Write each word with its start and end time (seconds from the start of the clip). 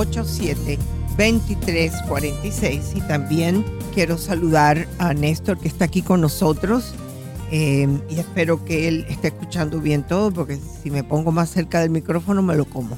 888-787-2346. 0.00 2.96
Y 2.96 3.00
también 3.02 3.64
quiero 3.94 4.18
saludar 4.18 4.86
a 4.98 5.14
Néstor, 5.14 5.58
que 5.58 5.68
está 5.68 5.84
aquí 5.86 6.02
con 6.02 6.20
nosotros. 6.20 6.94
eh, 7.52 7.88
y 8.08 8.20
espero 8.20 8.64
que 8.64 8.86
él 8.88 9.04
esté 9.08 9.28
escuchando 9.28 9.80
bien 9.80 10.04
todo, 10.04 10.30
porque 10.30 10.58
si 10.82 10.90
me 10.90 11.02
pongo 11.02 11.32
más 11.32 11.50
cerca 11.50 11.80
del 11.80 11.90
micrófono 11.90 12.42
me 12.42 12.54
lo 12.54 12.64
como. 12.64 12.96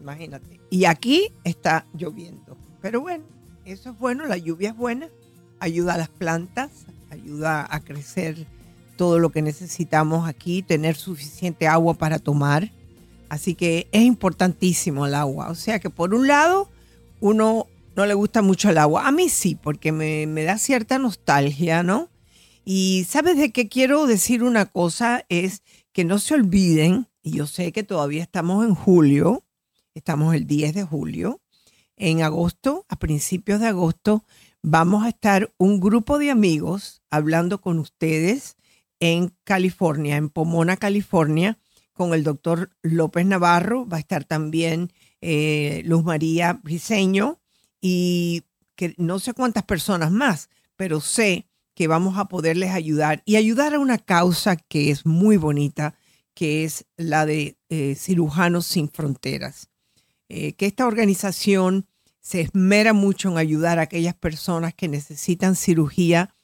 Imagínate. 0.00 0.60
Y 0.70 0.84
aquí 0.86 1.32
está 1.44 1.86
lloviendo. 1.96 2.56
Pero 2.80 3.00
bueno, 3.00 3.24
eso 3.64 3.90
es 3.90 3.98
bueno, 3.98 4.26
la 4.26 4.36
lluvia 4.36 4.70
es 4.70 4.76
buena, 4.76 5.08
ayuda 5.60 5.94
a 5.94 5.98
las 5.98 6.08
plantas, 6.08 6.86
ayuda 7.10 7.66
a 7.70 7.80
crecer 7.80 8.46
todo 8.96 9.18
lo 9.18 9.30
que 9.30 9.42
necesitamos 9.42 10.28
aquí, 10.28 10.62
tener 10.62 10.96
suficiente 10.96 11.66
agua 11.66 11.94
para 11.94 12.18
tomar. 12.18 12.70
Así 13.28 13.54
que 13.54 13.88
es 13.92 14.02
importantísimo 14.02 15.06
el 15.06 15.14
agua. 15.14 15.48
O 15.48 15.54
sea 15.54 15.78
que 15.78 15.90
por 15.90 16.14
un 16.14 16.28
lado, 16.28 16.68
uno 17.20 17.66
no 17.96 18.06
le 18.06 18.14
gusta 18.14 18.42
mucho 18.42 18.70
el 18.70 18.78
agua. 18.78 19.06
A 19.06 19.12
mí 19.12 19.28
sí, 19.28 19.54
porque 19.54 19.92
me, 19.92 20.26
me 20.26 20.44
da 20.44 20.58
cierta 20.58 20.98
nostalgia, 20.98 21.82
¿no? 21.82 22.08
Y 22.64 23.06
sabes 23.08 23.36
de 23.36 23.50
qué 23.50 23.68
quiero 23.68 24.06
decir 24.06 24.42
una 24.42 24.66
cosa, 24.66 25.24
es 25.28 25.62
que 25.92 26.04
no 26.04 26.18
se 26.18 26.34
olviden, 26.34 27.08
y 27.22 27.32
yo 27.32 27.46
sé 27.46 27.72
que 27.72 27.82
todavía 27.82 28.22
estamos 28.22 28.64
en 28.64 28.74
julio, 28.74 29.44
estamos 29.94 30.34
el 30.34 30.46
10 30.46 30.74
de 30.74 30.84
julio, 30.84 31.40
en 31.96 32.22
agosto, 32.22 32.86
a 32.88 32.96
principios 32.96 33.60
de 33.60 33.66
agosto, 33.66 34.24
vamos 34.62 35.04
a 35.04 35.08
estar 35.08 35.52
un 35.58 35.80
grupo 35.80 36.18
de 36.18 36.30
amigos 36.30 37.02
hablando 37.10 37.60
con 37.60 37.78
ustedes 37.78 38.56
en 39.02 39.34
California, 39.42 40.16
en 40.16 40.28
Pomona, 40.28 40.76
California, 40.76 41.58
con 41.92 42.14
el 42.14 42.22
doctor 42.22 42.70
López 42.82 43.26
Navarro, 43.26 43.84
va 43.84 43.96
a 43.96 44.00
estar 44.00 44.24
también 44.24 44.92
eh, 45.20 45.82
Luz 45.84 46.04
María 46.04 46.60
Briseño 46.62 47.40
y 47.80 48.44
que 48.76 48.94
no 48.98 49.18
sé 49.18 49.34
cuántas 49.34 49.64
personas 49.64 50.12
más, 50.12 50.50
pero 50.76 51.00
sé 51.00 51.48
que 51.74 51.88
vamos 51.88 52.16
a 52.16 52.26
poderles 52.26 52.70
ayudar 52.70 53.24
y 53.26 53.34
ayudar 53.34 53.74
a 53.74 53.80
una 53.80 53.98
causa 53.98 54.54
que 54.54 54.92
es 54.92 55.04
muy 55.04 55.36
bonita, 55.36 55.96
que 56.32 56.62
es 56.62 56.86
la 56.96 57.26
de 57.26 57.58
eh, 57.70 57.96
Cirujanos 57.96 58.66
Sin 58.66 58.88
Fronteras. 58.88 59.68
Eh, 60.28 60.52
que 60.52 60.66
esta 60.66 60.86
organización 60.86 61.88
se 62.20 62.40
esmera 62.40 62.92
mucho 62.92 63.30
en 63.30 63.38
ayudar 63.38 63.80
a 63.80 63.82
aquellas 63.82 64.14
personas 64.14 64.74
que 64.74 64.86
necesitan 64.86 65.56
cirugía 65.56 66.36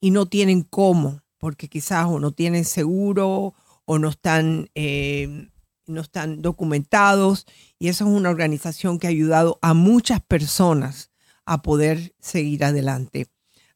y 0.00 0.12
no 0.12 0.24
tienen 0.24 0.62
cómo, 0.62 1.20
porque 1.38 1.68
quizás 1.68 2.06
o 2.06 2.18
no 2.18 2.32
tienen 2.32 2.64
seguro 2.64 3.54
o 3.84 3.98
no 3.98 4.08
están, 4.08 4.68
eh, 4.74 5.48
no 5.86 6.00
están 6.00 6.42
documentados. 6.42 7.46
Y 7.78 7.88
esa 7.88 8.04
es 8.04 8.10
una 8.10 8.30
organización 8.30 8.98
que 8.98 9.06
ha 9.06 9.10
ayudado 9.10 9.58
a 9.62 9.74
muchas 9.74 10.20
personas 10.20 11.10
a 11.44 11.62
poder 11.62 12.14
seguir 12.20 12.64
adelante. 12.64 13.26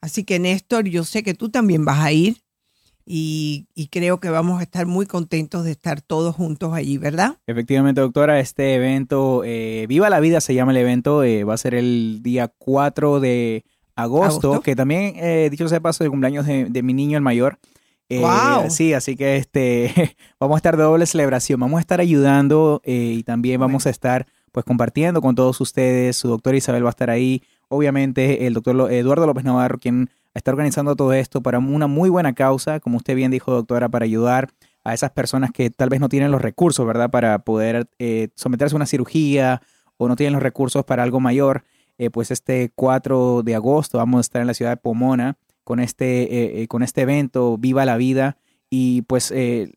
Así 0.00 0.24
que 0.24 0.38
Néstor, 0.38 0.88
yo 0.88 1.04
sé 1.04 1.22
que 1.22 1.34
tú 1.34 1.50
también 1.50 1.84
vas 1.84 2.00
a 2.00 2.12
ir 2.12 2.42
y, 3.04 3.66
y 3.74 3.88
creo 3.88 4.20
que 4.20 4.30
vamos 4.30 4.60
a 4.60 4.62
estar 4.62 4.86
muy 4.86 5.06
contentos 5.06 5.64
de 5.64 5.72
estar 5.72 6.00
todos 6.00 6.34
juntos 6.36 6.72
allí, 6.74 6.96
¿verdad? 6.96 7.38
Efectivamente, 7.46 8.00
doctora, 8.00 8.40
este 8.40 8.74
evento, 8.74 9.42
eh, 9.44 9.86
Viva 9.88 10.10
la 10.10 10.20
Vida 10.20 10.40
se 10.40 10.54
llama 10.54 10.72
el 10.72 10.78
evento, 10.78 11.22
eh, 11.22 11.44
va 11.44 11.54
a 11.54 11.58
ser 11.58 11.74
el 11.74 12.20
día 12.22 12.48
4 12.58 13.20
de 13.20 13.64
agosto, 13.96 14.48
¿Agosto? 14.48 14.62
que 14.62 14.76
también, 14.76 15.14
eh, 15.16 15.48
dicho 15.50 15.68
sea 15.68 15.76
de 15.76 15.82
paso, 15.82 16.04
el 16.04 16.10
cumpleaños 16.10 16.46
de, 16.46 16.66
de 16.66 16.82
mi 16.82 16.92
niño, 16.92 17.16
el 17.16 17.22
mayor. 17.22 17.58
Eh, 18.08 18.18
¡Guau! 18.20 18.68
Sí, 18.70 18.92
así 18.92 19.16
que 19.16 19.36
este, 19.36 20.16
vamos 20.40 20.56
a 20.56 20.58
estar 20.58 20.76
de 20.76 20.82
doble 20.82 21.06
celebración, 21.06 21.60
vamos 21.60 21.78
a 21.78 21.80
estar 21.80 22.00
ayudando 22.00 22.82
eh, 22.84 23.14
y 23.18 23.22
también 23.22 23.60
vamos 23.60 23.86
a 23.86 23.90
estar 23.90 24.26
pues 24.50 24.64
compartiendo 24.64 25.22
con 25.22 25.36
todos 25.36 25.60
ustedes, 25.60 26.16
su 26.16 26.26
doctora 26.26 26.56
Isabel 26.56 26.84
va 26.84 26.88
a 26.88 26.90
estar 26.90 27.08
ahí, 27.08 27.42
obviamente 27.68 28.48
el 28.48 28.54
doctor 28.54 28.92
Eduardo 28.92 29.26
López 29.26 29.44
Navarro, 29.44 29.78
quien 29.78 30.10
está 30.34 30.50
organizando 30.50 30.96
todo 30.96 31.12
esto 31.12 31.40
para 31.40 31.60
una 31.60 31.86
muy 31.86 32.10
buena 32.10 32.34
causa, 32.34 32.80
como 32.80 32.96
usted 32.96 33.14
bien 33.14 33.30
dijo, 33.30 33.52
doctora, 33.52 33.88
para 33.88 34.04
ayudar 34.04 34.48
a 34.82 34.94
esas 34.94 35.10
personas 35.10 35.50
que 35.52 35.70
tal 35.70 35.88
vez 35.88 36.00
no 36.00 36.08
tienen 36.08 36.30
los 36.30 36.42
recursos, 36.42 36.86
¿verdad? 36.86 37.10
Para 37.10 37.38
poder 37.40 37.88
eh, 37.98 38.28
someterse 38.34 38.74
a 38.74 38.78
una 38.78 38.86
cirugía 38.86 39.62
o 39.96 40.08
no 40.08 40.16
tienen 40.16 40.32
los 40.32 40.42
recursos 40.42 40.84
para 40.84 41.02
algo 41.02 41.20
mayor. 41.20 41.64
Eh, 42.00 42.10
pues 42.10 42.30
este 42.30 42.72
4 42.74 43.42
de 43.44 43.54
agosto 43.54 43.98
vamos 43.98 44.18
a 44.18 44.20
estar 44.22 44.40
en 44.40 44.46
la 44.46 44.54
ciudad 44.54 44.70
de 44.72 44.76
Pomona 44.78 45.36
con 45.64 45.80
este, 45.80 46.22
eh, 46.22 46.62
eh, 46.62 46.66
con 46.66 46.82
este 46.82 47.02
evento, 47.02 47.58
Viva 47.58 47.84
la 47.84 47.96
Vida. 47.96 48.38
Y 48.70 49.02
pues 49.02 49.32
eh, 49.34 49.72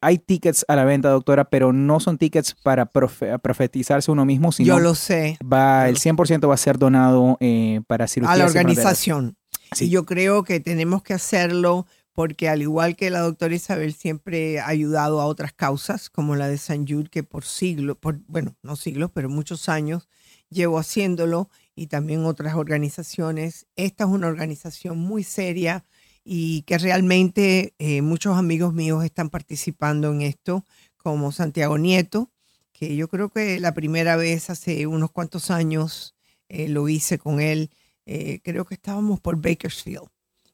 hay 0.00 0.18
tickets 0.18 0.64
a 0.66 0.76
la 0.76 0.84
venta, 0.84 1.10
doctora, 1.10 1.44
pero 1.44 1.72
no 1.72 2.00
son 2.00 2.16
tickets 2.18 2.54
para 2.62 2.90
profe- 2.90 3.38
profetizarse 3.40 4.10
uno 4.10 4.24
mismo, 4.24 4.50
sino 4.50 4.66
yo 4.66 4.80
lo 4.80 4.94
sé. 4.94 5.38
va, 5.42 5.86
el 5.88 5.94
lo 5.94 6.00
sé. 6.00 6.10
100% 6.10 6.48
va 6.48 6.54
a 6.54 6.56
ser 6.56 6.78
donado 6.78 7.36
eh, 7.40 7.82
para 7.86 8.08
cirugía. 8.08 8.32
a 8.34 8.36
la 8.38 8.46
organización. 8.46 9.36
Sí. 9.72 9.84
Y 9.86 9.90
yo 9.90 10.06
creo 10.06 10.42
que 10.42 10.58
tenemos 10.60 11.02
que 11.02 11.14
hacerlo 11.14 11.86
porque 12.14 12.48
al 12.48 12.62
igual 12.62 12.96
que 12.96 13.10
la 13.10 13.20
doctora 13.20 13.54
Isabel 13.54 13.92
siempre 13.92 14.58
ha 14.60 14.68
ayudado 14.68 15.20
a 15.20 15.26
otras 15.26 15.52
causas, 15.52 16.08
como 16.10 16.34
la 16.36 16.48
de 16.48 16.58
San 16.58 16.86
Jude, 16.86 17.08
que 17.10 17.22
por 17.24 17.44
siglos, 17.44 17.96
por, 17.98 18.20
bueno, 18.26 18.54
no 18.62 18.76
siglos, 18.76 19.10
pero 19.12 19.28
muchos 19.28 19.68
años 19.68 20.08
llevo 20.54 20.78
haciéndolo, 20.78 21.50
y 21.76 21.88
también 21.88 22.24
otras 22.24 22.54
organizaciones. 22.54 23.66
Esta 23.76 24.04
es 24.04 24.10
una 24.10 24.28
organización 24.28 24.96
muy 24.98 25.24
seria 25.24 25.84
y 26.24 26.62
que 26.62 26.78
realmente 26.78 27.74
eh, 27.78 28.00
muchos 28.00 28.36
amigos 28.38 28.72
míos 28.72 29.04
están 29.04 29.28
participando 29.28 30.10
en 30.12 30.22
esto, 30.22 30.64
como 30.96 31.32
Santiago 31.32 31.76
Nieto, 31.76 32.30
que 32.72 32.96
yo 32.96 33.08
creo 33.08 33.28
que 33.28 33.60
la 33.60 33.74
primera 33.74 34.16
vez 34.16 34.48
hace 34.50 34.86
unos 34.86 35.10
cuantos 35.10 35.50
años 35.50 36.14
eh, 36.48 36.68
lo 36.68 36.88
hice 36.88 37.18
con 37.18 37.40
él 37.40 37.70
eh, 38.06 38.40
creo 38.42 38.64
que 38.64 38.74
estábamos 38.74 39.18
por 39.20 39.36
Bakersfield, 39.40 40.08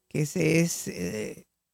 que 0.08 0.22
ese 0.22 0.60
es 0.60 0.86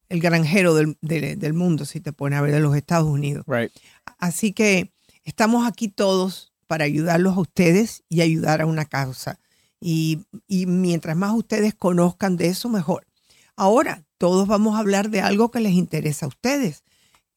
el 0.08 0.20
granjero 0.20 0.74
del, 0.74 0.96
de- 1.02 1.36
del 1.36 1.52
mundo, 1.52 1.84
si 1.84 2.00
te 2.00 2.12
pones 2.12 2.38
a 2.38 2.42
ver, 2.42 2.52
de 2.52 2.60
los 2.60 2.74
Estados 2.76 3.08
Unidos. 3.08 3.44
Right. 3.46 3.70
Así 4.18 4.52
que 4.52 4.92
estamos 5.24 5.66
aquí 5.68 5.88
todos 5.88 6.52
para 6.66 6.84
ayudarlos 6.84 7.36
a 7.36 7.40
ustedes 7.40 8.02
y 8.08 8.20
ayudar 8.20 8.60
a 8.60 8.66
una 8.66 8.84
causa. 8.84 9.38
Y, 9.80 10.26
y 10.46 10.66
mientras 10.66 11.16
más 11.16 11.34
ustedes 11.34 11.74
conozcan 11.74 12.36
de 12.36 12.48
eso, 12.48 12.68
mejor. 12.68 13.06
Ahora, 13.56 14.04
todos 14.18 14.48
vamos 14.48 14.76
a 14.76 14.80
hablar 14.80 15.10
de 15.10 15.20
algo 15.20 15.50
que 15.50 15.60
les 15.60 15.72
interesa 15.72 16.26
a 16.26 16.28
ustedes. 16.28 16.84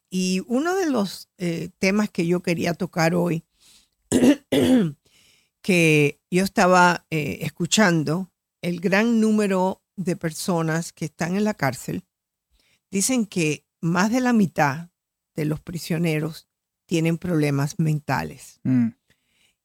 Y 0.09 0.41
uno 0.47 0.75
de 0.75 0.89
los 0.89 1.27
eh, 1.37 1.71
temas 1.77 2.09
que 2.09 2.25
yo 2.25 2.41
quería 2.41 2.73
tocar 2.73 3.15
hoy, 3.15 3.43
que 5.61 6.21
yo 6.31 6.43
estaba 6.43 7.05
eh, 7.09 7.39
escuchando, 7.41 8.31
el 8.61 8.79
gran 8.79 9.19
número 9.19 9.81
de 9.97 10.15
personas 10.15 10.93
que 10.93 11.03
están 11.05 11.35
en 11.35 11.43
la 11.43 11.53
cárcel, 11.53 12.05
dicen 12.89 13.25
que 13.25 13.65
más 13.81 14.09
de 14.09 14.21
la 14.21 14.31
mitad 14.31 14.87
de 15.35 15.43
los 15.45 15.59
prisioneros 15.59 16.47
tienen 16.85 17.17
problemas 17.17 17.79
mentales. 17.79 18.59
Mm. 18.63 18.89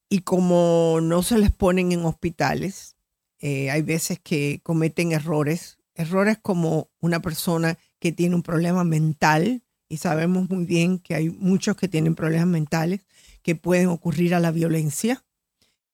Y 0.09 0.21
como 0.21 1.01
no 1.03 1.23
se 1.23 1.39
les 1.39 1.53
ponen 1.53 1.93
en 1.93 2.05
hospitales, 2.05 2.97
eh, 3.41 3.71
hay 3.71 3.83
veces 3.83 4.19
que 4.19 4.61
cometen 4.63 5.13
errores, 5.13 5.79
errores 5.95 6.39
como 6.41 6.91
una 7.01 7.21
persona 7.21 7.79
que 7.99 8.13
tiene 8.13 8.35
un 8.35 8.43
problema 8.43 8.85
mental, 8.85 9.63
y 9.89 9.99
sabemos 9.99 10.49
muy 10.49 10.65
bien 10.65 10.99
que 10.99 11.15
hay 11.15 11.31
muchos 11.31 11.77
que 11.77 11.89
tienen 11.89 12.15
problemas 12.15 12.49
mentales 12.49 13.07
que 13.43 13.55
pueden 13.55 13.89
ocurrir 13.89 14.35
a 14.35 14.41
la 14.41 14.51
violencia, 14.51 15.25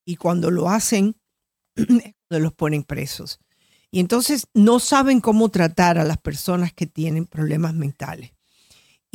y 0.04 0.16
cuando 0.16 0.50
lo 0.50 0.68
hacen, 0.68 1.16
los 2.28 2.52
ponen 2.52 2.82
presos. 2.82 3.40
Y 3.90 4.00
entonces 4.00 4.48
no 4.54 4.80
saben 4.80 5.20
cómo 5.20 5.50
tratar 5.50 5.98
a 5.98 6.04
las 6.04 6.18
personas 6.18 6.72
que 6.72 6.86
tienen 6.86 7.26
problemas 7.26 7.74
mentales. 7.74 8.33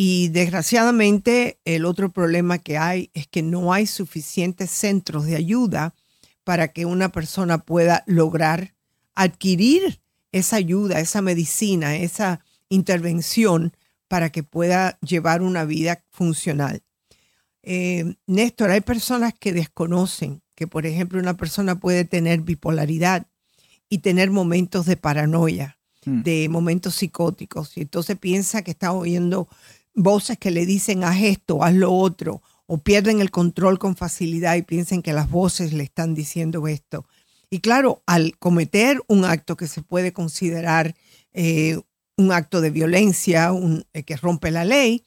Y 0.02 0.30
desgraciadamente 0.30 1.60
el 1.66 1.84
otro 1.84 2.10
problema 2.14 2.58
que 2.58 2.78
hay 2.78 3.12
es 3.14 3.28
que 3.28 3.42
no 3.44 3.74
hay 3.74 3.86
suficientes 3.86 4.72
centros 4.72 5.26
de 5.26 5.36
ayuda 5.36 5.94
para 6.46 6.70
que 6.70 6.86
una 6.86 7.12
persona 7.12 7.58
pueda 7.58 8.06
lograr 8.08 8.76
adquirir 9.14 10.00
esa 10.32 10.56
ayuda, 10.56 11.02
esa 11.02 11.22
medicina, 11.22 11.98
esa 11.98 12.40
intervención 12.70 13.76
para 14.08 14.30
que 14.30 14.42
pueda 14.42 14.98
llevar 15.02 15.42
una 15.42 15.66
vida 15.66 16.02
funcional. 16.12 16.82
Eh, 17.62 18.16
Néstor, 18.26 18.70
hay 18.70 18.80
personas 18.80 19.34
que 19.38 19.52
desconocen 19.52 20.42
que, 20.56 20.66
por 20.66 20.86
ejemplo, 20.86 21.20
una 21.20 21.36
persona 21.36 21.78
puede 21.78 22.06
tener 22.06 22.40
bipolaridad 22.40 23.28
y 23.90 23.98
tener 23.98 24.32
momentos 24.32 24.86
de 24.86 24.96
paranoia, 24.96 25.78
hmm. 26.06 26.22
de 26.22 26.48
momentos 26.48 26.96
psicóticos, 26.96 27.76
y 27.76 27.82
entonces 27.82 28.18
piensa 28.18 28.62
que 28.62 28.72
está 28.72 28.94
oyendo 28.94 29.50
voces 30.02 30.38
que 30.38 30.52
le 30.52 30.66
dicen 30.66 31.04
haz 31.04 31.22
esto, 31.22 31.64
haz 31.64 31.74
lo 31.74 31.92
otro, 31.92 32.42
o 32.66 32.78
pierden 32.78 33.20
el 33.20 33.32
control 33.32 33.80
con 33.80 33.96
facilidad 33.96 34.56
y 34.56 34.62
piensen 34.62 35.02
que 35.02 35.14
las 35.14 35.30
voces 35.30 35.74
le 35.74 35.84
están 35.84 36.14
diciendo 36.14 36.68
esto. 36.68 37.06
Y 37.50 37.60
claro, 37.60 38.04
al 38.06 38.38
cometer 38.38 39.02
un 39.08 39.26
acto 39.26 39.58
que 39.58 39.68
se 39.68 39.82
puede 39.82 40.14
considerar 40.14 40.96
eh, 41.34 41.80
un 42.16 42.32
acto 42.32 42.62
de 42.62 42.70
violencia, 42.70 43.52
un, 43.52 43.86
eh, 43.94 44.04
que 44.04 44.18
rompe 44.18 44.52
la 44.52 44.66
ley, 44.66 45.04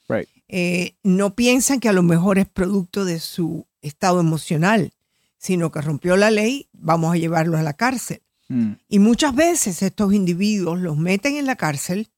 eh, 0.48 0.96
no 1.02 1.34
piensan 1.34 1.78
que 1.78 1.88
a 1.88 1.92
lo 1.92 2.02
mejor 2.02 2.38
es 2.38 2.48
producto 2.48 3.04
de 3.04 3.20
su 3.20 3.66
estado 3.80 4.20
emocional, 4.20 4.92
sino 5.38 5.70
que 5.70 5.80
rompió 5.80 6.16
la 6.16 6.30
ley, 6.30 6.68
vamos 6.72 7.14
a 7.14 7.18
llevarlo 7.18 7.56
a 7.58 7.62
la 7.62 7.74
cárcel. 7.74 8.22
Mm. 8.48 8.72
Y 8.88 8.98
muchas 8.98 9.34
veces 9.34 9.82
estos 9.82 10.12
individuos 10.12 10.80
los 10.80 10.96
meten 10.96 11.36
en 11.36 11.46
la 11.46 11.56
cárcel 11.56 12.10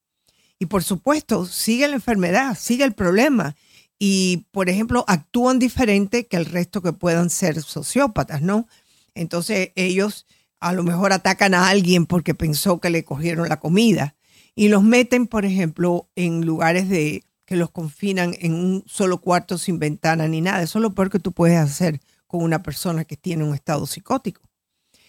y 0.64 0.66
por 0.66 0.82
supuesto, 0.82 1.44
sigue 1.44 1.86
la 1.88 1.96
enfermedad, 1.96 2.56
sigue 2.58 2.84
el 2.84 2.94
problema. 2.94 3.54
Y, 3.98 4.46
por 4.50 4.70
ejemplo, 4.70 5.04
actúan 5.06 5.58
diferente 5.58 6.26
que 6.26 6.38
el 6.38 6.46
resto 6.46 6.80
que 6.80 6.94
puedan 6.94 7.28
ser 7.28 7.60
sociópatas, 7.62 8.40
¿no? 8.40 8.66
Entonces 9.14 9.72
ellos 9.74 10.26
a 10.60 10.72
lo 10.72 10.82
mejor 10.82 11.12
atacan 11.12 11.52
a 11.52 11.68
alguien 11.68 12.06
porque 12.06 12.34
pensó 12.34 12.80
que 12.80 12.88
le 12.88 13.04
cogieron 13.04 13.46
la 13.50 13.60
comida 13.60 14.16
y 14.54 14.68
los 14.68 14.82
meten, 14.82 15.26
por 15.26 15.44
ejemplo, 15.44 16.08
en 16.16 16.46
lugares 16.46 16.88
de 16.88 17.24
que 17.44 17.56
los 17.56 17.70
confinan 17.70 18.34
en 18.40 18.54
un 18.54 18.84
solo 18.86 19.20
cuarto 19.20 19.58
sin 19.58 19.78
ventana 19.78 20.26
ni 20.28 20.40
nada. 20.40 20.62
Eso 20.62 20.78
es 20.78 20.82
lo 20.82 20.94
peor 20.94 21.10
que 21.10 21.18
tú 21.18 21.32
puedes 21.32 21.58
hacer 21.58 22.00
con 22.26 22.42
una 22.42 22.62
persona 22.62 23.04
que 23.04 23.18
tiene 23.18 23.44
un 23.44 23.54
estado 23.54 23.86
psicótico. 23.86 24.40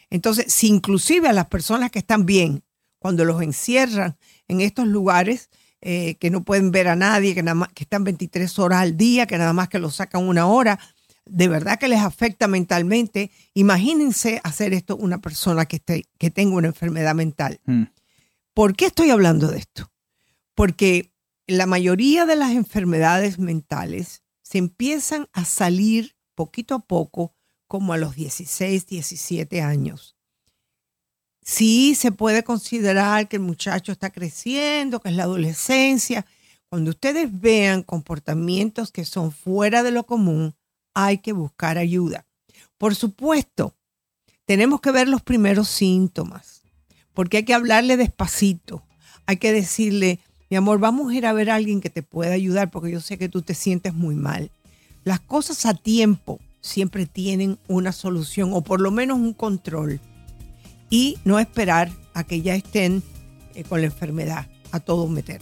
Entonces, 0.10 0.52
si 0.52 0.68
inclusive 0.68 1.30
a 1.30 1.34
las 1.34 1.48
personas 1.48 1.92
que 1.92 2.00
están 2.00 2.26
bien, 2.26 2.62
cuando 3.00 3.24
los 3.24 3.42
encierran 3.42 4.18
en 4.48 4.62
estos 4.62 4.88
lugares 4.88 5.50
eh, 5.82 6.16
que 6.16 6.30
no 6.30 6.44
pueden 6.44 6.72
ver 6.72 6.88
a 6.88 6.96
nadie, 6.96 7.36
que, 7.36 7.44
nada 7.44 7.56
más, 7.56 7.70
que 7.74 7.84
están 7.84 8.04
23 8.04 8.58
horas 8.60 8.82
al 8.82 8.98
día, 8.98 9.28
que 9.28 9.38
nada 9.38 9.54
más 9.54 9.70
que 9.70 9.80
los 9.80 9.96
sacan 9.96 10.28
una 10.28 10.48
hora, 10.48 10.80
de 11.26 11.48
verdad 11.48 11.78
que 11.80 11.88
les 11.88 12.00
afecta 12.00 12.48
mentalmente. 12.48 13.32
Imagínense 13.54 14.42
hacer 14.44 14.74
esto 14.74 14.96
una 14.96 15.20
persona 15.20 15.66
que, 15.66 15.78
esté, 15.78 16.06
que 16.18 16.32
tenga 16.32 16.56
una 16.56 16.68
enfermedad 16.68 17.16
mental. 17.16 17.60
Hmm. 17.66 17.84
¿Por 18.54 18.76
qué 18.76 18.88
estoy 18.88 19.10
hablando 19.10 19.48
de 19.48 19.60
esto? 19.60 19.92
Porque 20.54 21.12
la 21.48 21.66
mayoría 21.66 22.26
de 22.26 22.36
las 22.36 22.52
enfermedades 22.52 23.38
mentales 23.38 24.24
se 24.42 24.58
empiezan 24.58 25.28
a 25.34 25.46
salir 25.46 26.16
poquito 26.36 26.76
a 26.76 26.80
poco 26.80 27.36
como 27.68 27.94
a 27.94 27.98
los 27.98 28.16
16, 28.16 28.88
17 28.88 29.62
años 29.62 30.15
sí 31.46 31.94
se 31.96 32.12
puede 32.12 32.44
considerar 32.44 33.30
que 33.30 33.38
el 33.38 33.44
muchacho 33.44 33.94
está 33.94 34.10
creciendo, 34.10 35.00
que 35.00 35.10
es 35.10 35.16
la 35.16 35.24
adolescencia. 35.24 36.26
Cuando 36.68 36.90
ustedes 36.90 37.30
vean 37.40 37.84
comportamientos 37.84 38.92
que 38.92 39.06
son 39.06 39.32
fuera 39.32 39.84
de 39.84 39.92
lo 39.92 40.06
común, 40.06 40.56
hay 40.94 41.20
que 41.20 41.32
buscar 41.32 41.78
ayuda. 41.78 42.26
Por 42.78 42.96
supuesto, 42.96 43.74
tenemos 44.46 44.82
que 44.82 44.92
ver 44.92 45.08
los 45.08 45.22
primeros 45.22 45.70
síntomas, 45.70 46.64
porque 47.14 47.38
hay 47.38 47.44
que 47.44 47.54
hablarle 47.54 47.96
despacito. 47.96 48.84
Hay 49.28 49.38
que 49.38 49.54
decirle, 49.54 50.20
mi 50.50 50.58
amor, 50.58 50.80
vamos 50.80 51.12
a 51.12 51.16
ir 51.16 51.26
a 51.26 51.34
ver 51.34 51.50
a 51.50 51.56
alguien 51.56 51.80
que 51.80 51.90
te 51.90 52.04
pueda 52.04 52.34
ayudar, 52.34 52.72
porque 52.72 52.92
yo 52.92 53.02
sé 53.02 53.18
que 53.18 53.30
tú 53.30 53.42
te 53.42 53.54
sientes 53.54 53.94
muy 53.94 54.16
mal. 54.16 54.52
Las 55.04 55.20
cosas 55.20 55.66
a 55.66 55.76
tiempo 55.76 56.40
siempre 56.62 57.06
tienen 57.06 57.60
una 57.68 57.92
solución 57.92 58.52
o 58.54 58.62
por 58.62 58.82
lo 58.82 58.90
menos 58.92 59.20
un 59.20 59.34
control 59.34 60.02
y 60.90 61.18
no 61.26 61.40
esperar 61.40 61.92
a 62.14 62.24
que 62.24 62.42
ya 62.42 62.56
estén 62.56 63.04
eh, 63.54 63.64
con 63.64 63.82
la 63.82 63.88
enfermedad 63.88 64.48
a 64.72 64.80
todos 64.80 65.10
meter. 65.10 65.42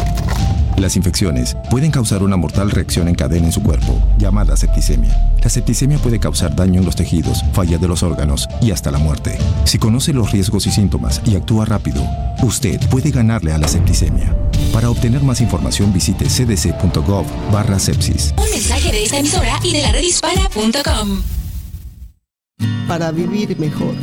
Las 0.78 0.96
infecciones 0.96 1.56
pueden 1.70 1.92
causar 1.92 2.24
una 2.24 2.38
mortal 2.38 2.72
reacción 2.72 3.08
en 3.08 3.16
cadena 3.16 3.48
en 3.48 3.52
su 3.52 3.62
cuerpo, 3.62 4.02
llamada 4.18 4.58
septicemia. 4.58 5.16
La 5.42 5.50
septicemia 5.50 5.98
puede 5.98 6.20
causar 6.20 6.56
daño 6.56 6.80
en 6.80 6.86
los 6.86 6.96
tejidos, 6.96 7.44
falla 7.54 7.78
de 7.78 7.88
los 7.88 8.04
órganos 8.04 8.48
y 8.62 8.72
hasta 8.72 8.92
la 8.92 9.00
muerte. 9.00 9.38
Si 9.66 9.78
conoce 9.78 10.14
los 10.14 10.32
riesgos 10.32 10.68
y 10.68 10.72
síntomas 10.72 11.22
y 11.26 11.36
actúa 11.36 11.66
rápido, 11.66 12.04
usted 12.42 12.80
puede 12.90 13.12
ganarle 13.12 13.54
a 13.54 13.58
la 13.58 13.68
septicemia. 13.68 14.36
Para 14.72 14.90
obtener 14.90 15.24
más 15.24 15.42
información 15.42 15.94
visite 15.94 16.26
cdc.gov 16.26 17.26
barra 17.52 17.80
sepsis. 17.80 18.34
Un 18.38 18.50
mensaje 18.50 18.92
de 18.92 19.04
esta 19.04 19.20
emisora 19.20 19.60
y 19.64 19.74
de 19.74 19.82
la 19.82 19.92
redhispana.com 19.92 21.22
para 22.88 23.12
vivir 23.12 23.58
mejor. 23.60 23.96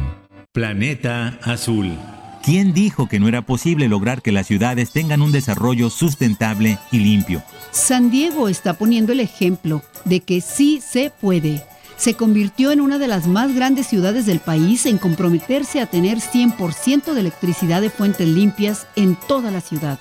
Planeta 0.53 1.39
Azul. 1.43 1.97
¿Quién 2.43 2.73
dijo 2.73 3.07
que 3.07 3.19
no 3.19 3.27
era 3.27 3.41
posible 3.41 3.87
lograr 3.87 4.21
que 4.21 4.31
las 4.31 4.47
ciudades 4.47 4.91
tengan 4.91 5.21
un 5.21 5.31
desarrollo 5.31 5.89
sustentable 5.89 6.77
y 6.91 6.99
limpio? 6.99 7.43
San 7.71 8.09
Diego 8.09 8.47
está 8.47 8.73
poniendo 8.73 9.11
el 9.11 9.19
ejemplo 9.19 9.81
de 10.05 10.21
que 10.21 10.41
sí 10.41 10.81
se 10.81 11.09
puede. 11.09 11.63
Se 11.97 12.13
convirtió 12.13 12.71
en 12.71 12.79
una 12.79 12.99
de 12.99 13.07
las 13.07 13.27
más 13.27 13.53
grandes 13.53 13.87
ciudades 13.87 14.25
del 14.25 14.39
país 14.39 14.85
en 14.85 14.97
comprometerse 14.97 15.81
a 15.81 15.87
tener 15.87 16.19
100% 16.19 17.13
de 17.13 17.19
electricidad 17.19 17.81
de 17.81 17.89
fuentes 17.89 18.27
limpias 18.27 18.87
en 18.95 19.15
toda 19.27 19.51
la 19.51 19.61
ciudad. 19.61 19.99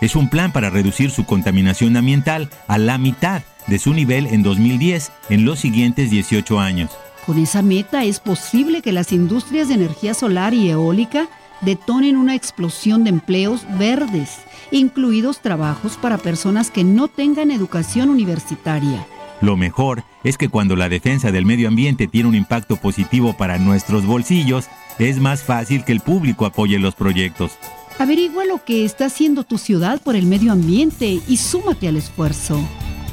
Es 0.00 0.16
un 0.16 0.28
plan 0.28 0.52
para 0.52 0.70
reducir 0.70 1.10
su 1.10 1.24
contaminación 1.24 1.96
ambiental 1.96 2.50
a 2.66 2.78
la 2.78 2.98
mitad 2.98 3.42
de 3.66 3.78
su 3.78 3.94
nivel 3.94 4.26
en 4.26 4.42
2010 4.42 5.12
en 5.30 5.44
los 5.44 5.60
siguientes 5.60 6.10
18 6.10 6.60
años. 6.60 6.90
Con 7.26 7.38
esa 7.38 7.62
meta 7.62 8.04
es 8.04 8.20
posible 8.20 8.82
que 8.82 8.92
las 8.92 9.12
industrias 9.12 9.68
de 9.68 9.74
energía 9.74 10.12
solar 10.12 10.52
y 10.52 10.70
eólica 10.70 11.28
detonen 11.60 12.16
una 12.16 12.34
explosión 12.34 13.04
de 13.04 13.10
empleos 13.10 13.66
verdes, 13.78 14.38
incluidos 14.70 15.40
trabajos 15.40 15.96
para 15.96 16.18
personas 16.18 16.70
que 16.70 16.84
no 16.84 17.08
tengan 17.08 17.50
educación 17.50 18.08
universitaria. 18.10 19.06
Lo 19.40 19.56
mejor 19.56 20.04
es 20.22 20.38
que 20.38 20.48
cuando 20.48 20.76
la 20.76 20.88
defensa 20.88 21.30
del 21.30 21.44
medio 21.44 21.68
ambiente 21.68 22.06
tiene 22.06 22.28
un 22.28 22.34
impacto 22.34 22.76
positivo 22.76 23.36
para 23.36 23.58
nuestros 23.58 24.06
bolsillos, 24.06 24.66
es 24.98 25.18
más 25.18 25.42
fácil 25.42 25.84
que 25.84 25.92
el 25.92 26.00
público 26.00 26.46
apoye 26.46 26.78
los 26.78 26.94
proyectos. 26.94 27.52
Averigua 27.98 28.44
lo 28.44 28.64
que 28.64 28.84
está 28.84 29.06
haciendo 29.06 29.44
tu 29.44 29.58
ciudad 29.58 30.00
por 30.00 30.16
el 30.16 30.26
medio 30.26 30.52
ambiente 30.52 31.20
y 31.28 31.36
súmate 31.36 31.88
al 31.88 31.96
esfuerzo. 31.96 32.58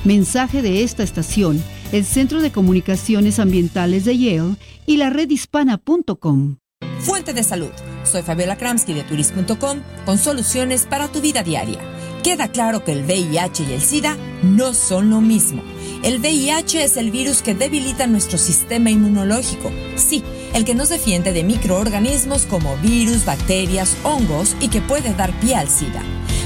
Mensaje 0.04 0.62
de 0.62 0.84
esta 0.84 1.04
estación, 1.04 1.62
el 1.92 2.06
Centro 2.06 2.42
de 2.42 2.52
Comunicaciones 2.52 3.38
Ambientales 3.40 4.06
de 4.06 4.18
Yale 4.18 4.56
y 4.88 4.98
la 4.98 5.10
redhispana.com. 5.10 6.61
Fuente 7.02 7.34
de 7.34 7.44
salud. 7.44 7.72
Soy 8.04 8.22
Fabiola 8.22 8.58
Kramsky 8.58 8.94
de 8.94 9.04
turis.com 9.04 9.82
con 10.06 10.18
soluciones 10.18 10.86
para 10.86 11.08
tu 11.08 11.20
vida 11.20 11.42
diaria. 11.42 11.80
Queda 12.24 12.48
claro 12.50 12.84
que 12.84 12.92
el 12.92 13.06
VIH 13.06 13.64
y 13.64 13.74
el 13.74 13.82
SIDA 13.82 14.18
no 14.44 14.76
son 14.76 15.10
lo 15.10 15.20
mismo. 15.20 15.64
El 16.04 16.20
VIH 16.20 16.84
es 16.84 16.98
el 16.98 17.10
virus 17.10 17.42
que 17.42 17.56
debilita 17.56 18.06
nuestro 18.06 18.38
sistema 18.38 18.92
inmunológico. 18.92 19.72
Sí, 19.96 20.24
el 20.54 20.64
que 20.64 20.76
nos 20.76 20.90
defiende 20.90 21.34
de 21.34 21.44
microorganismos 21.44 22.46
como 22.46 22.78
virus, 22.78 23.26
bacterias, 23.26 23.98
hongos 24.04 24.56
y 24.60 24.68
que 24.68 24.82
puede 24.82 25.14
dar 25.16 25.32
pie 25.40 25.56
al 25.56 25.70
SIDA. 25.70 26.04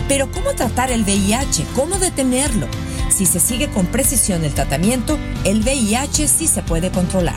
Pero 0.08 0.32
¿cómo 0.32 0.54
tratar 0.54 0.92
el 0.92 1.04
VIH? 1.04 1.66
¿Cómo 1.76 1.98
detenerlo? 2.00 2.68
Si 3.10 3.26
se 3.26 3.42
sigue 3.42 3.70
con 3.70 3.88
precisión 3.88 4.46
el 4.46 4.54
tratamiento, 4.54 5.18
el 5.44 5.62
VIH 5.62 6.28
sí 6.30 6.48
se 6.48 6.62
puede 6.64 6.92
controlar. 6.92 7.36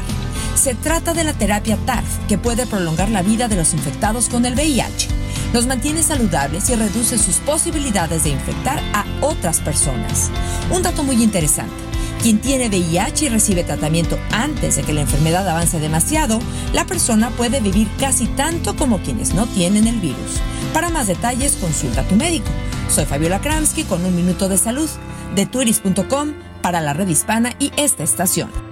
Se 0.54 0.74
trata 0.74 1.14
de 1.14 1.24
la 1.24 1.32
terapia 1.32 1.76
TARF, 1.86 2.26
que 2.28 2.38
puede 2.38 2.66
prolongar 2.66 3.10
la 3.10 3.22
vida 3.22 3.48
de 3.48 3.56
los 3.56 3.74
infectados 3.74 4.28
con 4.28 4.44
el 4.44 4.54
VIH. 4.54 5.08
Los 5.52 5.66
mantiene 5.66 6.02
saludables 6.02 6.68
y 6.68 6.74
reduce 6.74 7.16
sus 7.18 7.36
posibilidades 7.36 8.24
de 8.24 8.30
infectar 8.30 8.80
a 8.92 9.04
otras 9.20 9.60
personas. 9.60 10.30
Un 10.70 10.82
dato 10.82 11.02
muy 11.04 11.22
interesante. 11.22 11.74
Quien 12.22 12.40
tiene 12.40 12.68
VIH 12.68 13.26
y 13.26 13.28
recibe 13.28 13.62
tratamiento 13.62 14.18
antes 14.32 14.76
de 14.76 14.82
que 14.82 14.92
la 14.92 15.02
enfermedad 15.02 15.48
avance 15.48 15.78
demasiado, 15.78 16.40
la 16.72 16.84
persona 16.84 17.30
puede 17.30 17.60
vivir 17.60 17.88
casi 17.98 18.26
tanto 18.26 18.74
como 18.76 18.98
quienes 18.98 19.34
no 19.34 19.46
tienen 19.46 19.86
el 19.86 20.00
virus. 20.00 20.40
Para 20.74 20.90
más 20.90 21.06
detalles, 21.06 21.56
consulta 21.56 22.00
a 22.00 22.08
tu 22.08 22.16
médico. 22.16 22.48
Soy 22.90 23.04
Fabiola 23.04 23.40
Kramsky 23.40 23.84
con 23.84 24.04
un 24.04 24.16
minuto 24.16 24.48
de 24.48 24.58
salud 24.58 24.88
de 25.34 25.46
turis.com 25.46 26.32
para 26.62 26.80
la 26.80 26.92
red 26.92 27.08
hispana 27.08 27.52
y 27.58 27.70
esta 27.76 28.02
estación. 28.02 28.67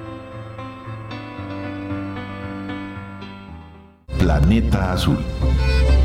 Planeta 4.26 4.92
Azul. 4.92 5.18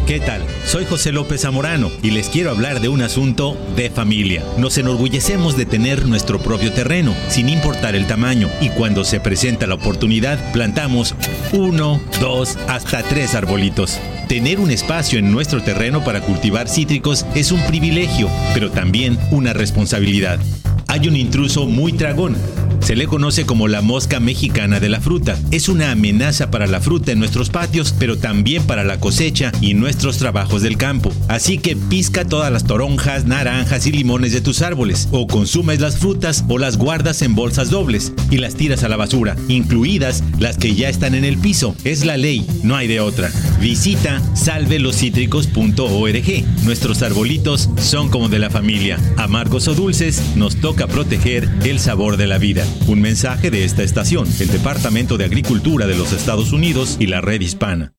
¿Qué 0.05 0.19
tal? 0.19 0.43
Soy 0.63 0.85
José 0.85 1.11
López 1.11 1.41
Zamorano 1.41 1.89
y 2.03 2.11
les 2.11 2.29
quiero 2.29 2.51
hablar 2.51 2.79
de 2.79 2.87
un 2.87 3.01
asunto 3.01 3.57
de 3.75 3.89
familia. 3.89 4.43
Nos 4.59 4.77
enorgullecemos 4.77 5.57
de 5.57 5.65
tener 5.65 6.05
nuestro 6.05 6.37
propio 6.37 6.71
terreno, 6.71 7.15
sin 7.29 7.49
importar 7.49 7.95
el 7.95 8.05
tamaño, 8.05 8.47
y 8.61 8.69
cuando 8.69 9.05
se 9.05 9.19
presenta 9.19 9.65
la 9.65 9.73
oportunidad, 9.73 10.51
plantamos 10.53 11.15
uno, 11.51 11.99
dos, 12.19 12.59
hasta 12.67 13.01
tres 13.01 13.33
arbolitos. 13.33 13.99
Tener 14.27 14.59
un 14.59 14.69
espacio 14.69 15.17
en 15.17 15.31
nuestro 15.31 15.63
terreno 15.63 16.03
para 16.03 16.21
cultivar 16.21 16.69
cítricos 16.69 17.25
es 17.33 17.51
un 17.51 17.61
privilegio, 17.61 18.29
pero 18.53 18.69
también 18.69 19.17
una 19.31 19.53
responsabilidad. 19.53 20.39
Hay 20.85 21.07
un 21.07 21.15
intruso 21.15 21.65
muy 21.65 21.93
tragón 21.93 22.35
se 22.81 22.95
le 22.95 23.07
conoce 23.07 23.45
como 23.45 23.67
la 23.67 23.81
mosca 23.81 24.19
mexicana 24.19 24.79
de 24.79 24.89
la 24.89 25.01
fruta. 25.01 25.37
Es 25.51 25.69
una 25.69 25.91
amenaza 25.91 26.51
para 26.51 26.67
la 26.67 26.81
fruta 26.81 27.11
en 27.11 27.19
nuestros 27.19 27.49
patios, 27.49 27.93
pero 27.97 28.17
también 28.17 28.63
para 28.63 28.83
la 28.83 28.99
cosecha 28.99 29.51
y 29.61 29.73
nuestros 29.73 30.17
trabajos 30.17 30.61
del 30.61 30.77
campo. 30.77 31.11
Así 31.27 31.57
que 31.57 31.75
pisca 31.75 32.25
todas 32.25 32.51
las 32.51 32.65
toronjas, 32.65 33.25
naranjas 33.25 33.85
y 33.87 33.91
limones 33.91 34.33
de 34.33 34.41
tus 34.41 34.61
árboles, 34.61 35.07
o 35.11 35.27
consumes 35.27 35.79
las 35.79 35.97
frutas 35.97 36.45
o 36.47 36.57
las 36.57 36.77
guardas 36.77 37.21
en 37.21 37.35
bolsas 37.35 37.69
dobles 37.69 38.13
y 38.29 38.37
las 38.37 38.55
tiras 38.55 38.83
a 38.83 38.89
la 38.89 38.97
basura, 38.97 39.35
incluidas 39.47 40.23
las 40.39 40.57
que 40.57 40.75
ya 40.75 40.89
están 40.89 41.15
en 41.15 41.25
el 41.25 41.37
piso. 41.37 41.75
Es 41.83 42.05
la 42.05 42.17
ley, 42.17 42.45
no 42.63 42.75
hay 42.75 42.87
de 42.87 42.99
otra. 42.99 43.31
Visita 43.59 44.21
salveloscítricos.org. 44.33 46.45
Nuestros 46.63 47.01
arbolitos 47.01 47.69
son 47.77 48.09
como 48.09 48.29
de 48.29 48.39
la 48.39 48.49
familia. 48.49 48.97
Amargos 49.17 49.67
o 49.67 49.75
dulces, 49.75 50.21
nos 50.35 50.55
toca 50.55 50.87
proteger 50.87 51.49
el 51.63 51.79
sabor 51.79 52.17
de 52.17 52.27
la 52.27 52.37
vida. 52.37 52.65
Un 52.87 53.01
mensaje 53.01 53.51
de 53.51 53.63
esta 53.63 53.83
estación, 53.83 54.27
el 54.39 54.47
Departamento 54.47 55.17
de 55.17 55.25
Agricultura 55.25 55.87
de 55.87 55.95
los 55.95 56.13
Estados 56.13 56.51
Unidos 56.51 56.97
y 56.99 57.07
la 57.07 57.21
Red 57.21 57.41
Hispana. 57.41 57.93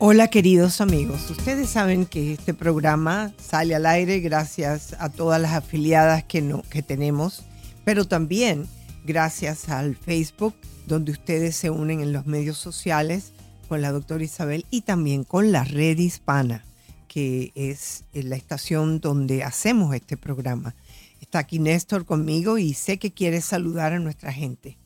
Hola 0.00 0.28
queridos 0.28 0.80
amigos, 0.80 1.28
ustedes 1.28 1.70
saben 1.70 2.06
que 2.06 2.32
este 2.32 2.54
programa 2.54 3.32
sale 3.36 3.74
al 3.74 3.84
aire 3.84 4.20
gracias 4.20 4.94
a 5.00 5.08
todas 5.08 5.40
las 5.40 5.54
afiliadas 5.54 6.22
que, 6.22 6.40
no, 6.40 6.62
que 6.70 6.82
tenemos, 6.84 7.42
pero 7.84 8.04
también 8.04 8.68
gracias 9.04 9.68
al 9.68 9.96
Facebook, 9.96 10.54
donde 10.86 11.10
ustedes 11.10 11.56
se 11.56 11.70
unen 11.70 12.00
en 12.00 12.12
los 12.12 12.26
medios 12.26 12.58
sociales 12.58 13.32
con 13.68 13.82
la 13.82 13.90
doctora 13.90 14.22
Isabel 14.22 14.66
y 14.70 14.82
también 14.82 15.24
con 15.24 15.50
la 15.50 15.64
red 15.64 15.98
hispana 15.98 16.64
es 17.54 18.04
la 18.12 18.36
estación 18.36 19.00
donde 19.00 19.44
hacemos 19.44 19.94
este 19.94 20.16
programa. 20.16 20.74
Está 21.20 21.40
aquí 21.40 21.58
Néstor 21.58 22.04
conmigo 22.04 22.58
y 22.58 22.74
sé 22.74 22.98
que 22.98 23.10
quiere 23.10 23.40
saludar 23.40 23.92
a 23.92 23.98
nuestra 23.98 24.32
gente. 24.32 24.78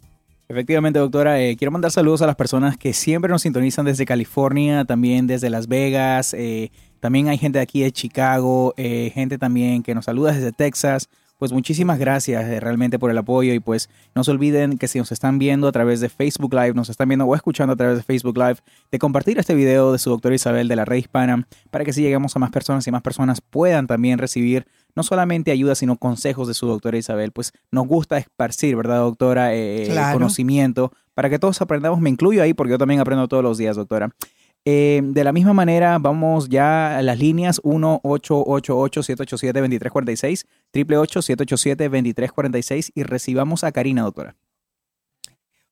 Efectivamente, 0.49 0.99
doctora, 0.99 1.41
eh, 1.41 1.57
quiero 1.57 1.73
mandar 1.73 1.91
saludos 1.91 2.21
a 2.21 2.27
las 2.27 2.37
personas 2.37 2.77
que 2.77 2.93
siempre 2.93 3.31
nos 3.31 3.43
sintonizan 3.43 3.87
desde 3.87 4.05
California, 4.05 4.85
también 4.85 5.27
desde 5.27 5.49
Las 5.49 5.67
Vegas, 5.67 6.35
eh, 6.35 6.71
también 7.01 7.29
hay 7.29 7.39
gente 7.39 7.59
aquí 7.59 7.83
de 7.83 7.91
Chicago, 7.91 8.75
eh, 8.77 9.11
gente 9.15 9.39
también 9.39 9.83
que 9.83 9.95
nos 9.95 10.05
saluda 10.05 10.33
desde 10.33 10.53
Texas. 10.53 11.09
Pues 11.43 11.51
muchísimas 11.51 11.99
gracias 11.99 12.63
realmente 12.63 13.01
por 13.01 13.11
el 13.11 13.19
apoyo 13.19 13.53
y 13.53 13.59
pues 13.59 13.91
no 14.15 14.23
se 14.23 14.31
olviden 14.31 14.79
que 14.79 14.87
si 14.87 15.01
nos 15.01 15.11
están 15.11 15.41
viendo 15.41 15.67
a 15.67 15.73
través 15.73 15.99
de 15.99 16.09
Facebook 16.09 16.55
Live, 16.55 16.75
nos 16.75 16.89
están 16.89 17.09
viendo 17.09 17.25
o 17.25 17.35
escuchando 17.35 17.73
a 17.73 17.77
través 17.77 17.97
de 17.97 18.05
Facebook 18.05 18.39
Live, 18.39 18.59
de 18.93 18.99
compartir 19.01 19.41
este 19.41 19.57
video 19.57 19.91
de 19.91 19.99
su 19.99 20.11
doctora 20.11 20.37
Isabel 20.37 20.69
de 20.69 20.77
la 20.77 20.85
Red 20.85 20.99
Hispana 20.99 21.49
para 21.73 21.85
que 21.85 21.93
si 21.93 22.01
lleguemos 22.01 22.37
a 22.37 22.39
más 22.39 22.53
personas 22.53 22.87
y 22.87 22.93
más 22.93 23.03
personas 23.03 23.41
puedan 23.41 23.89
también 23.89 24.21
recibir 24.21 24.69
no 24.95 25.03
solamente 25.03 25.51
ayuda, 25.51 25.75
sino 25.75 25.97
consejos 25.97 26.47
de 26.47 26.55
su 26.55 26.69
doctora 26.69 26.97
Isabel. 26.97 27.33
Pues 27.33 27.53
nos 27.73 27.89
gusta 27.89 28.19
esparcir, 28.19 28.77
¿verdad, 28.77 28.99
doctora? 28.99 29.53
Eh, 29.53 29.93
conocimiento 30.13 30.93
para 31.13 31.29
que 31.29 31.41
todos 31.41 31.61
aprendamos. 31.61 32.01
Me 32.01 32.11
incluyo 32.11 32.41
ahí 32.41 32.55
porque 32.55 32.71
yo 32.71 32.79
también 32.79 33.01
aprendo 33.01 33.27
todos 33.27 33.43
los 33.43 33.59
días, 33.59 33.75
doctora. 33.75 34.15
Eh, 34.65 35.01
de 35.03 35.25
la 35.25 35.33
misma 35.33 35.55
manera, 35.55 35.99
vamos 35.99 36.49
ya 36.49 36.99
a 36.99 37.03
las 37.03 37.19
líneas 37.19 37.61
1-888-787-2346, 37.63 40.47
888-787-2346 40.73 42.93
y 42.95 43.03
recibamos 43.03 43.65
a 43.65 43.73
Karina, 43.73 44.03
doctora. 44.03 44.37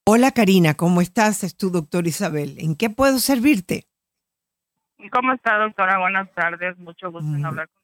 Hola 0.03 0.31
Karina, 0.31 0.73
¿cómo 0.73 0.99
estás? 0.99 1.45
Es 1.45 1.55
tu 1.55 1.69
doctor 1.69 2.05
Isabel. 2.05 2.57
¿En 2.59 2.75
qué 2.75 2.89
puedo 2.89 3.17
servirte? 3.19 3.85
¿Cómo 5.11 5.33
está, 5.33 5.57
doctora? 5.57 5.99
Buenas 5.99 6.31
tardes. 6.33 6.77
Mucho 6.77 7.11
gusto 7.11 7.33
en 7.33 7.45
hablar 7.45 7.69
con 7.69 7.81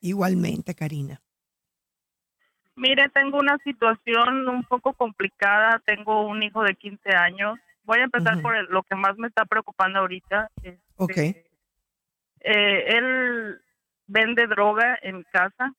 Igualmente, 0.00 0.74
Karina. 0.74 1.20
Mire, 2.76 3.08
tengo 3.10 3.38
una 3.38 3.56
situación 3.58 4.48
un 4.48 4.64
poco 4.64 4.92
complicada. 4.92 5.80
Tengo 5.86 6.26
un 6.26 6.42
hijo 6.42 6.62
de 6.62 6.74
15 6.74 7.10
años. 7.10 7.58
Voy 7.84 7.98
a 7.98 8.04
empezar 8.04 8.40
por 8.40 8.56
lo 8.70 8.82
que 8.82 8.94
más 8.94 9.16
me 9.16 9.28
está 9.28 9.44
preocupando 9.44 10.00
ahorita. 10.00 10.50
Este, 10.62 10.80
ok. 10.96 11.16
Eh, 11.16 12.96
él 12.96 13.60
vende 14.06 14.46
droga 14.46 14.98
en 15.02 15.22
casa. 15.24 15.72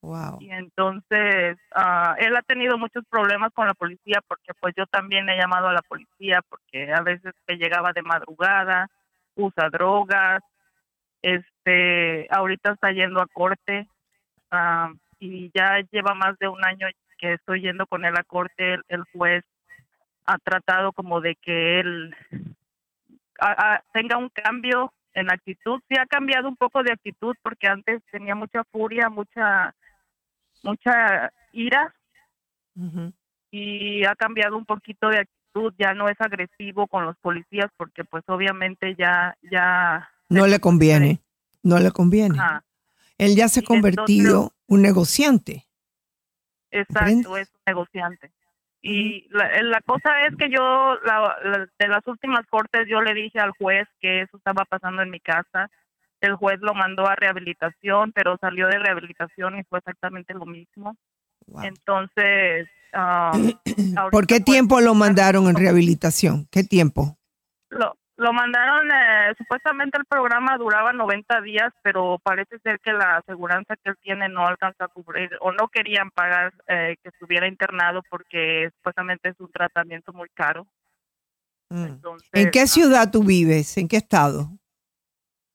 Wow. 0.00 0.38
Y 0.40 0.50
entonces, 0.50 1.58
ah, 1.74 2.14
él 2.18 2.36
ha 2.36 2.42
tenido 2.42 2.78
muchos 2.78 3.04
problemas 3.08 3.52
con 3.52 3.66
la 3.66 3.74
policía 3.74 4.20
porque 4.28 4.52
pues 4.60 4.74
yo 4.76 4.86
también 4.86 5.28
he 5.28 5.36
llamado 5.36 5.68
a 5.68 5.72
la 5.72 5.82
policía 5.82 6.42
porque 6.48 6.92
a 6.92 7.00
veces 7.00 7.32
que 7.46 7.56
llegaba 7.56 7.92
de 7.92 8.02
madrugada, 8.02 8.88
usa 9.34 9.68
drogas, 9.70 10.42
este, 11.22 12.28
ahorita 12.30 12.72
está 12.72 12.92
yendo 12.92 13.20
a 13.20 13.26
corte 13.26 13.88
ah, 14.50 14.92
y 15.18 15.50
ya 15.54 15.80
lleva 15.90 16.14
más 16.14 16.38
de 16.38 16.48
un 16.48 16.64
año 16.64 16.86
que 17.18 17.32
estoy 17.32 17.62
yendo 17.62 17.86
con 17.86 18.04
él 18.04 18.14
a 18.16 18.22
corte. 18.22 18.78
El, 18.88 19.02
juez 19.12 19.44
ha 20.26 20.38
tratado 20.38 20.92
como 20.92 21.20
de 21.20 21.36
que 21.36 21.80
él 21.80 22.14
tenga 23.92 24.16
un 24.16 24.28
cambio 24.30 24.92
en 25.14 25.30
actitud. 25.30 25.80
Sí 25.88 25.96
ha 25.98 26.06
cambiado 26.06 26.48
un 26.48 26.56
poco 26.56 26.82
de 26.82 26.92
actitud 26.92 27.34
porque 27.42 27.68
antes 27.68 28.02
tenía 28.10 28.34
mucha 28.34 28.64
furia, 28.64 29.08
mucha 29.08 29.74
mucha 30.62 31.32
ira 31.52 31.94
y 33.50 34.04
ha 34.04 34.14
cambiado 34.16 34.56
un 34.56 34.66
poquito 34.66 35.08
de 35.08 35.20
actitud. 35.20 35.72
Ya 35.78 35.94
no 35.94 36.08
es 36.08 36.20
agresivo 36.20 36.86
con 36.86 37.06
los 37.06 37.16
policías 37.18 37.70
porque 37.76 38.04
pues 38.04 38.24
obviamente 38.26 38.94
ya 38.98 39.36
ya 39.42 40.10
no 40.28 40.46
le 40.46 40.58
conviene, 40.60 41.22
no 41.62 41.78
le 41.78 41.92
conviene. 41.92 42.38
Él 43.16 43.36
ya 43.36 43.48
se 43.48 43.60
ha 43.60 43.62
convertido 43.62 44.52
un 44.66 44.82
negociante. 44.82 45.66
Exacto, 46.70 47.36
es 47.36 47.48
un 47.48 47.60
negociante. 47.66 48.32
Y 48.88 49.26
la, 49.30 49.80
cosa 49.80 50.22
es 50.28 50.36
que 50.36 50.48
yo, 50.48 50.96
de 51.80 51.88
las 51.88 52.06
últimas 52.06 52.46
cortes, 52.46 52.86
yo 52.88 53.00
le 53.00 53.14
dije 53.14 53.40
al 53.40 53.50
juez 53.50 53.88
que 54.00 54.20
eso 54.20 54.36
estaba 54.36 54.64
pasando 54.64 55.02
en 55.02 55.10
mi 55.10 55.18
casa. 55.18 55.68
El 56.20 56.36
juez 56.36 56.60
lo 56.60 56.72
mandó 56.72 57.04
a 57.04 57.16
rehabilitación, 57.16 58.12
pero 58.12 58.38
salió 58.40 58.68
de 58.68 58.78
rehabilitación 58.78 59.58
y 59.58 59.64
fue 59.64 59.80
exactamente 59.80 60.34
lo 60.34 60.46
mismo. 60.46 60.96
Entonces, 61.64 62.68
um, 62.94 64.10
¿por 64.12 64.28
qué 64.28 64.38
tiempo 64.38 64.80
lo 64.80 64.94
mandaron 64.94 65.48
en 65.48 65.56
rehabilitación? 65.56 66.46
¿Qué 66.52 66.62
tiempo? 66.62 67.18
Lo, 67.70 67.96
lo 68.16 68.32
mandaron, 68.32 68.90
eh, 68.90 69.34
supuestamente 69.36 69.98
el 69.98 70.06
programa 70.06 70.56
duraba 70.56 70.92
90 70.92 71.42
días, 71.42 71.72
pero 71.82 72.18
parece 72.22 72.58
ser 72.60 72.80
que 72.80 72.92
la 72.92 73.18
aseguranza 73.18 73.76
que 73.76 73.90
él 73.90 73.96
tiene 74.02 74.28
no 74.28 74.46
alcanza 74.46 74.84
a 74.84 74.88
cubrir 74.88 75.30
o 75.40 75.52
no 75.52 75.68
querían 75.68 76.10
pagar 76.10 76.54
eh, 76.66 76.96
que 77.02 77.10
estuviera 77.10 77.46
internado 77.46 78.02
porque 78.08 78.70
supuestamente 78.76 79.28
es 79.28 79.36
un 79.38 79.52
tratamiento 79.52 80.14
muy 80.14 80.30
caro. 80.30 80.66
Mm. 81.68 81.96
¿En 82.32 82.50
qué 82.50 82.66
ciudad 82.66 83.10
tú 83.10 83.22
vives? 83.22 83.76
¿En 83.76 83.86
qué 83.86 83.98
estado? 83.98 84.48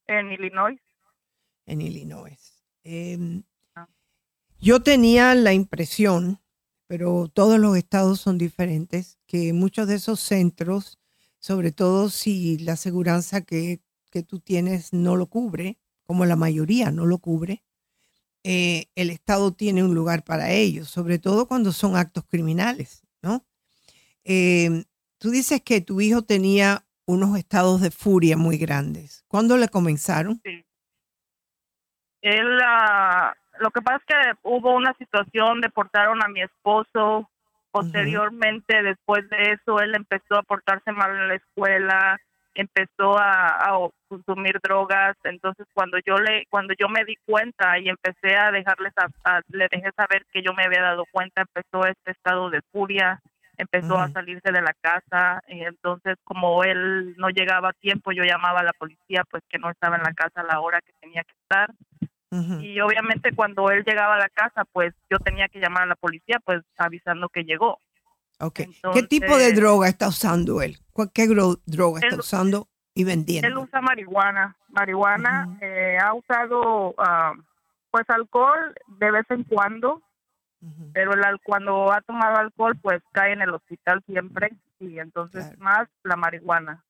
En 0.05 0.31
Illinois. 0.31 0.79
En 1.65 1.81
Illinois. 1.81 2.63
Em, 2.83 3.43
ah. 3.75 3.87
yo 4.59 4.81
tenía 4.81 5.33
la 5.33 5.53
impresión, 5.53 6.39
pero 6.85 7.27
todos 7.27 7.59
los 7.59 7.75
estados 7.75 8.21
son 8.21 8.37
diferentes, 8.37 9.17
que 9.25 9.51
muchos 9.51 9.87
de 9.87 9.95
esos 9.95 10.19
centros 10.19 11.00
sobre 11.41 11.71
todo 11.71 12.09
si 12.09 12.59
la 12.59 12.73
aseguranza 12.73 13.41
que, 13.41 13.81
tú 14.27 14.39
tienes 14.39 14.93
no 14.93 15.15
lo 15.15 15.27
cubre, 15.27 15.77
como 16.03 16.25
la 16.25 16.35
mayoría 16.35 16.91
no 16.91 17.05
lo 17.05 17.17
cubre, 17.17 17.63
eh, 18.43 18.87
el 18.95 19.09
Estado 19.09 19.53
tiene 19.53 19.83
un 19.83 19.95
lugar 19.95 20.23
para 20.23 20.51
ellos, 20.51 20.89
sobre 20.89 21.17
todo 21.17 21.47
cuando 21.47 21.71
son 21.71 21.95
actos 21.95 22.25
criminales, 22.25 23.07
¿no? 23.21 23.45
Em, 24.23 24.83
tú 25.17 25.29
dices 25.29 25.61
que 25.61 25.81
tu 25.81 26.01
hijo 26.01 26.23
tenía 26.23 26.85
unos 27.05 27.37
estados 27.37 27.81
de 27.81 27.91
furia 27.91 28.37
muy 28.37 28.57
grandes. 28.57 29.23
¿Cuándo 29.27 29.57
le 29.57 29.69
comenzaron? 29.69 30.41
Sí. 30.43 30.65
Él, 32.21 32.59
ah, 32.63 33.33
lo 33.59 33.71
que 33.71 33.81
pasa 33.81 33.97
es 33.97 34.05
que 34.05 34.39
hubo 34.43 34.75
una 34.75 34.93
situación, 34.97 35.61
deportaron 35.61 36.23
a 36.23 36.27
mi 36.27 36.41
esposo, 36.41 37.29
Posteriormente, 37.71 38.83
después 38.83 39.29
de 39.29 39.53
eso, 39.53 39.79
él 39.79 39.95
empezó 39.95 40.35
a 40.35 40.43
portarse 40.43 40.91
mal 40.91 41.15
en 41.15 41.27
la 41.29 41.35
escuela, 41.35 42.19
empezó 42.53 43.17
a, 43.17 43.89
consumir 44.09 44.59
drogas. 44.61 45.15
Entonces, 45.23 45.65
cuando 45.73 45.97
yo 46.05 46.17
le, 46.17 46.45
cuando 46.49 46.73
yo 46.77 46.89
me 46.89 47.05
di 47.05 47.15
cuenta 47.25 47.79
y 47.79 47.87
empecé 47.87 48.35
a 48.35 48.51
dejarles, 48.51 48.91
a, 48.97 49.39
le 49.47 49.69
dejé 49.71 49.89
saber 49.95 50.25
que 50.33 50.41
yo 50.41 50.53
me 50.53 50.65
había 50.65 50.81
dado 50.81 51.05
cuenta, 51.11 51.41
empezó 51.41 51.85
este 51.87 52.11
estado 52.11 52.49
de 52.49 52.61
furia, 52.73 53.21
empezó 53.57 53.97
a 53.97 54.09
salirse 54.09 54.51
de 54.51 54.61
la 54.61 54.73
casa. 54.81 55.41
Y 55.47 55.61
entonces, 55.63 56.17
como 56.25 56.63
él 56.65 57.15
no 57.17 57.29
llegaba 57.29 57.69
a 57.69 57.73
tiempo, 57.73 58.11
yo 58.11 58.23
llamaba 58.23 58.59
a 58.59 58.63
la 58.65 58.73
policía, 58.73 59.23
pues 59.29 59.43
que 59.47 59.59
no 59.59 59.69
estaba 59.69 59.95
en 59.95 60.03
la 60.03 60.13
casa 60.13 60.41
a 60.41 60.45
la 60.45 60.59
hora 60.59 60.81
que 60.81 60.91
tenía 60.99 61.23
que 61.23 61.33
estar. 61.41 61.69
Y 62.31 62.79
obviamente 62.79 63.35
cuando 63.35 63.69
él 63.71 63.83
llegaba 63.85 64.15
a 64.15 64.19
la 64.19 64.29
casa, 64.29 64.63
pues 64.71 64.93
yo 65.09 65.19
tenía 65.19 65.49
que 65.49 65.59
llamar 65.59 65.83
a 65.83 65.87
la 65.87 65.95
policía, 65.95 66.39
pues 66.45 66.61
avisando 66.77 67.27
que 67.27 67.43
llegó. 67.43 67.77
Okay. 68.39 68.67
¿Qué 68.93 69.03
tipo 69.03 69.37
de 69.37 69.51
droga 69.51 69.87
está 69.87 70.07
usando 70.07 70.61
él? 70.61 70.77
¿Qué 71.13 71.27
droga 71.27 71.99
está 71.99 72.15
usando 72.15 72.69
y 72.93 73.03
vendiendo? 73.03 73.47
Él 73.47 73.57
usa 73.57 73.81
marihuana. 73.81 74.55
Marihuana, 74.69 75.57
eh, 75.61 75.97
ha 76.01 76.13
usado 76.13 76.95
ah, 76.97 77.33
pues 77.91 78.09
alcohol 78.09 78.73
de 78.87 79.11
vez 79.11 79.25
en 79.29 79.43
cuando, 79.43 80.01
pero 80.93 81.13
el, 81.13 81.21
cuando 81.43 81.91
ha 81.91 82.01
tomado 82.01 82.37
alcohol, 82.37 82.77
pues 82.81 83.01
cae 83.11 83.33
en 83.33 83.41
el 83.41 83.49
hospital 83.49 84.01
siempre 84.07 84.51
y 84.79 84.99
entonces 84.99 85.57
más 85.59 85.89
la 86.03 86.15
marihuana. 86.15 86.83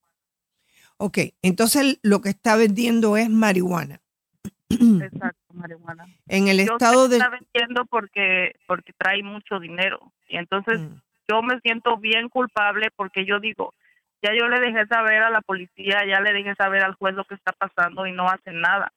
Ok, 0.98 1.18
entonces 1.42 2.00
lo 2.04 2.22
que 2.22 2.30
está 2.30 2.56
vendiendo 2.56 3.18
es 3.18 3.30
marihuana. 3.30 4.02
Exacto, 4.72 5.54
marihuana. 5.54 6.06
En 6.28 6.48
el 6.48 6.60
estado 6.60 7.08
de... 7.08 7.18
Está 7.18 7.30
vendiendo 7.30 7.86
porque, 7.86 8.56
porque 8.68 8.94
trae 8.94 9.24
mucho 9.24 9.60
dinero. 9.60 10.12
Y 10.28 10.38
entonces 10.38 10.80
mm. 10.80 11.02
yo 11.30 11.42
me 11.42 11.60
siento 11.62 11.98
bien 11.98 12.30
culpable 12.30 12.90
porque 12.96 13.26
yo 13.26 13.40
digo, 13.40 13.74
ya 14.22 14.32
yo 14.38 14.48
le 14.48 14.60
dejé 14.60 14.86
saber 14.88 15.24
a 15.24 15.30
la 15.30 15.42
policía, 15.42 16.06
ya 16.08 16.22
le 16.22 16.34
dejé 16.34 16.56
saber 16.56 16.84
al 16.84 16.96
juez 16.96 17.16
lo 17.16 17.26
que 17.26 17.36
está 17.36 17.54
pasando 17.54 18.06
y 18.06 18.12
no 18.12 18.28
hacen 18.30 18.62
nada. 18.62 18.94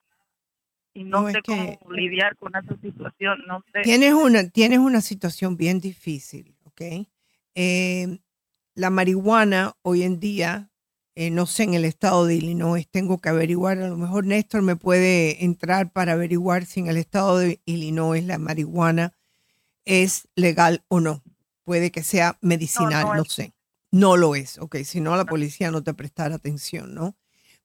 Y 0.93 1.03
no, 1.03 1.29
sé 1.29 1.43
cómo 1.43 1.77
lidiar 1.91 2.37
con 2.37 2.55
esa 2.55 2.77
situación, 2.77 3.43
no 3.49 3.65
sé. 3.73 3.83
Tienes 3.83 4.13
una, 4.13 4.49
tienes 4.49 4.79
una 4.79 5.01
situación 5.01 5.57
bien 5.57 5.81
difícil, 5.81 6.55
¿ok? 6.65 6.83
Eh, 7.57 8.19
la 8.75 8.91
marihuana 8.91 9.73
hoy 9.83 10.05
en 10.05 10.21
día 10.21 10.71
eh, 11.17 11.31
no 11.31 11.47
sé, 11.47 11.63
en 11.63 11.75
el 11.75 11.85
estado 11.85 12.27
de 12.27 12.35
Illinois, 12.35 12.89
tengo 12.91 13.19
que 13.19 13.29
averiguar, 13.29 13.79
a 13.79 13.89
lo 13.89 13.97
mejor 13.97 14.27
Néstor 14.27 14.63
me 14.63 14.77
puede 14.77 15.45
entrar 15.45 15.93
para 15.93 16.13
averiguar 16.13 16.67
si 16.67 16.81
en 16.81 16.89
el 16.89 16.97
estado 16.97 17.39
de 17.39 17.61
Illinois 17.67 18.25
la 18.25 18.39
marihuana 18.39 19.13
es 19.85 20.29
legal 20.35 20.85
o 20.89 21.01
no. 21.01 21.23
Puede 21.65 21.91
que 21.91 22.03
sea 22.03 22.37
medicinal, 22.41 23.17
no, 23.17 23.25
sé. 23.25 23.55
No 23.93 24.17
lo 24.17 24.35
es, 24.35 24.59
ok, 24.59 24.79
si 24.85 25.01
no 25.01 25.17
la 25.17 25.25
policía 25.25 25.71
no 25.71 25.83
te 25.83 25.95
prestará 25.95 26.35
atención, 26.35 26.95
¿no? 26.95 27.17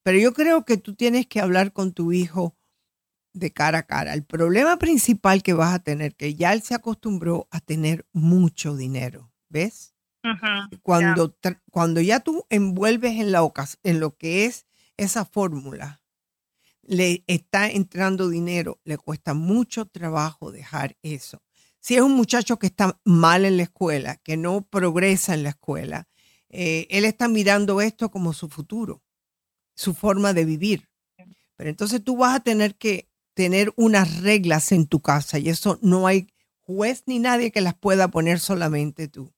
Pero 0.03 0.19
yo 0.19 0.33
creo 0.33 0.63
que 0.63 0.77
tú 0.77 0.95
tienes 0.95 1.27
que 1.27 1.41
hablar 1.41 1.73
con 1.73 1.91
tu 1.91 2.11
hijo 2.13 2.55
de 3.33 3.51
cara 3.51 3.79
a 3.79 3.83
cara. 3.83 4.13
El 4.13 4.23
problema 4.23 4.77
principal 4.77 5.43
que 5.43 5.53
vas 5.53 5.73
a 5.73 5.79
tener, 5.79 6.15
que 6.15 6.35
ya 6.35 6.53
él 6.53 6.61
se 6.61 6.75
acostumbró 6.75 7.47
a 7.51 7.59
tener 7.59 8.05
mucho 8.13 8.75
dinero, 8.75 9.31
¿ves? 9.49 9.95
Cuando, 10.81 11.35
cuando 11.71 12.01
ya 12.01 12.19
tú 12.19 12.45
envuelves 12.49 13.13
en, 13.13 13.31
la 13.31 13.51
en 13.83 13.99
lo 13.99 14.15
que 14.15 14.45
es 14.45 14.65
esa 14.97 15.25
fórmula, 15.25 16.01
le 16.83 17.23
está 17.27 17.69
entrando 17.69 18.29
dinero, 18.29 18.79
le 18.83 18.97
cuesta 18.97 19.33
mucho 19.33 19.85
trabajo 19.85 20.51
dejar 20.51 20.97
eso. 21.03 21.41
Si 21.79 21.95
es 21.95 22.01
un 22.01 22.13
muchacho 22.13 22.59
que 22.59 22.67
está 22.67 22.99
mal 23.05 23.45
en 23.45 23.57
la 23.57 23.63
escuela, 23.63 24.17
que 24.17 24.37
no 24.37 24.61
progresa 24.61 25.33
en 25.33 25.43
la 25.43 25.49
escuela, 25.49 26.07
eh, 26.49 26.87
él 26.89 27.05
está 27.05 27.27
mirando 27.27 27.79
esto 27.79 28.09
como 28.09 28.33
su 28.33 28.49
futuro, 28.49 29.03
su 29.75 29.93
forma 29.93 30.33
de 30.33 30.45
vivir. 30.45 30.89
Pero 31.55 31.69
entonces 31.69 32.03
tú 32.03 32.17
vas 32.17 32.35
a 32.35 32.39
tener 32.39 32.75
que 32.75 33.09
tener 33.33 33.71
unas 33.77 34.21
reglas 34.21 34.71
en 34.71 34.87
tu 34.87 35.01
casa 35.01 35.39
y 35.39 35.49
eso 35.49 35.77
no 35.81 36.07
hay 36.07 36.27
juez 36.59 37.03
ni 37.05 37.19
nadie 37.19 37.51
que 37.51 37.61
las 37.61 37.75
pueda 37.75 38.09
poner 38.09 38.39
solamente 38.39 39.07
tú. 39.07 39.33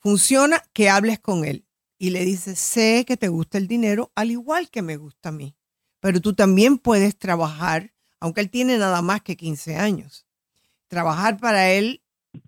Funciona 0.00 0.62
que 0.72 0.90
hables 0.90 1.18
con 1.18 1.44
él 1.44 1.66
y 1.98 2.10
le 2.10 2.24
dices, 2.24 2.58
sé 2.58 3.04
que 3.06 3.16
te 3.16 3.28
gusta 3.28 3.58
el 3.58 3.66
dinero 3.66 4.12
al 4.14 4.30
igual 4.30 4.70
que 4.70 4.82
me 4.82 4.96
gusta 4.96 5.30
a 5.30 5.32
mí, 5.32 5.56
pero 6.00 6.20
tú 6.20 6.34
también 6.34 6.78
puedes 6.78 7.18
trabajar, 7.18 7.92
aunque 8.20 8.40
él 8.40 8.50
tiene 8.50 8.78
nada 8.78 9.02
más 9.02 9.22
que 9.22 9.36
15 9.36 9.76
años. 9.76 10.26
Trabajar 10.86 11.38
para 11.38 11.70
él 11.70 12.02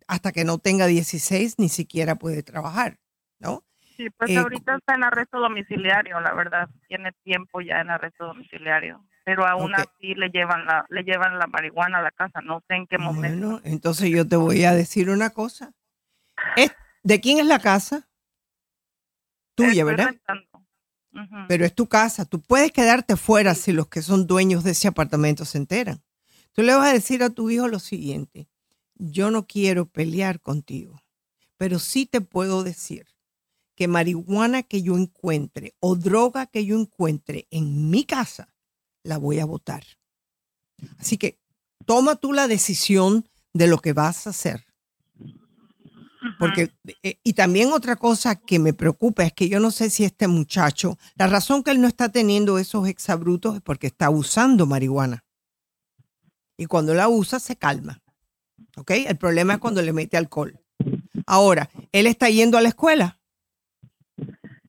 hasta 0.06 0.32
que 0.32 0.44
no 0.44 0.58
tenga 0.58 0.86
16 0.86 1.58
ni 1.58 1.68
siquiera 1.68 2.14
puede 2.14 2.42
trabajar, 2.42 2.98
¿no? 3.38 3.64
Sí, 3.96 4.08
pues 4.10 4.30
Eh, 4.30 4.38
ahorita 4.38 4.76
está 4.76 4.94
en 4.94 5.04
arresto 5.04 5.38
domiciliario, 5.38 6.20
la 6.20 6.32
verdad. 6.32 6.68
Tiene 6.88 7.12
tiempo 7.22 7.60
ya 7.60 7.80
en 7.80 7.90
arresto 7.90 8.26
domiciliario. 8.26 9.04
Pero 9.24 9.46
aún 9.46 9.74
así 9.74 10.14
le 10.14 10.30
llevan 10.30 10.64
la 10.64 10.86
le 10.88 11.02
llevan 11.02 11.38
la 11.38 11.46
marihuana 11.46 11.98
a 11.98 12.02
la 12.02 12.10
casa. 12.10 12.40
No 12.40 12.62
sé 12.66 12.76
en 12.76 12.86
qué 12.86 12.96
momento. 12.96 13.46
Bueno, 13.46 13.60
entonces 13.64 14.08
yo 14.08 14.26
te 14.26 14.36
voy 14.36 14.64
a 14.64 14.72
decir 14.72 15.10
una 15.10 15.30
cosa. 15.30 15.72
¿De 17.02 17.20
quién 17.20 17.38
es 17.38 17.46
la 17.46 17.58
casa? 17.58 18.08
Tuya, 19.54 19.70
Estoy 19.70 19.84
¿verdad? 19.84 20.14
Pero 21.48 21.64
es 21.64 21.74
tu 21.74 21.88
casa. 21.88 22.24
Tú 22.24 22.40
puedes 22.40 22.72
quedarte 22.72 23.16
fuera 23.16 23.54
si 23.54 23.72
los 23.72 23.88
que 23.88 24.02
son 24.02 24.26
dueños 24.26 24.64
de 24.64 24.72
ese 24.72 24.88
apartamento 24.88 25.44
se 25.44 25.58
enteran. 25.58 26.02
Tú 26.52 26.62
le 26.62 26.74
vas 26.74 26.88
a 26.88 26.92
decir 26.92 27.22
a 27.22 27.30
tu 27.30 27.50
hijo 27.50 27.68
lo 27.68 27.78
siguiente. 27.78 28.48
Yo 28.94 29.30
no 29.30 29.46
quiero 29.46 29.86
pelear 29.86 30.40
contigo, 30.40 31.02
pero 31.56 31.78
sí 31.78 32.06
te 32.06 32.20
puedo 32.20 32.62
decir 32.62 33.06
que 33.74 33.88
marihuana 33.88 34.62
que 34.62 34.82
yo 34.82 34.98
encuentre 34.98 35.74
o 35.80 35.96
droga 35.96 36.46
que 36.46 36.66
yo 36.66 36.78
encuentre 36.78 37.46
en 37.50 37.88
mi 37.88 38.04
casa, 38.04 38.54
la 39.02 39.16
voy 39.16 39.38
a 39.38 39.46
votar. 39.46 39.84
Así 40.98 41.16
que 41.16 41.38
toma 41.86 42.16
tú 42.16 42.32
la 42.32 42.46
decisión 42.46 43.26
de 43.54 43.66
lo 43.66 43.78
que 43.78 43.94
vas 43.94 44.26
a 44.26 44.30
hacer. 44.30 44.66
Porque, 46.38 46.70
eh, 47.02 47.18
y 47.22 47.32
también 47.32 47.72
otra 47.72 47.96
cosa 47.96 48.36
que 48.36 48.58
me 48.58 48.74
preocupa 48.74 49.24
es 49.24 49.32
que 49.32 49.48
yo 49.48 49.58
no 49.60 49.70
sé 49.70 49.90
si 49.90 50.04
este 50.04 50.28
muchacho, 50.28 50.98
la 51.16 51.26
razón 51.26 51.62
que 51.62 51.70
él 51.70 51.80
no 51.80 51.88
está 51.88 52.10
teniendo 52.10 52.58
esos 52.58 52.88
exabrutos 52.88 53.56
es 53.56 53.62
porque 53.62 53.86
está 53.86 54.10
usando 54.10 54.66
marihuana. 54.66 55.24
Y 56.56 56.66
cuando 56.66 56.92
la 56.92 57.08
usa, 57.08 57.40
se 57.40 57.56
calma. 57.56 58.02
¿Ok? 58.76 58.90
El 58.90 59.16
problema 59.16 59.54
es 59.54 59.58
cuando 59.60 59.80
le 59.80 59.92
mete 59.92 60.16
alcohol. 60.16 60.60
Ahora, 61.26 61.70
él 61.92 62.06
está 62.06 62.28
yendo 62.28 62.58
a 62.58 62.60
la 62.60 62.68
escuela. 62.68 63.18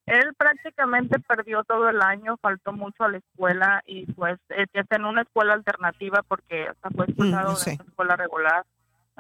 Él 0.06 0.34
prácticamente 0.38 1.20
perdió 1.20 1.64
todo 1.64 1.90
el 1.90 2.02
año, 2.02 2.38
faltó 2.42 2.74
mucho 2.74 3.04
a 3.04 3.10
la 3.10 3.18
escuela 3.18 3.82
y 3.86 4.06
pues 4.14 4.40
eh, 4.50 4.66
está 4.74 4.98
en 4.98 5.06
una 5.06 5.22
escuela 5.22 5.54
alternativa 5.54 6.22
porque 6.28 6.68
hasta 6.68 6.90
fue 6.90 7.06
expulsado 7.06 7.54
yo 7.54 7.58
de 7.58 7.64
sé. 7.64 7.78
la 7.78 7.86
escuela 7.86 8.16
regular. 8.16 8.66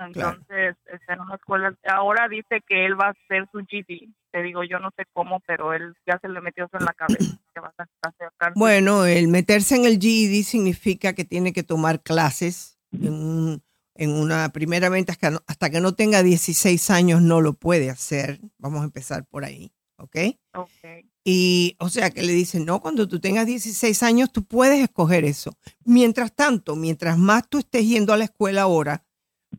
Entonces 0.07 0.75
está 0.91 1.13
en 1.13 1.21
una 1.21 1.35
escuela. 1.35 1.75
Ahora 1.85 2.27
dice 2.29 2.61
que 2.67 2.85
él 2.85 2.99
va 2.99 3.07
a 3.07 3.11
hacer 3.11 3.47
su 3.51 3.59
GD. 3.59 4.09
Te 4.31 4.43
digo, 4.43 4.63
yo 4.63 4.79
no 4.79 4.89
sé 4.97 5.03
cómo, 5.13 5.39
pero 5.45 5.73
él 5.73 5.93
ya 6.05 6.17
se 6.21 6.29
le 6.29 6.41
metió 6.41 6.65
eso 6.65 6.77
en 6.77 6.85
la 6.85 6.93
cabeza. 6.93 7.37
Que 7.53 7.59
va 7.59 7.73
a 7.77 8.51
Bueno, 8.55 9.05
el 9.05 9.27
meterse 9.27 9.75
en 9.75 9.83
el 9.85 9.99
GED 9.99 10.43
significa 10.43 11.11
que 11.11 11.25
tiene 11.25 11.51
que 11.51 11.63
tomar 11.63 12.01
clases 12.01 12.79
en, 12.93 13.11
un- 13.13 13.63
en 13.95 14.11
una, 14.11 14.47
primeramente 14.53 15.11
hasta, 15.11 15.43
hasta 15.47 15.69
que 15.69 15.81
no 15.81 15.93
tenga 15.93 16.23
16 16.23 16.89
años 16.91 17.21
no 17.21 17.41
lo 17.41 17.51
puede 17.53 17.89
hacer. 17.89 18.39
Vamos 18.57 18.81
a 18.81 18.85
empezar 18.85 19.25
por 19.25 19.43
ahí, 19.43 19.73
¿ok? 19.97 20.17
Okay. 20.53 21.09
Y, 21.25 21.75
o 21.79 21.89
sea, 21.89 22.09
que 22.09 22.23
le 22.23 22.31
dicen, 22.31 22.65
no, 22.65 22.81
cuando 22.81 23.07
tú 23.07 23.19
tengas 23.19 23.45
16 23.45 24.01
años, 24.01 24.31
tú 24.31 24.43
puedes 24.45 24.81
escoger 24.81 25.25
eso. 25.25 25.51
Mientras 25.83 26.33
tanto, 26.33 26.75
mientras 26.77 27.17
más 27.17 27.47
tú 27.49 27.57
estés 27.59 27.85
yendo 27.85 28.13
a 28.13 28.17
la 28.17 28.23
escuela 28.23 28.61
ahora, 28.63 29.03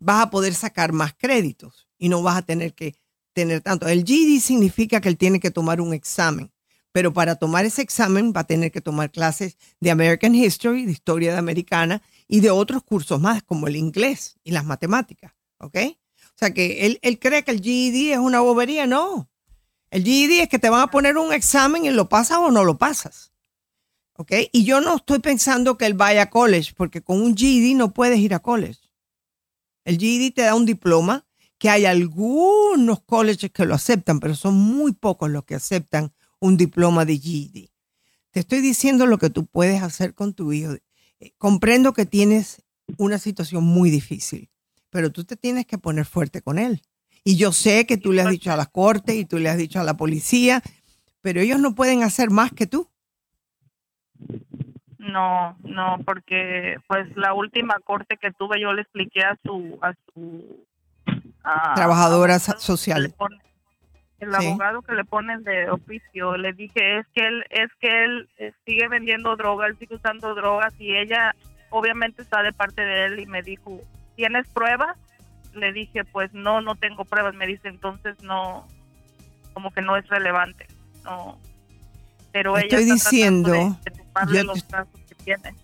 vas 0.03 0.23
a 0.23 0.31
poder 0.31 0.55
sacar 0.55 0.93
más 0.93 1.15
créditos 1.15 1.87
y 1.99 2.09
no 2.09 2.23
vas 2.23 2.37
a 2.37 2.43
tener 2.43 2.75
que 2.75 2.95
tener 3.33 3.61
tanto. 3.61 3.89
El 3.89 4.05
GED 4.05 4.41
significa 4.41 5.01
que 5.01 5.09
él 5.09 5.17
tiene 5.17 5.41
que 5.41 5.51
tomar 5.51 5.81
un 5.81 5.95
examen, 5.95 6.53
pero 6.91 7.13
para 7.13 7.37
tomar 7.37 7.65
ese 7.65 7.83
examen 7.83 8.33
va 8.37 8.41
a 8.41 8.47
tener 8.47 8.71
que 8.73 8.81
tomar 8.81 9.11
clases 9.11 9.57
de 9.81 9.91
American 9.91 10.35
History, 10.35 10.85
de 10.85 10.93
historia 10.93 11.33
de 11.33 11.39
americana 11.39 12.03
y 12.29 12.41
de 12.41 12.51
otros 12.51 12.83
cursos 12.83 13.21
más, 13.21 13.43
como 13.43 13.69
el 13.69 13.77
inglés 13.77 14.37
y 14.45 14.51
las 14.51 14.65
matemáticas, 14.65 15.33
¿ok? 15.59 15.77
O 15.77 16.39
sea, 16.39 16.53
que 16.53 16.87
él, 16.87 16.99
él 17.03 17.19
cree 17.19 17.45
que 17.45 17.53
el 17.53 17.63
GED 17.63 18.13
es 18.13 18.19
una 18.19 18.41
bobería, 18.41 18.87
no. 18.87 19.31
El 19.91 20.05
GED 20.05 20.43
es 20.43 20.49
que 20.49 20.59
te 20.59 20.71
van 20.71 20.83
a 20.83 20.91
poner 20.91 21.17
un 21.17 21.33
examen 21.33 21.85
y 21.85 21.91
lo 21.91 22.09
pasas 22.09 22.39
o 22.39 22.51
no 22.51 22.65
lo 22.65 22.77
pasas. 22.79 23.33
¿Ok? 24.15 24.33
Y 24.53 24.65
yo 24.65 24.81
no 24.81 24.97
estoy 24.97 25.21
pensando 25.21 25.79
que 25.79 25.87
él 25.87 25.95
vaya 25.95 26.23
a 26.23 26.31
college, 26.31 26.75
porque 26.77 27.03
con 27.03 27.21
un 27.23 27.37
GED 27.37 27.75
no 27.77 27.93
puedes 27.93 28.19
ir 28.19 28.35
a 28.35 28.41
college. 28.41 28.82
El 29.85 29.99
GED 29.99 30.35
te 30.35 30.43
da 30.43 30.55
un 30.55 30.67
diploma, 30.67 31.27
que 31.59 31.71
hay 31.71 31.85
algunos 31.85 33.03
colleges 33.03 33.51
que 33.51 33.65
lo 33.65 33.75
aceptan, 33.75 34.21
pero 34.21 34.35
son 34.35 34.55
muy 34.55 34.93
pocos 34.93 35.31
los 35.31 35.45
que 35.45 35.55
aceptan 35.55 36.13
un 36.41 36.57
diploma 36.57 37.05
de 37.05 37.19
GED. 37.19 37.69
Te 38.33 38.41
estoy 38.41 38.61
diciendo 38.61 39.07
lo 39.07 39.19
que 39.19 39.31
tú 39.31 39.47
puedes 39.47 39.83
hacer 39.83 40.15
con 40.15 40.35
tu 40.35 40.53
hijo. 40.53 40.73
Eh, 41.21 41.33
Comprendo 41.39 41.93
que 41.93 42.07
tienes 42.07 42.63
una 42.99 43.19
situación 43.19 43.65
muy 43.65 43.91
difícil, 43.91 44.51
pero 44.91 45.13
tú 45.13 45.25
te 45.25 45.37
tienes 45.37 45.67
que 45.67 45.79
poner 45.79 46.05
fuerte 46.05 46.43
con 46.43 46.59
él. 46.59 46.83
Y 47.25 47.37
yo 47.37 47.53
sé 47.53 47.87
que 47.87 47.97
tú 47.97 48.13
le 48.13 48.23
has 48.23 48.31
dicho 48.31 48.51
a 48.51 48.57
la 48.57 48.67
corte 48.67 49.15
y 49.15 49.25
tú 49.25 49.39
le 49.39 49.49
has 49.49 49.57
dicho 49.57 49.79
a 49.79 49.85
la 49.85 49.97
policía, 49.97 50.63
pero 51.21 51.41
ellos 51.41 51.61
no 51.61 51.75
pueden 51.75 52.03
hacer 52.03 52.31
más 52.31 52.53
que 52.53 52.67
tú. 52.67 52.89
No, 55.03 55.57
no, 55.65 55.99
porque 56.07 56.77
pues 56.87 57.15
la 57.17 57.35
última 57.35 57.75
corte 57.85 58.17
que 58.17 58.31
tuve 58.31 58.61
yo 58.61 58.73
le 58.73 58.83
expliqué 58.83 59.25
a 59.25 59.37
su 59.45 59.79
a 59.83 59.93
su 60.15 60.65
a- 61.43 61.75
Trabajadora 61.75 62.37
a- 62.37 62.39
social. 62.39 63.13
pone- 63.19 63.41
el 64.21 64.33
Sí. 64.37 64.47
abogado 64.47 64.83
que 64.83 64.95
le 64.95 65.05
ponen 65.05 65.43
de 65.43 65.69
oficio 65.71 66.37
le 66.37 66.53
dije 66.53 66.99
es 66.99 67.07
que 67.17 67.27
él 67.27 67.45
es 67.51 67.69
que 67.81 68.05
él 68.05 68.29
eh, 68.39 68.53
sigue 68.65 68.87
vendiendo 68.87 69.35
droga 69.35 69.67
él 69.67 69.77
sigue 69.81 69.97
usando 69.97 70.37
drogas 70.37 70.73
y 70.79 70.97
ella 70.97 71.35
obviamente 71.71 72.23
está 72.23 72.41
de 72.45 72.53
parte 72.53 72.83
de 72.83 73.07
él 73.07 73.19
y 73.19 73.27
me 73.27 73.43
dijo 73.43 73.81
tienes 74.15 74.47
pruebas 74.51 74.97
le 75.55 75.73
dije 75.73 76.05
pues 76.05 76.33
no 76.33 76.61
no 76.61 76.77
tengo 76.77 77.05
pruebas 77.05 77.35
me 77.35 77.49
dice 77.49 77.67
entonces 77.67 78.23
no 78.23 78.69
como 79.55 79.73
que 79.73 79.83
no 79.83 79.97
es 79.97 80.07
relevante 80.07 80.69
no 81.03 81.37
pero 82.33 82.57
ella 82.57 82.67
Estoy 82.79 82.83
está 82.97 83.11
de- 83.53 84.33
de 84.33 84.39
yo 84.39 84.45
los 84.45 84.65
te- 84.65 84.71
casos 84.71 85.01
que 85.09 85.15
tiene 85.25 85.55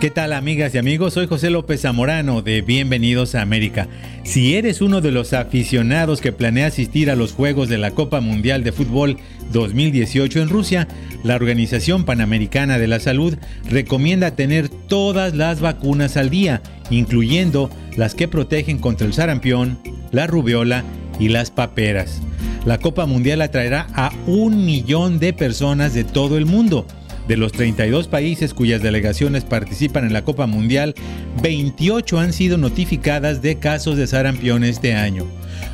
¿Qué 0.00 0.10
tal 0.10 0.32
amigas 0.32 0.76
y 0.76 0.78
amigos? 0.78 1.14
Soy 1.14 1.26
José 1.26 1.50
López 1.50 1.80
Zamorano 1.80 2.40
de 2.40 2.62
Bienvenidos 2.62 3.34
a 3.34 3.42
América. 3.42 3.88
Si 4.22 4.54
eres 4.54 4.80
uno 4.80 5.00
de 5.00 5.10
los 5.10 5.32
aficionados 5.32 6.20
que 6.20 6.30
planea 6.30 6.68
asistir 6.68 7.10
a 7.10 7.16
los 7.16 7.32
Juegos 7.32 7.68
de 7.68 7.78
la 7.78 7.90
Copa 7.90 8.20
Mundial 8.20 8.62
de 8.62 8.70
Fútbol 8.70 9.16
2018 9.52 10.40
en 10.40 10.50
Rusia, 10.50 10.86
la 11.24 11.34
Organización 11.34 12.04
Panamericana 12.04 12.78
de 12.78 12.86
la 12.86 13.00
Salud 13.00 13.36
recomienda 13.68 14.36
tener 14.36 14.68
todas 14.68 15.34
las 15.34 15.60
vacunas 15.60 16.16
al 16.16 16.30
día, 16.30 16.62
incluyendo 16.90 17.68
las 17.96 18.14
que 18.14 18.28
protegen 18.28 18.78
contra 18.78 19.04
el 19.04 19.14
sarampión, 19.14 19.80
la 20.12 20.28
rubiola 20.28 20.84
y 21.18 21.28
las 21.28 21.50
paperas. 21.50 22.22
La 22.64 22.78
Copa 22.78 23.04
Mundial 23.06 23.42
atraerá 23.42 23.88
a 23.94 24.12
un 24.28 24.64
millón 24.64 25.18
de 25.18 25.32
personas 25.32 25.92
de 25.92 26.04
todo 26.04 26.38
el 26.38 26.46
mundo 26.46 26.86
de 27.28 27.36
los 27.36 27.52
32 27.52 28.08
países 28.08 28.54
cuyas 28.54 28.82
delegaciones 28.82 29.44
participan 29.44 30.04
en 30.04 30.14
la 30.14 30.24
Copa 30.24 30.46
Mundial, 30.46 30.94
28 31.42 32.18
han 32.18 32.32
sido 32.32 32.56
notificadas 32.56 33.42
de 33.42 33.58
casos 33.58 33.96
de 33.98 34.06
sarampión 34.06 34.64
este 34.64 34.94
año. 34.94 35.26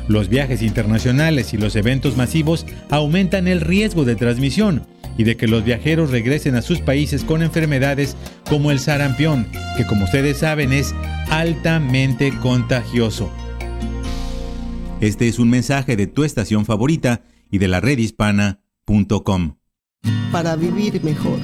Los 0.09 0.27
viajes 0.27 0.61
internacionales 0.61 1.53
y 1.53 1.57
los 1.57 1.75
eventos 1.75 2.17
masivos 2.17 2.65
aumentan 2.89 3.47
el 3.47 3.61
riesgo 3.61 4.03
de 4.03 4.15
transmisión 4.15 4.85
y 5.17 5.23
de 5.23 5.37
que 5.37 5.47
los 5.47 5.63
viajeros 5.63 6.11
regresen 6.11 6.55
a 6.55 6.61
sus 6.61 6.81
países 6.81 7.23
con 7.23 7.41
enfermedades 7.41 8.17
como 8.49 8.69
el 8.69 8.79
sarampión, 8.79 9.47
que 9.77 9.85
como 9.85 10.03
ustedes 10.03 10.39
saben 10.39 10.73
es 10.73 10.93
altamente 11.29 12.31
contagioso. 12.41 13.31
Este 14.99 15.29
es 15.29 15.39
un 15.39 15.49
mensaje 15.49 15.95
de 15.95 16.07
tu 16.07 16.25
estación 16.25 16.65
favorita 16.65 17.21
y 17.49 17.59
de 17.59 17.69
la 17.69 17.79
redhispana.com 17.79 19.55
para 20.31 20.55
vivir 20.55 21.03
mejor. 21.03 21.39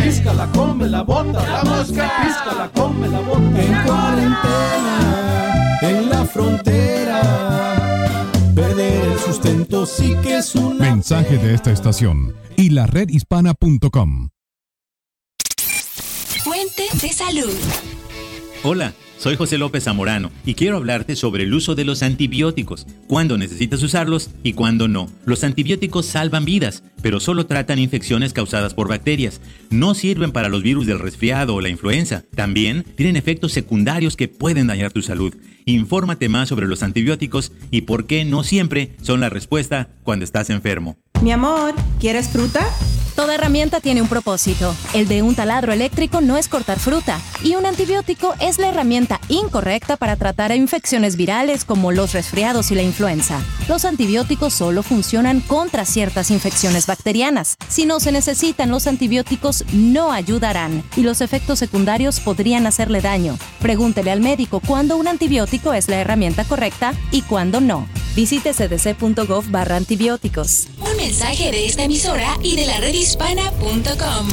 píscala, 0.03 0.47
come 0.53 0.87
la 0.87 1.01
bota, 1.03 1.47
la 1.47 1.63
mosca, 1.63 2.11
píscala, 2.23 2.69
come 2.73 3.07
la 3.07 3.19
bota. 3.19 3.61
En 3.61 3.83
cuarentena, 3.85 5.79
en 5.81 6.09
la 6.09 6.25
frontera, 6.25 7.21
perder 8.55 9.07
el 9.09 9.19
sustento 9.19 9.85
sí 9.85 10.15
que 10.23 10.37
es 10.37 10.55
una 10.55 10.79
Mensaje 10.85 11.37
de 11.37 11.53
esta 11.53 11.71
estación 11.71 12.33
y 12.55 12.69
la 12.71 12.87
redhispana.com. 12.87 14.29
De 16.77 17.09
salud. 17.09 17.53
Hola, 18.63 18.93
soy 19.17 19.35
José 19.35 19.57
López 19.57 19.85
Zamorano 19.85 20.31
y 20.45 20.53
quiero 20.53 20.77
hablarte 20.77 21.15
sobre 21.15 21.43
el 21.43 21.53
uso 21.53 21.73
de 21.73 21.83
los 21.83 22.03
antibióticos, 22.03 22.85
cuándo 23.07 23.37
necesitas 23.37 23.81
usarlos 23.81 24.29
y 24.43 24.53
cuándo 24.53 24.87
no. 24.87 25.09
Los 25.25 25.43
antibióticos 25.43 26.05
salvan 26.05 26.45
vidas, 26.45 26.83
pero 27.01 27.19
solo 27.19 27.47
tratan 27.47 27.79
infecciones 27.79 28.33
causadas 28.33 28.73
por 28.73 28.87
bacterias. 28.87 29.41
No 29.69 29.95
sirven 29.95 30.31
para 30.31 30.49
los 30.49 30.61
virus 30.61 30.85
del 30.85 30.99
resfriado 30.99 31.55
o 31.55 31.61
la 31.61 31.69
influenza. 31.69 32.23
También 32.35 32.83
tienen 32.95 33.15
efectos 33.15 33.51
secundarios 33.51 34.15
que 34.15 34.27
pueden 34.27 34.67
dañar 34.67 34.91
tu 34.91 35.01
salud. 35.01 35.35
Infórmate 35.65 36.29
más 36.29 36.49
sobre 36.49 36.67
los 36.67 36.83
antibióticos 36.83 37.51
y 37.71 37.81
por 37.81 38.05
qué 38.05 38.25
no 38.25 38.43
siempre 38.43 38.95
son 39.01 39.21
la 39.21 39.29
respuesta 39.29 39.89
cuando 40.03 40.23
estás 40.23 40.49
enfermo. 40.49 40.97
Mi 41.21 41.31
amor, 41.31 41.73
¿quieres 41.99 42.29
fruta? 42.29 42.65
Toda 43.19 43.35
herramienta 43.35 43.81
tiene 43.81 44.01
un 44.01 44.07
propósito. 44.07 44.73
El 44.93 45.09
de 45.09 45.21
un 45.23 45.35
taladro 45.35 45.73
eléctrico 45.73 46.21
no 46.21 46.37
es 46.37 46.47
cortar 46.47 46.79
fruta, 46.79 47.19
y 47.43 47.55
un 47.55 47.65
antibiótico 47.65 48.33
es 48.39 48.59
la 48.59 48.69
herramienta 48.69 49.19
incorrecta 49.27 49.97
para 49.97 50.15
tratar 50.15 50.55
infecciones 50.55 51.17
virales 51.17 51.65
como 51.65 51.91
los 51.91 52.13
resfriados 52.13 52.71
y 52.71 52.75
la 52.75 52.81
influenza. 52.81 53.41
Los 53.67 53.83
antibióticos 53.83 54.53
solo 54.53 54.83
funcionan 54.83 55.41
contra 55.41 55.83
ciertas 55.83 56.31
infecciones 56.31 56.87
bacterianas. 56.87 57.57
Si 57.67 57.85
no 57.85 57.99
se 57.99 58.13
necesitan, 58.13 58.71
los 58.71 58.87
antibióticos 58.87 59.65
no 59.73 60.13
ayudarán 60.13 60.81
y 60.95 61.01
los 61.01 61.19
efectos 61.19 61.59
secundarios 61.59 62.21
podrían 62.21 62.67
hacerle 62.67 63.01
daño. 63.01 63.37
Pregúntele 63.59 64.11
al 64.11 64.21
médico 64.21 64.61
cuándo 64.65 64.95
un 64.95 65.09
antibiótico 65.09 65.73
es 65.73 65.89
la 65.89 65.99
herramienta 65.99 66.45
correcta 66.45 66.93
y 67.11 67.23
cuándo 67.23 67.59
no. 67.59 67.85
Visite 68.15 68.53
cdc.gov 68.53 69.51
barra 69.51 69.75
antibióticos. 69.75 70.67
Un 70.79 70.97
mensaje 70.97 71.51
de 71.51 71.65
esta 71.67 71.83
emisora 71.83 72.37
y 72.41 72.55
de 72.55 72.65
la 72.65 72.79
redhispana.com. 73.09 74.27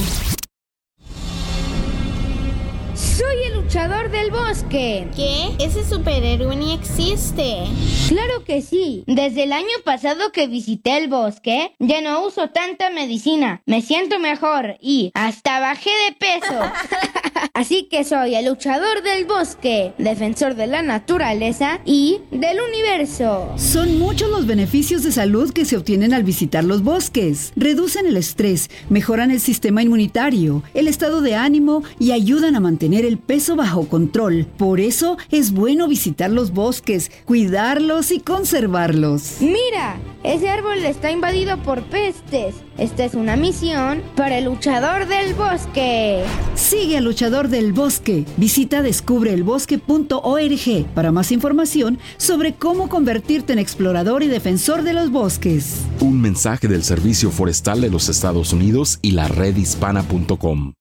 Soy 2.94 3.46
luchador 3.76 4.10
del 4.10 4.30
bosque. 4.30 5.06
¿Qué? 5.14 5.54
Ese 5.62 5.84
superhéroe 5.86 6.56
ni 6.56 6.72
existe. 6.72 7.64
Claro 8.08 8.42
que 8.42 8.62
sí. 8.62 9.04
Desde 9.06 9.42
el 9.42 9.52
año 9.52 9.66
pasado 9.84 10.32
que 10.32 10.46
visité 10.46 10.96
el 10.96 11.08
bosque, 11.08 11.74
ya 11.78 12.00
no 12.00 12.24
uso 12.24 12.48
tanta 12.48 12.88
medicina. 12.88 13.60
Me 13.66 13.82
siento 13.82 14.18
mejor 14.18 14.78
y 14.80 15.10
hasta 15.12 15.60
bajé 15.60 15.90
de 15.90 16.16
peso. 16.16 16.58
Así 17.52 17.88
que 17.90 18.04
soy 18.04 18.34
el 18.34 18.46
luchador 18.46 19.02
del 19.02 19.26
bosque, 19.26 19.92
defensor 19.98 20.54
de 20.54 20.66
la 20.66 20.82
naturaleza 20.82 21.80
y 21.84 22.20
del 22.30 22.58
universo. 22.60 23.52
Son 23.56 23.98
muchos 23.98 24.30
los 24.30 24.46
beneficios 24.46 25.02
de 25.02 25.12
salud 25.12 25.52
que 25.52 25.66
se 25.66 25.76
obtienen 25.76 26.14
al 26.14 26.22
visitar 26.22 26.64
los 26.64 26.82
bosques. 26.82 27.52
Reducen 27.56 28.06
el 28.06 28.16
estrés, 28.16 28.70
mejoran 28.88 29.30
el 29.30 29.40
sistema 29.40 29.82
inmunitario, 29.82 30.62
el 30.72 30.88
estado 30.88 31.20
de 31.20 31.34
ánimo 31.34 31.82
y 31.98 32.12
ayudan 32.12 32.56
a 32.56 32.60
mantener 32.60 33.04
el 33.04 33.18
peso 33.18 33.56
bajo 33.66 33.88
control. 33.88 34.46
Por 34.56 34.78
eso 34.78 35.18
es 35.32 35.50
bueno 35.50 35.88
visitar 35.88 36.30
los 36.30 36.52
bosques, 36.52 37.10
cuidarlos 37.24 38.12
y 38.12 38.20
conservarlos. 38.20 39.38
Mira, 39.40 39.98
ese 40.22 40.48
árbol 40.48 40.84
está 40.84 41.10
invadido 41.10 41.60
por 41.64 41.82
pestes. 41.82 42.54
Esta 42.78 43.04
es 43.04 43.14
una 43.14 43.34
misión 43.36 44.02
para 44.14 44.38
el 44.38 44.44
luchador 44.44 45.08
del 45.08 45.34
bosque. 45.34 46.22
Sigue 46.54 46.98
al 46.98 47.04
luchador 47.04 47.48
del 47.48 47.72
bosque. 47.72 48.24
Visita 48.36 48.82
descubreelbosque.org 48.82 50.86
para 50.94 51.10
más 51.10 51.32
información 51.32 51.98
sobre 52.18 52.54
cómo 52.54 52.88
convertirte 52.88 53.52
en 53.52 53.58
explorador 53.58 54.22
y 54.22 54.28
defensor 54.28 54.84
de 54.84 54.92
los 54.92 55.10
bosques. 55.10 55.80
Un 56.00 56.20
mensaje 56.20 56.68
del 56.68 56.84
Servicio 56.84 57.32
Forestal 57.32 57.80
de 57.80 57.90
los 57.90 58.08
Estados 58.08 58.52
Unidos 58.52 59.00
y 59.02 59.10
la 59.12 59.26
redhispana.com. 59.26 60.74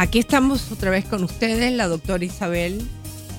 Aquí 0.00 0.20
estamos 0.20 0.70
otra 0.70 0.92
vez 0.92 1.04
con 1.06 1.24
ustedes, 1.24 1.72
la 1.72 1.88
doctora 1.88 2.24
Isabel, 2.24 2.80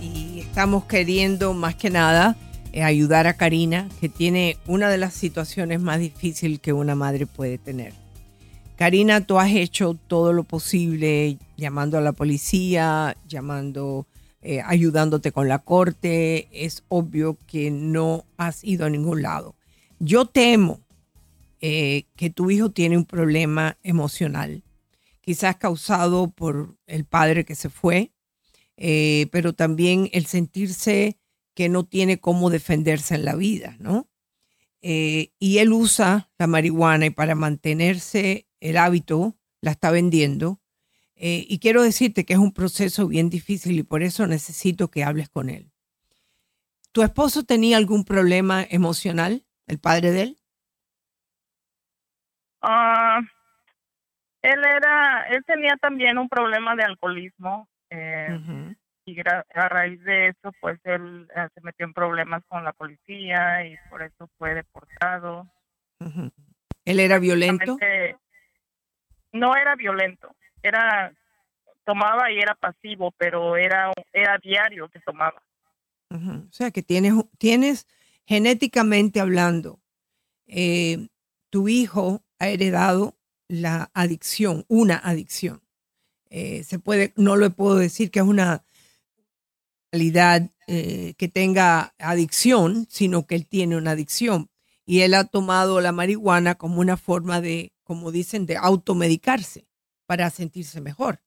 y 0.01 0.41
estamos 0.41 0.83
queriendo 0.83 1.53
más 1.53 1.75
que 1.75 1.89
nada 1.89 2.35
eh, 2.73 2.83
ayudar 2.83 3.27
a 3.27 3.37
Karina, 3.37 3.87
que 4.01 4.09
tiene 4.09 4.57
una 4.67 4.89
de 4.89 4.97
las 4.97 5.13
situaciones 5.13 5.79
más 5.79 6.01
difíciles 6.01 6.59
que 6.59 6.73
una 6.73 6.95
madre 6.95 7.27
puede 7.27 7.59
tener. 7.59 7.93
Karina, 8.75 9.21
tú 9.21 9.39
has 9.39 9.53
hecho 9.53 9.97
todo 10.07 10.33
lo 10.33 10.43
posible, 10.43 11.37
llamando 11.55 11.97
a 11.97 12.01
la 12.01 12.11
policía, 12.11 13.15
llamando, 13.25 14.05
eh, 14.41 14.61
ayudándote 14.65 15.31
con 15.31 15.47
la 15.47 15.59
corte. 15.59 16.49
Es 16.51 16.83
obvio 16.89 17.37
que 17.47 17.71
no 17.71 18.25
has 18.35 18.65
ido 18.65 18.85
a 18.85 18.89
ningún 18.89 19.21
lado. 19.21 19.55
Yo 19.99 20.25
temo 20.25 20.81
eh, 21.61 22.03
que 22.17 22.29
tu 22.29 22.51
hijo 22.51 22.69
tiene 22.69 22.97
un 22.97 23.05
problema 23.05 23.77
emocional 23.81 24.61
quizás 25.29 25.57
causado 25.57 26.31
por 26.31 26.75
el 26.87 27.05
padre 27.05 27.45
que 27.45 27.53
se 27.53 27.69
fue, 27.69 28.15
eh, 28.77 29.27
pero 29.31 29.53
también 29.53 30.09
el 30.11 30.25
sentirse 30.25 31.19
que 31.53 31.69
no 31.69 31.85
tiene 31.85 32.19
cómo 32.19 32.49
defenderse 32.49 33.13
en 33.13 33.25
la 33.25 33.35
vida, 33.35 33.77
¿no? 33.77 34.09
Eh, 34.81 35.31
y 35.37 35.59
él 35.59 35.71
usa 35.71 36.31
la 36.39 36.47
marihuana 36.47 37.05
y 37.05 37.09
para 37.11 37.35
mantenerse 37.35 38.47
el 38.59 38.77
hábito 38.77 39.37
la 39.61 39.69
está 39.69 39.91
vendiendo. 39.91 40.61
Eh, 41.13 41.45
y 41.47 41.59
quiero 41.59 41.83
decirte 41.83 42.25
que 42.25 42.33
es 42.33 42.39
un 42.39 42.51
proceso 42.51 43.07
bien 43.07 43.29
difícil 43.29 43.77
y 43.77 43.83
por 43.83 44.01
eso 44.01 44.25
necesito 44.25 44.89
que 44.89 45.03
hables 45.03 45.29
con 45.29 45.51
él. 45.51 45.71
¿Tu 46.91 47.03
esposo 47.03 47.43
tenía 47.43 47.77
algún 47.77 48.03
problema 48.03 48.65
emocional, 48.67 49.45
el 49.67 49.77
padre 49.77 50.09
de 50.09 50.21
él? 50.23 50.39
Ah, 52.61 53.08
él 54.41 54.59
era, 54.65 55.23
él 55.29 55.43
tenía 55.45 55.75
también 55.77 56.17
un 56.17 56.29
problema 56.29 56.75
de 56.75 56.83
alcoholismo 56.83 57.67
eh, 57.89 58.39
y 59.05 59.19
a 59.21 59.69
raíz 59.69 60.01
de 60.03 60.27
eso, 60.27 60.51
pues 60.61 60.79
él 60.83 61.27
eh, 61.35 61.47
se 61.53 61.61
metió 61.61 61.85
en 61.85 61.93
problemas 61.93 62.43
con 62.47 62.63
la 62.63 62.73
policía 62.73 63.65
y 63.65 63.75
por 63.89 64.03
eso 64.03 64.29
fue 64.37 64.53
deportado. 64.53 65.47
¿Él 66.85 66.99
era 66.99 67.19
violento? 67.19 67.77
No 69.31 69.55
era 69.55 69.75
violento, 69.75 70.35
era 70.63 71.11
tomaba 71.83 72.31
y 72.31 72.37
era 72.37 72.55
pasivo, 72.55 73.11
pero 73.17 73.57
era 73.57 73.91
era 74.13 74.37
diario 74.37 74.89
que 74.89 74.99
tomaba. 74.99 75.41
O 76.11 76.51
sea 76.51 76.71
que 76.71 76.81
tienes 76.81 77.13
tienes 77.37 77.87
genéticamente 78.25 79.19
hablando, 79.19 79.79
eh, 80.47 81.09
tu 81.49 81.67
hijo 81.67 82.23
ha 82.39 82.47
heredado 82.47 83.18
la 83.49 83.91
adicción, 83.93 84.63
una 84.69 84.95
adicción. 84.97 85.61
Eh, 86.29 86.63
se 86.63 86.79
puede, 86.79 87.11
no 87.17 87.35
le 87.35 87.49
puedo 87.49 87.75
decir 87.75 88.11
que 88.11 88.19
es 88.19 88.25
una 88.25 88.63
realidad 89.91 90.49
eh, 90.67 91.15
que 91.17 91.27
tenga 91.27 91.95
adicción, 91.97 92.85
sino 92.89 93.25
que 93.25 93.35
él 93.35 93.47
tiene 93.47 93.75
una 93.75 93.91
adicción. 93.91 94.49
Y 94.85 95.01
él 95.01 95.13
ha 95.15 95.25
tomado 95.25 95.81
la 95.81 95.91
marihuana 95.91 96.55
como 96.55 96.79
una 96.79 96.95
forma 96.95 97.41
de, 97.41 97.73
como 97.83 98.11
dicen, 98.11 98.45
de 98.45 98.55
automedicarse 98.55 99.67
para 100.05 100.29
sentirse 100.29 100.79
mejor. 100.79 101.19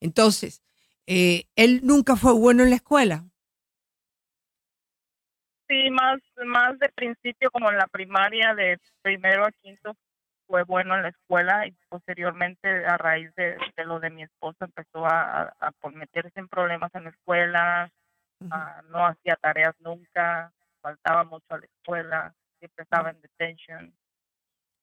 Entonces, 0.00 0.62
eh, 1.06 1.44
él 1.56 1.80
nunca 1.82 2.16
fue 2.16 2.32
bueno 2.32 2.62
en 2.62 2.70
la 2.70 2.76
escuela. 2.76 3.24
Sí, 5.68 5.90
más, 5.90 6.20
más 6.46 6.78
de 6.78 6.88
principio, 6.90 7.50
como 7.50 7.70
en 7.70 7.76
la 7.76 7.86
primaria, 7.88 8.54
de 8.54 8.78
primero 9.02 9.44
a 9.44 9.52
quinto, 9.52 9.96
fue 10.48 10.64
bueno 10.64 10.96
en 10.96 11.02
la 11.02 11.10
escuela 11.10 11.66
y 11.66 11.76
posteriormente 11.88 12.68
a 12.86 12.96
raíz 12.96 13.30
de, 13.36 13.56
lo 13.84 14.00
de 14.00 14.10
mi 14.10 14.22
esposo 14.22 14.56
empezó 14.64 15.04
a, 15.04 15.54
meterse 15.94 16.40
en 16.40 16.48
problemas 16.48 16.92
en 16.94 17.04
la 17.04 17.10
escuela, 17.10 17.92
ah, 18.50 18.82
no 18.90 19.06
hacía 19.06 19.36
tareas 19.36 19.74
nunca, 19.78 20.52
faltaba 20.80 21.24
mucho 21.24 21.46
a 21.50 21.58
la 21.58 21.66
escuela, 21.66 22.34
siempre 22.58 22.82
estaba 22.82 23.10
en 23.10 23.20
detention. 23.20 23.94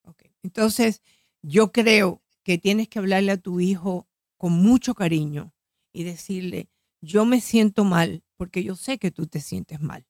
Okay. 0.03 0.31
Entonces, 0.43 1.01
yo 1.41 1.71
creo 1.71 2.21
que 2.43 2.59
tienes 2.59 2.87
que 2.87 2.99
hablarle 2.99 3.31
a 3.31 3.37
tu 3.37 3.59
hijo 3.59 4.07
con 4.37 4.53
mucho 4.53 4.93
cariño 4.93 5.51
y 5.91 6.03
decirle, 6.03 6.69
yo 7.01 7.25
me 7.25 7.41
siento 7.41 7.83
mal 7.85 8.23
porque 8.37 8.63
yo 8.63 8.75
sé 8.75 8.99
que 8.99 9.09
tú 9.09 9.25
te 9.25 9.39
sientes 9.39 9.81
mal, 9.81 10.05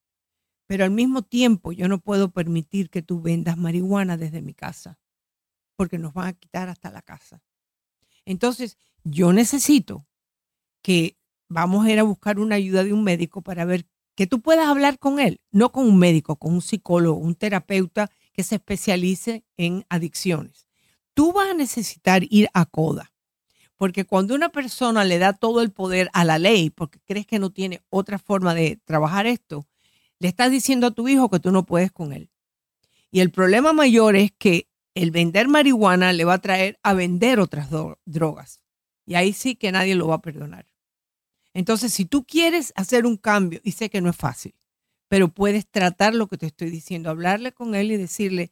pero 0.68 0.84
al 0.84 0.92
mismo 0.92 1.22
tiempo 1.22 1.72
yo 1.72 1.88
no 1.88 2.00
puedo 2.00 2.32
permitir 2.32 2.90
que 2.90 3.02
tú 3.02 3.22
vendas 3.22 3.56
marihuana 3.56 4.18
desde 4.18 4.42
mi 4.42 4.54
casa 4.54 5.00
porque 5.76 5.98
nos 5.98 6.14
van 6.14 6.28
a 6.28 6.34
quitar 6.34 6.70
hasta 6.70 6.92
la 6.92 7.02
casa. 7.02 7.42
Entonces, 8.26 8.78
yo 9.04 9.34
necesito 9.34 10.08
que 10.82 11.18
vamos 11.48 11.86
a 11.86 11.92
ir 11.92 12.00
a 12.00 12.04
buscar 12.04 12.40
una 12.40 12.56
ayuda 12.56 12.84
de 12.84 12.94
un 12.94 13.04
médico 13.04 13.42
para 13.42 13.66
ver 13.66 13.86
que 14.16 14.28
tú 14.28 14.42
puedas 14.42 14.68
hablar 14.68 14.98
con 14.98 15.20
él, 15.20 15.42
no 15.52 15.72
con 15.72 15.88
un 15.88 15.98
médico, 15.98 16.38
con 16.38 16.54
un 16.54 16.62
psicólogo, 16.62 17.20
un 17.20 17.36
terapeuta 17.36 18.10
que 18.34 18.44
se 18.44 18.56
especialice 18.56 19.44
en 19.58 19.86
adicciones. 19.90 20.68
Tú 21.14 21.34
vas 21.34 21.50
a 21.50 21.54
necesitar 21.54 22.24
ir 22.30 22.50
a 22.54 22.66
CODA, 22.66 23.14
porque 23.78 24.06
cuando 24.06 24.36
una 24.36 24.50
persona 24.50 25.04
le 25.04 25.20
da 25.20 25.34
todo 25.34 25.62
el 25.62 25.72
poder 25.72 26.10
a 26.14 26.24
la 26.24 26.40
ley, 26.40 26.70
porque 26.70 27.00
crees 27.06 27.28
que 27.28 27.40
no 27.40 27.52
tiene 27.52 27.82
otra 27.90 28.18
forma 28.18 28.54
de 28.54 28.80
trabajar 28.86 29.28
esto, 29.28 29.68
le 30.20 30.30
estás 30.30 30.50
diciendo 30.50 30.88
a 30.88 30.92
tu 30.92 31.08
hijo 31.08 31.30
que 31.30 31.40
tú 31.40 31.52
no 31.52 31.66
puedes 31.66 31.92
con 31.92 32.14
él. 32.14 32.32
Y 33.12 33.20
el 33.20 33.32
problema 33.32 33.74
mayor 33.74 34.16
es 34.16 34.32
que 34.32 34.70
el 34.96 35.12
vender 35.12 35.48
marihuana 35.50 36.14
le 36.14 36.26
va 36.26 36.36
a 36.36 36.42
traer 36.42 36.80
a 36.82 36.94
vender 36.94 37.40
otras 37.40 37.70
drogas. 38.06 38.62
Y 39.06 39.16
ahí 39.16 39.34
sí 39.34 39.56
que 39.56 39.72
nadie 39.72 39.94
lo 39.94 40.08
va 40.08 40.16
a 40.16 40.22
perdonar. 40.22 40.66
Entonces, 41.54 41.94
si 41.94 42.06
tú 42.06 42.26
quieres 42.26 42.74
hacer 42.76 43.06
un 43.06 43.18
cambio, 43.18 43.60
y 43.64 43.74
sé 43.74 43.90
que 43.90 44.02
no 44.02 44.10
es 44.10 44.16
fácil, 44.16 44.56
pero 45.08 45.28
puedes 45.28 45.70
tratar 45.70 46.16
lo 46.16 46.28
que 46.28 46.38
te 46.38 46.48
estoy 46.48 46.70
diciendo, 46.70 47.10
hablarle 47.10 47.52
con 47.52 47.76
él 47.76 47.92
y 47.92 47.98
decirle, 47.98 48.52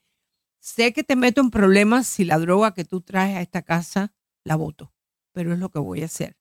sé 0.60 0.94
que 0.94 1.04
te 1.04 1.16
meto 1.16 1.42
en 1.42 1.50
problemas 1.50 2.08
si 2.08 2.26
la 2.26 2.38
droga 2.38 2.74
que 2.74 2.86
tú 2.86 3.02
traes 3.02 3.38
a 3.38 3.42
esta 3.42 3.62
casa 3.64 4.14
la 4.44 4.56
voto, 4.56 4.94
pero 5.32 5.54
es 5.54 5.60
lo 5.60 5.70
que 5.70 5.80
voy 5.80 6.02
a 6.02 6.06
hacer. 6.06 6.38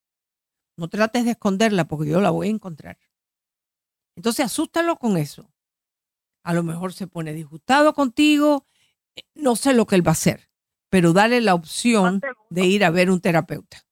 No 0.77 0.89
trates 0.89 1.25
de 1.25 1.33
esconderla 1.33 1.87
porque 1.87 2.11
yo 2.11 2.21
la 2.21 2.31
voy 2.31 2.49
a 2.49 2.51
encontrar. 2.51 2.99
Entonces, 4.17 4.45
asústalo 4.47 4.97
con 4.97 5.17
eso. 5.17 5.53
A 6.45 6.55
lo 6.55 6.63
mejor 6.63 6.93
se 6.93 7.07
pone 7.07 7.33
disgustado 7.33 7.95
contigo, 7.95 8.67
no 9.35 9.57
sé 9.57 9.75
lo 9.75 9.87
que 9.87 9.97
él 9.97 10.07
va 10.07 10.11
a 10.11 10.13
hacer, 10.13 10.49
pero 10.91 11.13
dale 11.13 11.41
la 11.41 11.55
opción 11.55 12.21
de 12.51 12.67
ir 12.67 12.85
a 12.85 12.91
ver 12.91 13.11
un 13.11 13.21
terapeuta. 13.21 13.87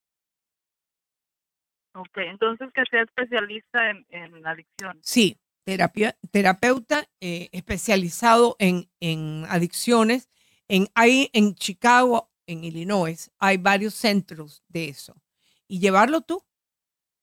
Ok, 1.95 2.19
entonces 2.19 2.69
que 2.73 2.83
sea 2.91 3.03
especialista 3.03 3.91
en, 3.91 4.07
en 4.11 4.47
adicción. 4.47 4.99
Sí, 5.03 5.39
terapia, 5.65 6.17
terapeuta 6.31 7.09
eh, 7.21 7.49
especializado 7.53 8.57
en, 8.59 8.89
en 9.01 9.45
adicciones. 9.49 10.29
En, 10.69 10.89
hay 10.95 11.31
en 11.33 11.55
Chicago, 11.57 12.31
en 12.47 12.65
Illinois, 12.65 13.31
hay 13.39 13.57
varios 13.57 13.95
centros 13.95 14.63
de 14.69 14.89
eso. 14.89 15.21
Y 15.67 15.81
llevarlo 15.81 16.21
tú 16.21 16.45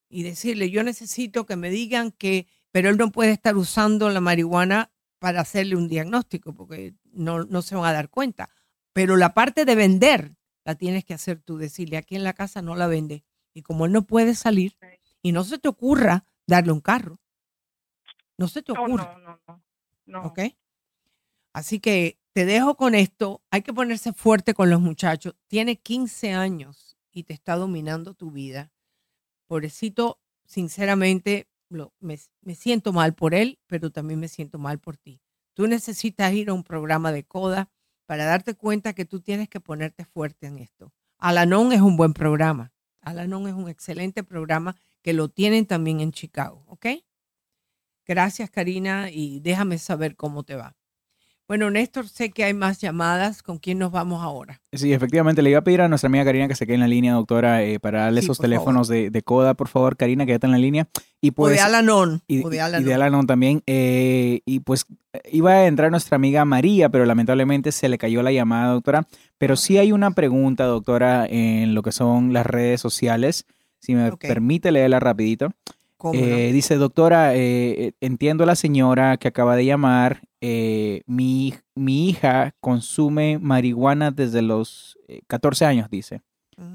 y 0.10 0.24
decirle, 0.24 0.70
yo 0.70 0.84
necesito 0.84 1.46
que 1.46 1.56
me 1.56 1.70
digan 1.70 2.12
que, 2.12 2.48
pero 2.72 2.90
él 2.90 2.98
no 2.98 3.12
puede 3.12 3.32
estar 3.32 3.56
usando 3.58 4.10
la 4.10 4.22
marihuana 4.22 4.92
para 5.20 5.42
hacerle 5.42 5.76
un 5.76 5.88
diagnóstico, 5.88 6.54
porque 6.54 6.94
no, 7.12 7.44
no 7.46 7.62
se 7.62 7.76
van 7.76 7.86
a 7.86 7.94
dar 7.94 8.10
cuenta. 8.10 8.50
Pero 8.94 9.16
la 9.16 9.34
parte 9.34 9.66
de 9.66 9.76
vender 9.76 10.36
la 10.64 10.76
tienes 10.76 11.06
que 11.06 11.14
hacer 11.14 11.40
tú, 11.40 11.58
decirle, 11.58 11.98
aquí 11.98 12.16
en 12.16 12.24
la 12.24 12.34
casa 12.34 12.62
no 12.62 12.76
la 12.76 12.88
vende. 12.88 13.24
Y 13.54 13.62
como 13.62 13.86
él 13.86 13.92
no 13.92 14.04
puede 14.04 14.36
salir, 14.36 14.78
y 15.22 15.32
no 15.32 15.44
se 15.44 15.58
te 15.58 15.68
ocurra 15.68 16.26
darle 16.46 16.72
un 16.72 16.82
carro. 16.82 17.20
No 18.38 18.48
se 18.48 18.62
te 18.62 18.72
ocurra. 18.72 19.18
No, 19.20 19.40
no, 19.48 19.64
no, 20.06 20.24
¿Ok? 20.24 20.40
Así 21.54 21.80
que 21.80 22.20
te 22.34 22.46
dejo 22.46 22.76
con 22.76 22.96
esto. 22.96 23.42
Hay 23.50 23.62
que 23.64 23.74
ponerse 23.74 24.14
fuerte 24.14 24.54
con 24.54 24.70
los 24.70 24.80
muchachos. 24.80 25.36
Tiene 25.48 25.78
15 25.78 26.34
años 26.34 26.98
y 27.12 27.24
te 27.24 27.34
está 27.34 27.56
dominando 27.56 28.14
tu 28.14 28.32
vida. 28.32 28.72
Pobrecito, 29.48 30.20
sinceramente, 30.46 31.48
me, 31.70 32.20
me 32.42 32.56
siento 32.56 32.94
mal 32.94 33.14
por 33.16 33.34
él, 33.34 33.60
pero 33.68 33.92
también 33.92 34.20
me 34.20 34.28
siento 34.28 34.58
mal 34.60 34.80
por 34.80 34.98
ti. 34.98 35.22
Tú 35.54 35.68
necesitas 35.68 36.34
ir 36.34 36.50
a 36.50 36.54
un 36.54 36.64
programa 36.64 37.12
de 37.12 37.24
CODA 37.24 37.70
para 38.06 38.26
darte 38.26 38.56
cuenta 38.56 38.94
que 38.94 39.06
tú 39.06 39.22
tienes 39.22 39.50
que 39.50 39.60
ponerte 39.60 40.06
fuerte 40.06 40.48
en 40.48 40.60
esto. 40.60 40.94
Alanon 41.18 41.74
es 41.74 41.82
un 41.82 41.98
buen 41.98 42.14
programa. 42.14 42.72
Alanon 43.02 43.48
es 43.48 43.54
un 43.54 43.68
excelente 43.68 44.24
programa 44.24 44.76
que 45.02 45.14
lo 45.14 45.30
tienen 45.30 45.66
también 45.66 46.00
en 46.00 46.12
Chicago, 46.12 46.64
¿ok? 46.68 46.88
Gracias, 48.06 48.50
Karina, 48.50 49.12
y 49.12 49.42
déjame 49.42 49.78
saber 49.78 50.16
cómo 50.16 50.44
te 50.44 50.56
va. 50.56 50.77
Bueno, 51.48 51.70
Néstor, 51.70 52.10
sé 52.10 52.32
que 52.32 52.44
hay 52.44 52.54
más 52.54 52.82
llamadas. 52.82 53.42
¿Con 53.42 53.58
quién 53.58 53.80
nos 53.80 53.90
vamos 53.94 54.22
ahora? 54.22 54.60
Sí, 54.74 54.92
efectivamente, 54.92 55.42
le 55.42 55.52
iba 55.52 55.60
a 55.60 55.64
pedir 55.64 55.80
a 55.80 55.88
nuestra 55.88 56.08
amiga 56.08 56.26
Karina 56.26 56.50
que 56.50 56.56
se 56.56 56.66
quede 56.66 56.76
en 56.76 56.82
la 56.82 56.90
línea, 56.90 57.14
doctora, 57.14 57.64
eh, 57.64 57.80
para 57.80 58.02
darle 58.02 58.20
esos 58.20 58.38
teléfonos 58.38 58.90
de, 58.90 59.22
CODA, 59.24 59.54
por 59.54 59.70
favor, 59.70 59.96
Karina, 59.96 60.26
quédate 60.26 60.46
en 60.46 60.52
la 60.52 60.58
línea. 60.58 60.90
Y 61.22 61.32
pues, 61.32 61.54
o 61.54 61.56
de 61.56 61.62
Alanon. 61.62 62.22
Y, 62.28 62.44
de 62.44 62.94
Alanon. 62.94 63.28
también. 63.28 63.64
Eh, 63.66 64.42
y 64.46 64.60
pues 64.60 64.88
iba 65.32 65.54
a 65.54 65.68
entrar 65.68 65.90
nuestra 65.90 66.18
amiga 66.18 66.44
María, 66.44 66.90
pero 66.90 67.06
lamentablemente 67.06 67.72
se 67.72 67.88
le 67.88 67.98
cayó 67.98 68.22
la 68.24 68.34
llamada, 68.34 68.74
doctora. 68.74 69.08
Pero 69.38 69.56
sí 69.56 69.78
hay 69.78 69.94
una 69.94 70.12
pregunta, 70.12 70.66
doctora, 70.66 71.28
en 71.28 71.74
lo 71.74 71.82
que 71.82 71.94
son 71.94 72.34
las 72.34 72.46
redes 72.46 72.82
sociales. 72.82 73.46
Si 73.80 73.96
me 73.96 74.12
permite 74.18 74.72
leerla 74.74 75.00
rapidito. 75.00 75.54
Eh, 76.14 76.52
Dice, 76.54 76.76
doctora, 76.76 77.36
eh, 77.36 77.94
entiendo 78.02 78.44
a 78.44 78.48
la 78.48 78.56
señora 78.56 79.16
que 79.16 79.30
acaba 79.30 79.56
de 79.56 79.66
llamar. 79.66 80.27
Eh, 80.42 81.02
mi, 81.08 81.54
mi 81.76 82.10
hija 82.10 82.54
consume 82.60 83.40
marihuana 83.40 84.12
desde 84.12 84.42
los 84.42 84.98
eh, 85.08 85.22
14 85.28 85.66
años, 85.66 85.90
dice. 85.90 86.22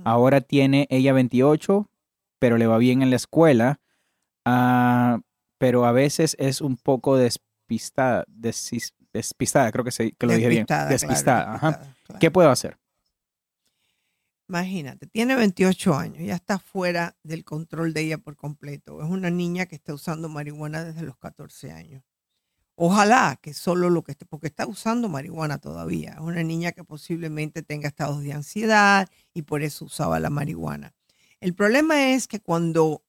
Ahora 0.05 0.41
tiene 0.41 0.87
ella 0.91 1.13
28, 1.13 1.89
pero 2.39 2.57
le 2.57 2.67
va 2.69 2.79
bien 2.79 3.03
en 3.03 3.11
la 3.11 3.17
escuela. 3.17 3.81
Ah, 4.45 5.21
pero 5.59 5.85
a 5.87 5.93
veces 5.93 6.37
es 6.39 6.61
un 6.61 6.77
poco 6.77 7.17
despistada. 7.17 8.25
desis- 8.29 8.95
despistada, 9.13 9.71
creo 9.73 9.85
que, 9.85 9.91
se, 9.91 10.13
que 10.13 10.27
lo 10.27 10.33
dije 10.35 10.49
bien. 10.49 10.67
Despistada, 10.89 11.43
claro, 11.45 11.57
ajá. 11.57 11.71
despistada, 11.79 12.19
¿Qué 12.21 12.31
puedo 12.31 12.51
hacer? 12.51 12.79
Imagínate, 14.49 15.07
tiene 15.07 15.35
28 15.35 15.95
años, 15.95 16.23
ya 16.27 16.35
está 16.35 16.59
fuera 16.59 17.17
del 17.23 17.45
control 17.45 17.95
de 17.95 18.03
ella 18.03 18.19
por 18.19 18.37
completo. 18.37 19.03
Es 19.03 19.09
una 19.09 19.31
niña 19.31 19.67
que 19.67 19.77
está 19.77 19.95
usando 19.95 20.29
marihuana 20.29 20.85
desde 20.85 21.03
los 21.03 21.17
14 21.17 21.73
años. 21.73 22.03
Ojalá 22.75 23.39
que 23.41 23.53
solo 23.53 23.91
lo 23.91 24.03
que 24.03 24.13
esté, 24.13 24.25
porque 24.25 24.47
está 24.47 24.67
usando 24.67 25.09
marihuana 25.09 25.59
todavía. 25.59 26.13
Es 26.13 26.21
una 26.21 26.43
niña 26.43 26.73
que 26.73 26.85
posiblemente 26.85 27.63
tenga 27.63 27.89
estados 27.89 28.23
de 28.23 28.33
ansiedad 28.33 29.09
y 29.35 29.43
por 29.43 29.63
eso 29.63 29.85
usaba 29.85 30.21
la 30.21 30.31
marihuana. 30.31 30.95
El 31.41 31.55
problema 31.55 32.13
es 32.13 32.27
que 32.27 32.41
cuando 32.41 33.03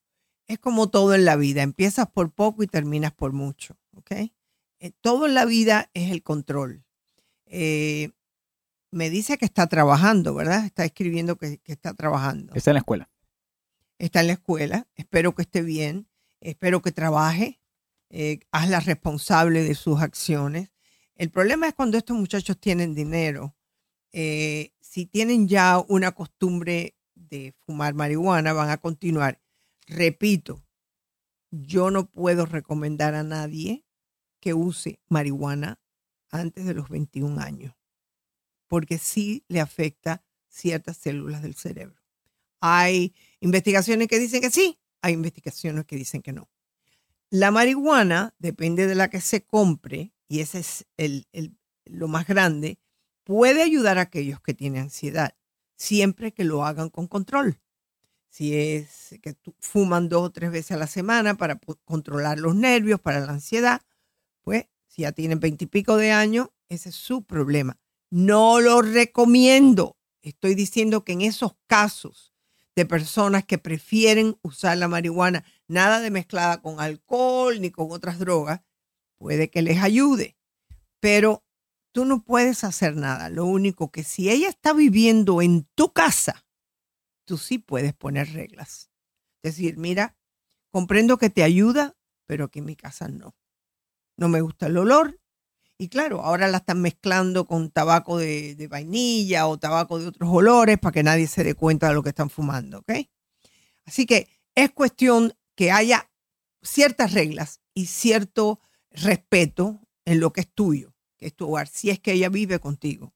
es 0.47 0.59
como 0.59 0.89
todo 0.89 1.15
en 1.15 1.23
la 1.23 1.35
vida, 1.35 1.61
empiezas 1.61 2.07
por 2.07 2.31
poco 2.31 2.63
y 2.63 2.67
terminas 2.67 3.13
por 3.13 3.31
mucho, 3.31 3.77
¿ok? 3.95 4.11
Eh, 4.11 4.91
todo 4.99 5.25
en 5.25 5.33
la 5.33 5.45
vida 5.45 5.89
es 5.93 6.11
el 6.11 6.23
control. 6.23 6.83
Eh, 7.45 8.11
me 8.91 9.09
dice 9.09 9.37
que 9.37 9.45
está 9.45 9.67
trabajando, 9.67 10.33
¿verdad? 10.33 10.65
Está 10.65 10.83
escribiendo 10.83 11.37
que, 11.37 11.59
que 11.59 11.71
está 11.71 11.93
trabajando. 11.93 12.53
Está 12.53 12.71
en 12.71 12.75
la 12.75 12.79
escuela. 12.79 13.09
Está 13.97 14.21
en 14.21 14.27
la 14.27 14.33
escuela. 14.33 14.87
Espero 14.95 15.33
que 15.33 15.43
esté 15.43 15.61
bien. 15.61 16.07
Espero 16.41 16.81
que 16.81 16.91
trabaje. 16.91 17.61
Eh, 18.15 18.39
hazla 18.51 18.79
responsable 18.79 19.63
de 19.63 19.75
sus 19.75 20.01
acciones. 20.01 20.71
El 21.15 21.31
problema 21.31 21.67
es 21.67 21.73
cuando 21.73 21.97
estos 21.97 22.17
muchachos 22.17 22.59
tienen 22.59 22.93
dinero. 22.95 23.55
eh, 24.13 24.73
si 24.81 25.07
tienen 25.07 25.47
ya 25.47 25.79
una 25.89 26.11
costumbre 26.13 26.95
de 27.15 27.55
fumar 27.65 27.95
marihuana, 27.95 28.53
van 28.53 28.69
a 28.69 28.77
continuar. 28.77 29.41
Repito, 29.87 30.63
yo 31.51 31.91
no 31.91 32.09
puedo 32.11 32.45
recomendar 32.45 33.15
a 33.15 33.23
nadie 33.23 33.85
que 34.39 34.53
use 34.53 34.99
marihuana 35.09 35.81
antes 36.31 36.65
de 36.65 36.75
los 36.75 36.89
21 36.89 37.39
años 37.41 37.73
porque 38.67 38.97
sí 38.97 39.45
le 39.49 39.59
afecta 39.61 40.23
ciertas 40.47 40.97
células 40.97 41.43
del 41.43 41.53
cerebro. 41.55 42.01
Hay 42.59 43.13
investigaciones 43.39 44.07
que 44.07 44.17
dicen 44.17 44.41
que 44.41 44.49
sí, 44.49 44.79
hay 45.01 45.13
investigaciones 45.13 45.85
que 45.85 45.95
dicen 45.95 46.23
que 46.23 46.33
no. 46.33 46.49
La 47.33 47.49
marihuana, 47.49 48.35
depende 48.37 48.85
de 48.85 48.93
la 48.93 49.09
que 49.09 49.19
se 49.19 49.43
compre, 49.43 50.13
y 50.27 50.41
ese 50.41 50.59
es 50.59 50.85
el- 50.97 51.25
el- 51.31 51.57
lo 51.83 52.07
más 52.07 52.27
grande, 52.27 52.77
puede 53.23 53.63
ayudar 53.63 53.97
a 53.97 54.01
aquellos 54.01 54.39
que 54.39 54.53
tienen 54.53 54.83
ansiedad, 54.83 55.35
siempre 55.75 56.31
que 56.31 56.43
lo 56.43 56.63
hagan 56.63 56.91
con 56.91 57.07
control. 57.07 57.59
Si 58.29 58.55
es 58.55 59.15
que 59.23 59.35
fuman 59.59 60.09
dos 60.09 60.27
o 60.27 60.31
tres 60.31 60.51
veces 60.51 60.73
a 60.73 60.77
la 60.77 60.85
semana 60.85 61.35
para 61.35 61.59
controlar 61.85 62.37
los 62.37 62.53
nervios, 62.53 62.99
para 62.99 63.19
la 63.21 63.31
ansiedad, 63.31 63.81
pues 64.41 64.67
si 64.85 65.01
ya 65.01 65.11
tienen 65.11 65.39
veintipico 65.39 65.97
de 65.97 66.11
años, 66.11 66.49
ese 66.69 66.89
es 66.89 66.95
su 66.95 67.23
problema. 67.23 67.79
No 68.11 68.59
lo 68.61 68.83
recomiendo. 68.83 69.97
Estoy 70.21 70.53
diciendo 70.53 71.03
que 71.03 71.13
en 71.13 71.21
esos 71.21 71.55
casos 71.65 72.32
de 72.75 72.85
personas 72.85 73.45
que 73.45 73.57
prefieren 73.57 74.37
usar 74.41 74.77
la 74.77 74.87
marihuana, 74.87 75.43
nada 75.67 75.99
de 75.99 76.11
mezclada 76.11 76.61
con 76.61 76.79
alcohol 76.79 77.61
ni 77.61 77.71
con 77.71 77.91
otras 77.91 78.19
drogas, 78.19 78.61
puede 79.17 79.49
que 79.49 79.61
les 79.61 79.81
ayude. 79.81 80.37
Pero 80.99 81.43
tú 81.91 82.05
no 82.05 82.23
puedes 82.23 82.63
hacer 82.63 82.95
nada. 82.95 83.29
Lo 83.29 83.45
único 83.45 83.91
que 83.91 84.03
si 84.03 84.29
ella 84.29 84.49
está 84.49 84.73
viviendo 84.73 85.41
en 85.41 85.67
tu 85.75 85.93
casa, 85.93 86.45
tú 87.25 87.37
sí 87.37 87.59
puedes 87.59 87.93
poner 87.93 88.33
reglas. 88.33 88.89
Es 89.43 89.55
decir, 89.55 89.77
mira, 89.77 90.17
comprendo 90.71 91.17
que 91.17 91.29
te 91.29 91.43
ayuda, 91.43 91.95
pero 92.25 92.49
que 92.49 92.59
en 92.59 92.65
mi 92.65 92.75
casa 92.75 93.07
no. 93.07 93.35
No 94.17 94.29
me 94.29 94.41
gusta 94.41 94.67
el 94.67 94.77
olor, 94.77 95.19
y 95.77 95.89
claro, 95.89 96.21
ahora 96.21 96.47
la 96.47 96.57
están 96.57 96.81
mezclando 96.81 97.45
con 97.45 97.69
tabaco 97.69 98.17
de, 98.17 98.67
vainilla 98.69 99.47
o 99.47 99.57
tabaco 99.57 99.99
de 99.99 100.07
otros 100.07 100.29
olores 100.31 100.77
para 100.77 100.93
que 100.93 101.03
nadie 101.03 101.27
se 101.27 101.43
dé 101.43 101.55
cuenta 101.55 101.87
de 101.87 101.95
lo 101.95 102.03
que 102.03 102.09
están 102.09 102.29
fumando, 102.29 102.79
¿ok? 102.79 102.91
Así 103.85 104.05
que 104.05 104.29
es 104.55 104.71
cuestión 104.71 105.33
que 105.55 105.71
haya 105.71 106.09
ciertas 106.61 107.13
reglas 107.13 107.59
y 107.73 107.87
cierto 107.87 108.59
respeto 108.91 109.81
en 110.05 110.19
lo 110.19 110.31
que 110.31 110.41
es 110.41 110.53
tuyo, 110.53 110.93
que 111.17 111.27
es 111.27 111.35
tu 111.35 111.49
hogar, 111.49 111.67
si 111.67 111.89
es 111.89 111.99
que 111.99 112.13
ella 112.13 112.29
vive 112.29 112.59
contigo. 112.59 113.13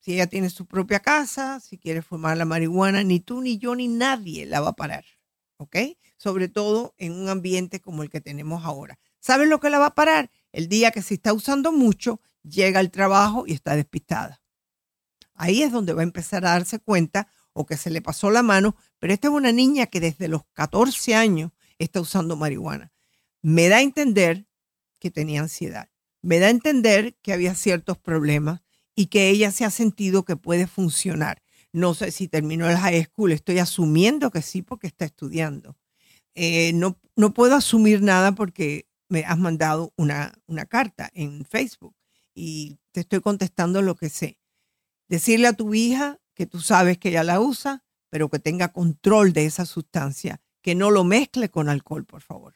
Si 0.00 0.12
ella 0.12 0.26
tiene 0.26 0.50
su 0.50 0.66
propia 0.66 1.00
casa, 1.00 1.60
si 1.60 1.78
quiere 1.78 2.02
fumar 2.02 2.36
la 2.36 2.44
marihuana, 2.44 3.02
ni 3.04 3.20
tú, 3.20 3.40
ni 3.40 3.56
yo, 3.56 3.74
ni 3.74 3.88
nadie 3.88 4.44
la 4.44 4.60
va 4.60 4.70
a 4.70 4.76
parar, 4.76 5.04
¿ok? 5.56 5.76
Sobre 6.18 6.48
todo 6.48 6.94
en 6.98 7.12
un 7.12 7.28
ambiente 7.28 7.80
como 7.80 8.02
el 8.02 8.10
que 8.10 8.20
tenemos 8.20 8.64
ahora. 8.64 8.98
¿Sabes 9.20 9.48
lo 9.48 9.60
que 9.60 9.70
la 9.70 9.78
va 9.78 9.86
a 9.86 9.94
parar? 9.94 10.30
El 10.54 10.68
día 10.68 10.92
que 10.92 11.02
se 11.02 11.14
está 11.14 11.32
usando 11.32 11.72
mucho, 11.72 12.20
llega 12.44 12.78
al 12.78 12.92
trabajo 12.92 13.42
y 13.44 13.54
está 13.54 13.74
despistada. 13.74 14.40
Ahí 15.34 15.64
es 15.64 15.72
donde 15.72 15.94
va 15.94 16.02
a 16.02 16.04
empezar 16.04 16.46
a 16.46 16.50
darse 16.50 16.78
cuenta 16.78 17.26
o 17.52 17.66
que 17.66 17.76
se 17.76 17.90
le 17.90 18.00
pasó 18.00 18.30
la 18.30 18.44
mano, 18.44 18.76
pero 19.00 19.12
esta 19.12 19.26
es 19.26 19.34
una 19.34 19.50
niña 19.50 19.86
que 19.86 19.98
desde 19.98 20.28
los 20.28 20.42
14 20.52 21.16
años 21.16 21.50
está 21.80 22.00
usando 22.00 22.36
marihuana. 22.36 22.92
Me 23.42 23.68
da 23.68 23.78
a 23.78 23.82
entender 23.82 24.46
que 25.00 25.10
tenía 25.10 25.40
ansiedad. 25.40 25.90
Me 26.22 26.38
da 26.38 26.46
a 26.46 26.50
entender 26.50 27.16
que 27.20 27.32
había 27.32 27.56
ciertos 27.56 27.98
problemas 27.98 28.60
y 28.94 29.06
que 29.06 29.30
ella 29.30 29.50
se 29.50 29.64
ha 29.64 29.70
sentido 29.70 30.24
que 30.24 30.36
puede 30.36 30.68
funcionar. 30.68 31.42
No 31.72 31.94
sé 31.94 32.12
si 32.12 32.28
terminó 32.28 32.70
el 32.70 32.76
high 32.76 33.02
school, 33.06 33.32
estoy 33.32 33.58
asumiendo 33.58 34.30
que 34.30 34.40
sí 34.40 34.62
porque 34.62 34.86
está 34.86 35.04
estudiando. 35.04 35.76
Eh, 36.36 36.72
no, 36.74 36.96
no 37.16 37.34
puedo 37.34 37.56
asumir 37.56 38.02
nada 38.02 38.36
porque 38.36 38.86
me 39.14 39.24
has 39.24 39.38
mandado 39.38 39.92
una, 39.96 40.32
una 40.46 40.66
carta 40.66 41.08
en 41.14 41.44
Facebook 41.44 41.94
y 42.34 42.80
te 42.90 43.00
estoy 43.00 43.20
contestando 43.20 43.80
lo 43.80 43.94
que 43.94 44.08
sé. 44.08 44.38
Decirle 45.08 45.46
a 45.46 45.52
tu 45.52 45.72
hija 45.72 46.18
que 46.34 46.46
tú 46.46 46.60
sabes 46.60 46.98
que 46.98 47.10
ella 47.10 47.22
la 47.22 47.40
usa, 47.40 47.84
pero 48.10 48.28
que 48.28 48.40
tenga 48.40 48.72
control 48.72 49.32
de 49.32 49.46
esa 49.46 49.66
sustancia, 49.66 50.40
que 50.62 50.74
no 50.74 50.90
lo 50.90 51.04
mezcle 51.04 51.48
con 51.48 51.68
alcohol, 51.68 52.04
por 52.04 52.22
favor. 52.22 52.54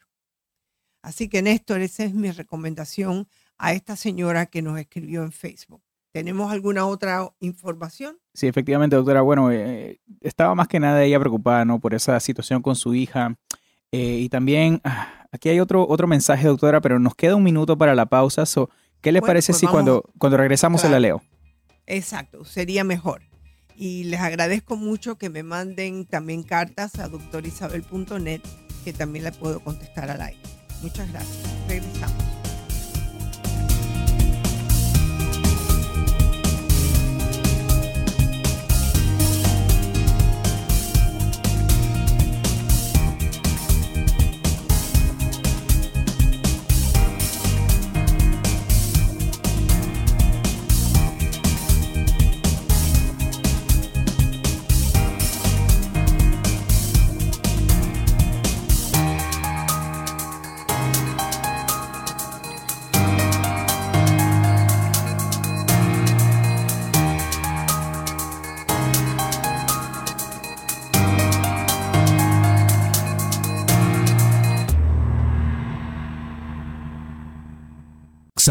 Así 1.01 1.29
que 1.29 1.43
Néstor, 1.43 1.81
esa 1.81 2.03
es 2.03 2.13
mi 2.13 2.33
recomendación 2.33 3.29
a 3.57 3.73
esta 3.73 3.95
señora 3.95 4.47
que 4.47 4.61
nos 4.61 4.81
escribió 4.81 5.23
en 5.23 5.31
Facebook. 5.31 5.83
¿Tenemos 6.11 6.51
alguna 6.51 6.87
otra 6.87 7.31
información? 7.39 8.19
Sí, 8.35 8.49
efectivamente, 8.49 8.97
doctora. 8.97 9.21
Bueno, 9.21 9.53
eh, 9.53 10.01
estaba 10.21 10.57
más 10.57 10.67
que 10.67 10.81
nada 10.81 11.05
ella 11.05 11.21
preocupada, 11.21 11.65
¿no? 11.65 11.79
Por 11.79 11.95
esa 11.95 12.19
situación 12.19 12.63
con 12.63 12.75
su 12.75 12.95
hija. 12.95 13.37
Eh, 13.93 14.19
y 14.21 14.29
también, 14.29 14.81
ah, 14.85 15.27
aquí 15.33 15.49
hay 15.49 15.61
otro, 15.61 15.87
otro 15.89 16.07
mensaje, 16.07 16.47
doctora, 16.47 16.81
pero 16.81 16.99
nos 16.99 17.15
queda 17.15 17.37
un 17.37 17.43
minuto 17.43 17.77
para 17.79 17.95
la 17.95 18.07
pausa. 18.07 18.45
So, 18.47 18.71
¿Qué 19.01 19.13
le 19.13 19.21
Bueno, 19.21 19.31
parece 19.31 19.53
pues 19.53 19.61
si 19.61 19.67
vamos- 19.67 19.75
cuando, 19.77 20.05
cuando 20.19 20.37
regresamos 20.39 20.81
se 20.81 20.89
la 20.89 20.99
leo? 20.99 21.23
Exacto, 21.87 22.45
sería 22.45 22.83
mejor. 22.85 23.23
Y 23.77 24.05
les 24.05 24.19
agradezco 24.21 24.77
mucho 24.77 25.17
que 25.19 25.31
me 25.31 25.45
manden 25.45 26.05
también 26.05 26.43
cartas 26.43 26.99
a 26.99 27.07
doctorisabel.net, 27.09 28.41
que 28.85 28.93
también 28.93 29.25
la 29.25 29.31
puedo 29.33 29.61
contestar 29.61 30.11
al 30.11 30.21
aire. 30.21 30.41
Muchas 30.83 31.11
gracias. 31.13 31.39
Regresamos. 31.69 32.18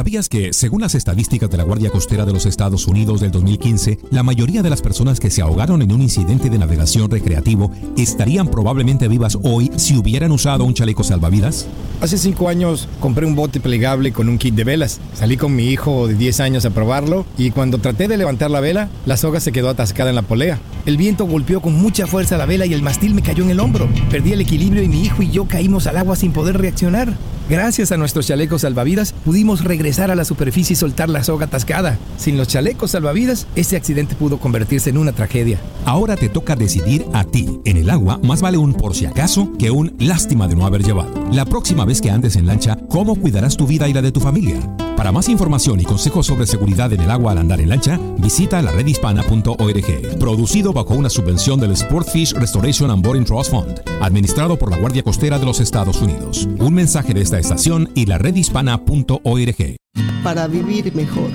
¿Sabías 0.07 0.29
que, 0.29 0.53
según 0.53 0.79
las 0.79 0.95
estadísticas 0.95 1.49
de 1.49 1.57
la 1.57 1.63
Guardia 1.63 1.89
Costera 1.89 2.25
de 2.25 2.31
los 2.31 2.45
Estados 2.45 2.87
Unidos 2.87 3.19
del 3.19 3.29
2015, 3.29 3.99
la 4.09 4.23
mayoría 4.23 4.63
de 4.63 4.69
las 4.69 4.81
personas 4.81 5.19
que 5.19 5.29
se 5.29 5.41
ahogaron 5.41 5.81
en 5.81 5.91
un 5.91 6.01
incidente 6.01 6.49
de 6.49 6.57
navegación 6.57 7.11
recreativo 7.11 7.73
estarían 7.97 8.47
probablemente 8.47 9.09
vivas 9.09 9.37
hoy 9.43 9.69
si 9.75 9.97
hubieran 9.97 10.31
usado 10.31 10.63
un 10.63 10.73
chaleco 10.73 11.03
salvavidas? 11.03 11.67
Hace 11.99 12.17
cinco 12.17 12.47
años 12.47 12.87
compré 13.01 13.25
un 13.25 13.35
bote 13.35 13.59
plegable 13.59 14.13
con 14.13 14.29
un 14.29 14.37
kit 14.37 14.55
de 14.55 14.63
velas. 14.63 15.01
Salí 15.13 15.35
con 15.35 15.53
mi 15.53 15.65
hijo 15.65 16.07
de 16.07 16.13
10 16.13 16.39
años 16.39 16.63
a 16.63 16.69
probarlo 16.69 17.25
y 17.37 17.51
cuando 17.51 17.79
traté 17.79 18.07
de 18.07 18.15
levantar 18.15 18.49
la 18.49 18.61
vela, 18.61 18.87
la 19.05 19.17
soga 19.17 19.41
se 19.41 19.51
quedó 19.51 19.67
atascada 19.67 20.11
en 20.11 20.15
la 20.15 20.21
polea. 20.21 20.57
El 20.85 20.95
viento 20.95 21.25
golpeó 21.25 21.59
con 21.59 21.73
mucha 21.73 22.07
fuerza 22.07 22.37
la 22.37 22.45
vela 22.45 22.65
y 22.65 22.73
el 22.73 22.81
mastil 22.81 23.13
me 23.13 23.23
cayó 23.23 23.43
en 23.43 23.49
el 23.49 23.59
hombro. 23.59 23.89
Perdí 24.09 24.31
el 24.31 24.39
equilibrio 24.39 24.83
y 24.83 24.87
mi 24.87 25.01
hijo 25.01 25.21
y 25.21 25.31
yo 25.31 25.49
caímos 25.49 25.85
al 25.85 25.97
agua 25.97 26.15
sin 26.15 26.31
poder 26.31 26.57
reaccionar. 26.57 27.13
Gracias 27.49 27.93
a 27.93 27.97
nuestros 27.97 28.27
chalecos 28.27 28.63
salvavidas 28.63 29.13
pudimos 29.13 29.63
regresar 29.63 29.96
a 29.99 30.15
la 30.15 30.25
superficie 30.25 30.73
y 30.73 30.77
soltar 30.77 31.09
la 31.09 31.23
soga 31.23 31.47
atascada. 31.47 31.97
Sin 32.17 32.37
los 32.37 32.47
chalecos 32.47 32.91
salvavidas, 32.91 33.47
ese 33.55 33.75
accidente 33.75 34.15
pudo 34.15 34.39
convertirse 34.39 34.89
en 34.89 34.97
una 34.97 35.11
tragedia. 35.11 35.59
Ahora 35.85 36.15
te 36.15 36.29
toca 36.29 36.55
decidir 36.55 37.05
a 37.13 37.23
ti. 37.23 37.59
En 37.65 37.77
el 37.77 37.89
agua, 37.89 38.19
más 38.23 38.41
vale 38.41 38.57
un 38.57 38.73
por 38.73 38.95
si 38.95 39.05
acaso 39.05 39.51
que 39.57 39.71
un 39.71 39.95
lástima 39.99 40.47
de 40.47 40.55
no 40.55 40.65
haber 40.65 40.83
llevado. 40.83 41.13
La 41.31 41.45
próxima 41.45 41.85
vez 41.85 42.01
que 42.01 42.11
andes 42.11 42.35
en 42.35 42.45
lancha, 42.45 42.77
¿cómo 42.89 43.15
cuidarás 43.15 43.57
tu 43.57 43.65
vida 43.65 43.87
y 43.89 43.93
la 43.93 44.01
de 44.01 44.11
tu 44.11 44.19
familia? 44.19 44.59
Para 44.95 45.11
más 45.11 45.29
información 45.29 45.79
y 45.79 45.83
consejos 45.83 46.25
sobre 46.25 46.47
seguridad 46.47 46.91
en 46.91 47.01
el 47.01 47.11
agua 47.11 47.31
al 47.31 47.37
andar 47.37 47.61
en 47.61 47.69
lancha, 47.69 47.99
visita 48.17 48.61
la 48.63 48.71
redhispana.org. 48.71 50.19
Producido 50.19 50.73
bajo 50.73 50.95
una 50.95 51.09
subvención 51.09 51.59
del 51.59 51.77
Sportfish 51.77 52.33
Restoration 52.33 52.89
and 52.89 53.03
Boarding 53.03 53.25
Trust 53.25 53.51
Fund, 53.51 53.81
administrado 54.01 54.57
por 54.57 54.71
la 54.71 54.77
Guardia 54.77 55.03
Costera 55.03 55.37
de 55.37 55.45
los 55.45 55.59
Estados 55.59 56.01
Unidos. 56.01 56.49
Un 56.59 56.73
mensaje 56.73 57.13
de 57.13 57.21
esta 57.21 57.37
estación 57.37 57.89
y 57.93 58.07
la 58.07 58.17
redhispana.org. 58.17 59.77
Para 60.23 60.47
vivir 60.47 60.93
mejor. 60.95 61.31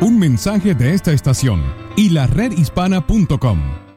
Un 0.00 0.16
mensaje 0.18 0.74
de 0.74 0.94
esta 0.94 1.12
estación 1.12 1.62
y 1.96 2.08
la 2.10 2.28
redhispana.com. 2.28 3.87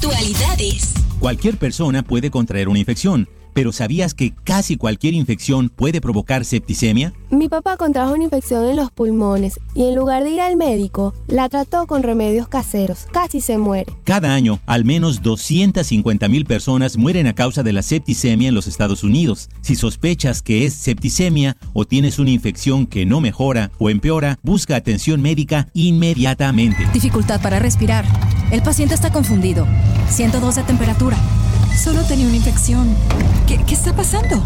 Actualidades. 0.00 0.94
Cualquier 1.18 1.56
persona 1.56 2.04
puede 2.04 2.30
contraer 2.30 2.68
una 2.68 2.78
infección, 2.78 3.28
pero 3.58 3.72
¿sabías 3.72 4.14
que 4.14 4.32
casi 4.44 4.76
cualquier 4.76 5.14
infección 5.14 5.68
puede 5.68 6.00
provocar 6.00 6.44
septicemia? 6.44 7.12
Mi 7.28 7.48
papá 7.48 7.76
contrajo 7.76 8.14
una 8.14 8.22
infección 8.22 8.64
en 8.64 8.76
los 8.76 8.92
pulmones 8.92 9.58
y 9.74 9.82
en 9.88 9.96
lugar 9.96 10.22
de 10.22 10.30
ir 10.30 10.40
al 10.40 10.56
médico, 10.56 11.12
la 11.26 11.48
trató 11.48 11.88
con 11.88 12.04
remedios 12.04 12.46
caseros. 12.46 13.08
Casi 13.10 13.40
se 13.40 13.58
muere. 13.58 13.92
Cada 14.04 14.32
año, 14.32 14.60
al 14.64 14.84
menos 14.84 15.22
250 15.22 16.28
mil 16.28 16.46
personas 16.46 16.96
mueren 16.96 17.26
a 17.26 17.34
causa 17.34 17.64
de 17.64 17.72
la 17.72 17.82
septicemia 17.82 18.46
en 18.46 18.54
los 18.54 18.68
Estados 18.68 19.02
Unidos. 19.02 19.48
Si 19.60 19.74
sospechas 19.74 20.40
que 20.40 20.64
es 20.64 20.74
septicemia 20.74 21.56
o 21.72 21.84
tienes 21.84 22.20
una 22.20 22.30
infección 22.30 22.86
que 22.86 23.06
no 23.06 23.20
mejora 23.20 23.72
o 23.78 23.90
empeora, 23.90 24.38
busca 24.44 24.76
atención 24.76 25.20
médica 25.20 25.66
inmediatamente. 25.74 26.86
Dificultad 26.92 27.42
para 27.42 27.58
respirar. 27.58 28.04
El 28.52 28.62
paciente 28.62 28.94
está 28.94 29.10
confundido. 29.10 29.66
102 30.10 30.54
de 30.54 30.62
temperatura. 30.62 31.16
Solo 31.76 32.02
tenía 32.04 32.26
una 32.26 32.36
infección. 32.36 32.94
¿Qué, 33.46 33.58
qué 33.64 33.74
está 33.74 33.94
pasando? 33.94 34.42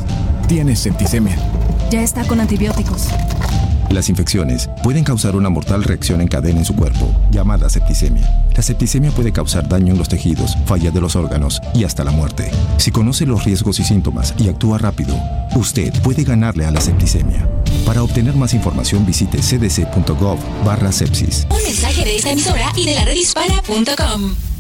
Tienes 0.49 0.81
septicemia. 0.81 1.37
Ya 1.91 2.03
está 2.03 2.25
con 2.25 2.41
antibióticos. 2.41 3.09
Las 3.91 4.09
infecciones 4.09 4.71
pueden 4.83 5.05
causar 5.05 5.37
una 5.37 5.51
mortal 5.51 5.85
reacción 5.85 6.23
en 6.23 6.29
cadena 6.29 6.61
en 6.61 6.65
su 6.65 6.75
cuerpo, 6.75 7.15
llamada 7.31 7.69
septicemia. 7.69 8.27
La 8.57 8.63
septicemia 8.63 9.11
puede 9.11 9.33
causar 9.33 9.69
daño 9.69 9.93
en 9.93 9.99
los 9.99 10.09
tejidos, 10.09 10.57
falla 10.65 10.91
de 10.91 11.01
los 11.01 11.15
órganos 11.15 11.61
y 11.75 11.85
hasta 11.85 12.03
la 12.03 12.11
muerte. 12.11 12.51
Si 12.79 12.91
conoce 12.91 13.27
los 13.27 13.45
riesgos 13.45 13.81
y 13.81 13.85
síntomas 13.85 14.35
y 14.39 14.49
actúa 14.49 14.79
rápido, 14.79 15.15
usted 15.57 15.93
puede 16.03 16.25
ganarle 16.25 16.65
a 16.65 16.71
la 16.71 16.81
septicemia. 16.81 17.47
Para 17.85 18.03
obtener 18.03 18.35
más 18.35 18.55
información 18.55 19.05
visite 19.05 19.39
cdc.gov 19.43 20.39
barra 20.65 20.91
sepsis. 20.91 21.47
Un 21.51 21.63
mensaje 21.63 22.05
de 22.05 22.17
esta 22.17 22.31
emisora 22.31 22.73
y 22.77 22.87
de 22.87 22.95
la 22.95 23.05
redhispana.com. 23.05 24.52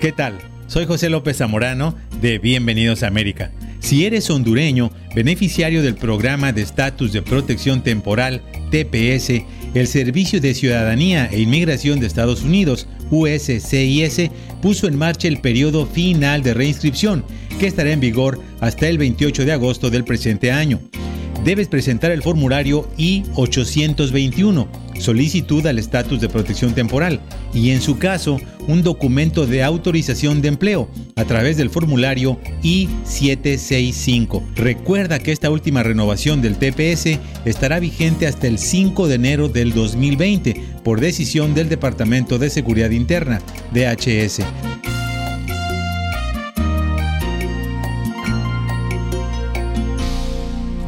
¿Qué 0.00 0.12
tal? 0.12 0.38
Soy 0.66 0.84
José 0.84 1.08
López 1.08 1.38
Zamorano 1.38 1.94
de 2.20 2.38
Bienvenidos 2.38 3.02
a 3.02 3.06
América. 3.06 3.50
Si 3.80 4.04
eres 4.04 4.28
hondureño, 4.28 4.90
beneficiario 5.14 5.82
del 5.82 5.94
programa 5.94 6.52
de 6.52 6.60
estatus 6.60 7.12
de 7.12 7.22
protección 7.22 7.82
temporal 7.82 8.42
TPS, 8.70 9.42
el 9.72 9.86
Servicio 9.86 10.38
de 10.42 10.52
Ciudadanía 10.52 11.30
e 11.32 11.40
Inmigración 11.40 11.98
de 11.98 12.06
Estados 12.06 12.42
Unidos, 12.42 12.86
USCIS, 13.10 14.30
puso 14.60 14.86
en 14.86 14.98
marcha 14.98 15.28
el 15.28 15.38
periodo 15.38 15.86
final 15.86 16.42
de 16.42 16.52
reinscripción, 16.52 17.24
que 17.58 17.66
estará 17.66 17.90
en 17.90 18.00
vigor 18.00 18.38
hasta 18.60 18.88
el 18.88 18.98
28 18.98 19.46
de 19.46 19.52
agosto 19.52 19.88
del 19.88 20.04
presente 20.04 20.52
año. 20.52 20.78
Debes 21.42 21.68
presentar 21.68 22.10
el 22.10 22.22
formulario 22.22 22.90
I-821, 22.98 24.66
solicitud 25.00 25.66
al 25.66 25.78
estatus 25.78 26.20
de 26.20 26.28
protección 26.28 26.74
temporal, 26.74 27.20
y 27.52 27.70
en 27.70 27.80
su 27.80 27.98
caso, 27.98 28.40
un 28.68 28.82
documento 28.82 29.46
de 29.46 29.62
autorización 29.62 30.42
de 30.42 30.48
empleo 30.48 30.88
a 31.16 31.24
través 31.24 31.56
del 31.56 31.70
formulario 31.70 32.38
I-765. 32.62 34.42
Recuerda 34.56 35.18
que 35.18 35.32
esta 35.32 35.50
última 35.50 35.82
renovación 35.82 36.42
del 36.42 36.56
TPS 36.56 37.18
estará 37.44 37.78
vigente 37.80 38.26
hasta 38.26 38.46
el 38.46 38.58
5 38.58 39.08
de 39.08 39.14
enero 39.14 39.48
del 39.48 39.72
2020 39.72 40.60
por 40.82 41.00
decisión 41.00 41.54
del 41.54 41.68
Departamento 41.68 42.38
de 42.38 42.50
Seguridad 42.50 42.90
Interna, 42.90 43.40
DHS. 43.72 44.40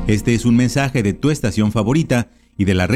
Este 0.09 0.33
es 0.33 0.47
un 0.47 0.57
mensaje 0.57 1.03
de 1.03 1.13
tu 1.13 1.31
estación 1.31 1.71
favorita 1.71 2.31
y 2.57 2.65
de 2.65 2.73
la 2.73 2.87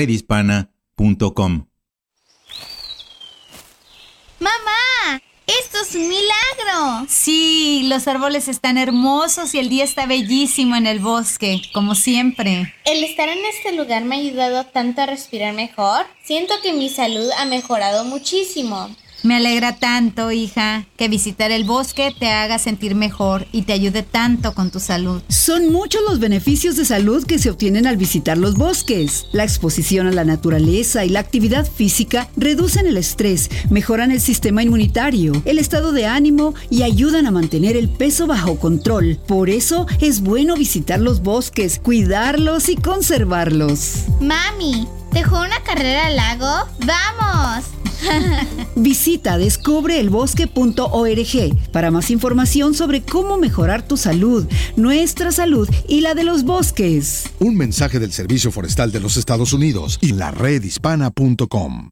¡Mamá! 4.38 5.20
¡Esto 5.47 5.78
es 5.80 5.95
un 5.95 6.09
milagro! 6.09 7.07
Sí, 7.09 7.84
los 7.88 8.07
árboles 8.07 8.49
están 8.49 8.76
hermosos 8.78 9.55
y 9.55 9.59
el 9.59 9.68
día 9.68 9.84
está 9.84 10.07
bellísimo 10.07 10.76
en 10.76 10.86
el 10.86 11.01
bosque, 11.01 11.62
como 11.72 11.95
siempre. 11.95 12.74
El 12.84 13.05
estar 13.05 13.28
en 13.28 13.45
este 13.45 13.72
lugar 13.72 14.05
me 14.05 14.16
ha 14.16 14.18
ayudado 14.18 14.64
tanto 14.66 15.03
a 15.03 15.07
respirar 15.07 15.55
mejor. 15.55 16.07
Siento 16.24 16.55
que 16.62 16.72
mi 16.72 16.88
salud 16.88 17.28
ha 17.38 17.45
mejorado 17.47 18.05
muchísimo. 18.05 18.95
Me 19.24 19.36
alegra 19.36 19.76
tanto, 19.76 20.32
hija, 20.32 20.86
que 20.96 21.08
visitar 21.08 21.52
el 21.52 21.62
bosque 21.62 22.12
te 22.18 22.30
haga 22.30 22.58
sentir 22.58 22.96
mejor 22.96 23.46
y 23.52 23.62
te 23.62 23.72
ayude 23.72 24.02
tanto 24.02 24.52
con 24.52 24.70
tu 24.72 24.80
salud. 24.80 25.22
Son 25.28 25.70
muchos 25.70 26.02
los 26.08 26.18
beneficios 26.18 26.74
de 26.76 26.84
salud 26.84 27.24
que 27.24 27.38
se 27.38 27.50
obtienen 27.50 27.86
al 27.86 27.96
visitar 27.96 28.36
los 28.36 28.56
bosques. 28.56 29.26
La 29.32 29.44
exposición 29.44 30.08
a 30.08 30.12
la 30.12 30.24
naturaleza 30.24 31.04
y 31.04 31.08
la 31.08 31.20
actividad 31.20 31.66
física 31.70 32.28
reducen 32.36 32.86
el 32.86 32.96
estrés, 32.96 33.48
mejoran 33.70 34.10
el 34.10 34.20
sistema 34.20 34.64
inmunitario, 34.64 35.40
el 35.44 35.58
estado 35.58 35.92
de 35.92 36.06
ánimo 36.06 36.54
y 36.68 36.82
ayudan 36.82 37.26
a 37.26 37.30
mantener 37.30 37.76
el 37.76 37.88
peso 37.88 38.26
bajo 38.26 38.58
control. 38.58 39.20
Por 39.28 39.50
eso 39.50 39.86
es 40.00 40.20
bueno 40.20 40.56
visitar 40.56 41.00
los 41.00 41.22
bosques, 41.22 41.78
cuidarlos 41.78 42.68
y 42.68 42.74
conservarlos. 42.74 44.04
Mami, 44.20 44.88
¿dejó 45.12 45.40
una 45.40 45.62
carrera 45.62 46.06
al 46.06 46.16
lago? 46.16 46.68
¡Vamos! 46.84 47.64
Visita 48.76 49.38
descubreelbosque.org 49.38 51.70
para 51.72 51.90
más 51.90 52.10
información 52.10 52.74
sobre 52.74 53.02
cómo 53.02 53.38
mejorar 53.38 53.86
tu 53.86 53.96
salud, 53.96 54.46
nuestra 54.76 55.32
salud 55.32 55.68
y 55.88 56.00
la 56.00 56.14
de 56.14 56.24
los 56.24 56.44
bosques. 56.44 57.30
Un 57.38 57.56
mensaje 57.56 57.98
del 57.98 58.12
Servicio 58.12 58.50
Forestal 58.50 58.92
de 58.92 59.00
los 59.00 59.16
Estados 59.16 59.52
Unidos 59.52 59.98
y 60.00 60.12
la 60.12 60.30
redhispana.com. 60.30 61.90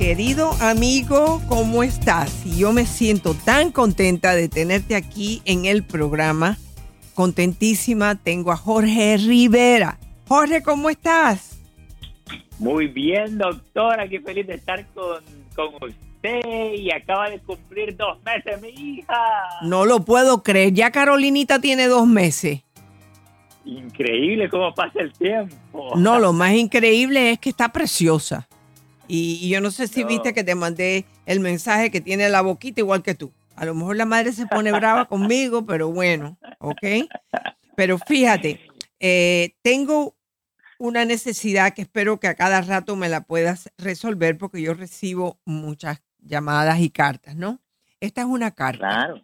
Querido 0.00 0.52
amigo, 0.62 1.42
¿cómo 1.46 1.82
estás? 1.82 2.46
Y 2.46 2.60
yo 2.60 2.72
me 2.72 2.86
siento 2.86 3.34
tan 3.34 3.70
contenta 3.70 4.34
de 4.34 4.48
tenerte 4.48 4.96
aquí 4.96 5.42
en 5.44 5.66
el 5.66 5.84
programa. 5.84 6.56
Contentísima, 7.12 8.14
tengo 8.14 8.50
a 8.50 8.56
Jorge 8.56 9.18
Rivera. 9.18 9.98
Jorge, 10.26 10.62
¿cómo 10.62 10.88
estás? 10.88 11.60
Muy 12.58 12.86
bien, 12.86 13.36
doctora, 13.36 14.08
qué 14.08 14.22
feliz 14.22 14.46
de 14.46 14.54
estar 14.54 14.86
con, 14.94 15.22
con 15.54 15.74
usted 15.86 16.72
y 16.78 16.90
acaba 16.90 17.28
de 17.28 17.38
cumplir 17.40 17.94
dos 17.94 18.16
meses 18.24 18.58
mi 18.62 18.70
hija. 18.70 19.22
No 19.60 19.84
lo 19.84 20.00
puedo 20.06 20.42
creer, 20.42 20.72
ya 20.72 20.90
Carolinita 20.92 21.60
tiene 21.60 21.88
dos 21.88 22.06
meses. 22.06 22.62
Increíble 23.66 24.48
cómo 24.48 24.72
pasa 24.74 24.98
el 25.00 25.12
tiempo. 25.12 25.92
No, 25.94 26.18
lo 26.18 26.32
más 26.32 26.54
increíble 26.54 27.32
es 27.32 27.38
que 27.38 27.50
está 27.50 27.70
preciosa. 27.70 28.48
Y, 29.12 29.40
y 29.42 29.48
yo 29.48 29.60
no 29.60 29.70
sé 29.72 29.88
si 29.88 30.04
viste 30.04 30.32
que 30.32 30.44
te 30.44 30.54
mandé 30.54 31.04
el 31.26 31.40
mensaje 31.40 31.90
que 31.90 32.00
tiene 32.00 32.28
la 32.28 32.42
boquita 32.42 32.80
igual 32.80 33.02
que 33.02 33.14
tú. 33.16 33.32
A 33.56 33.64
lo 33.64 33.74
mejor 33.74 33.96
la 33.96 34.04
madre 34.06 34.32
se 34.32 34.46
pone 34.46 34.70
brava 34.70 35.06
conmigo, 35.08 35.66
pero 35.66 35.90
bueno, 35.90 36.38
¿ok? 36.60 37.08
Pero 37.76 37.98
fíjate, 37.98 38.60
eh, 39.00 39.54
tengo 39.62 40.14
una 40.78 41.04
necesidad 41.04 41.74
que 41.74 41.82
espero 41.82 42.20
que 42.20 42.28
a 42.28 42.34
cada 42.36 42.60
rato 42.62 42.94
me 42.94 43.08
la 43.08 43.22
puedas 43.22 43.70
resolver 43.78 44.38
porque 44.38 44.62
yo 44.62 44.74
recibo 44.74 45.40
muchas 45.44 46.00
llamadas 46.20 46.78
y 46.80 46.90
cartas, 46.90 47.34
¿no? 47.34 47.60
Esta 47.98 48.20
es 48.22 48.26
una 48.28 48.52
carta. 48.52 48.78
Claro. 48.88 49.22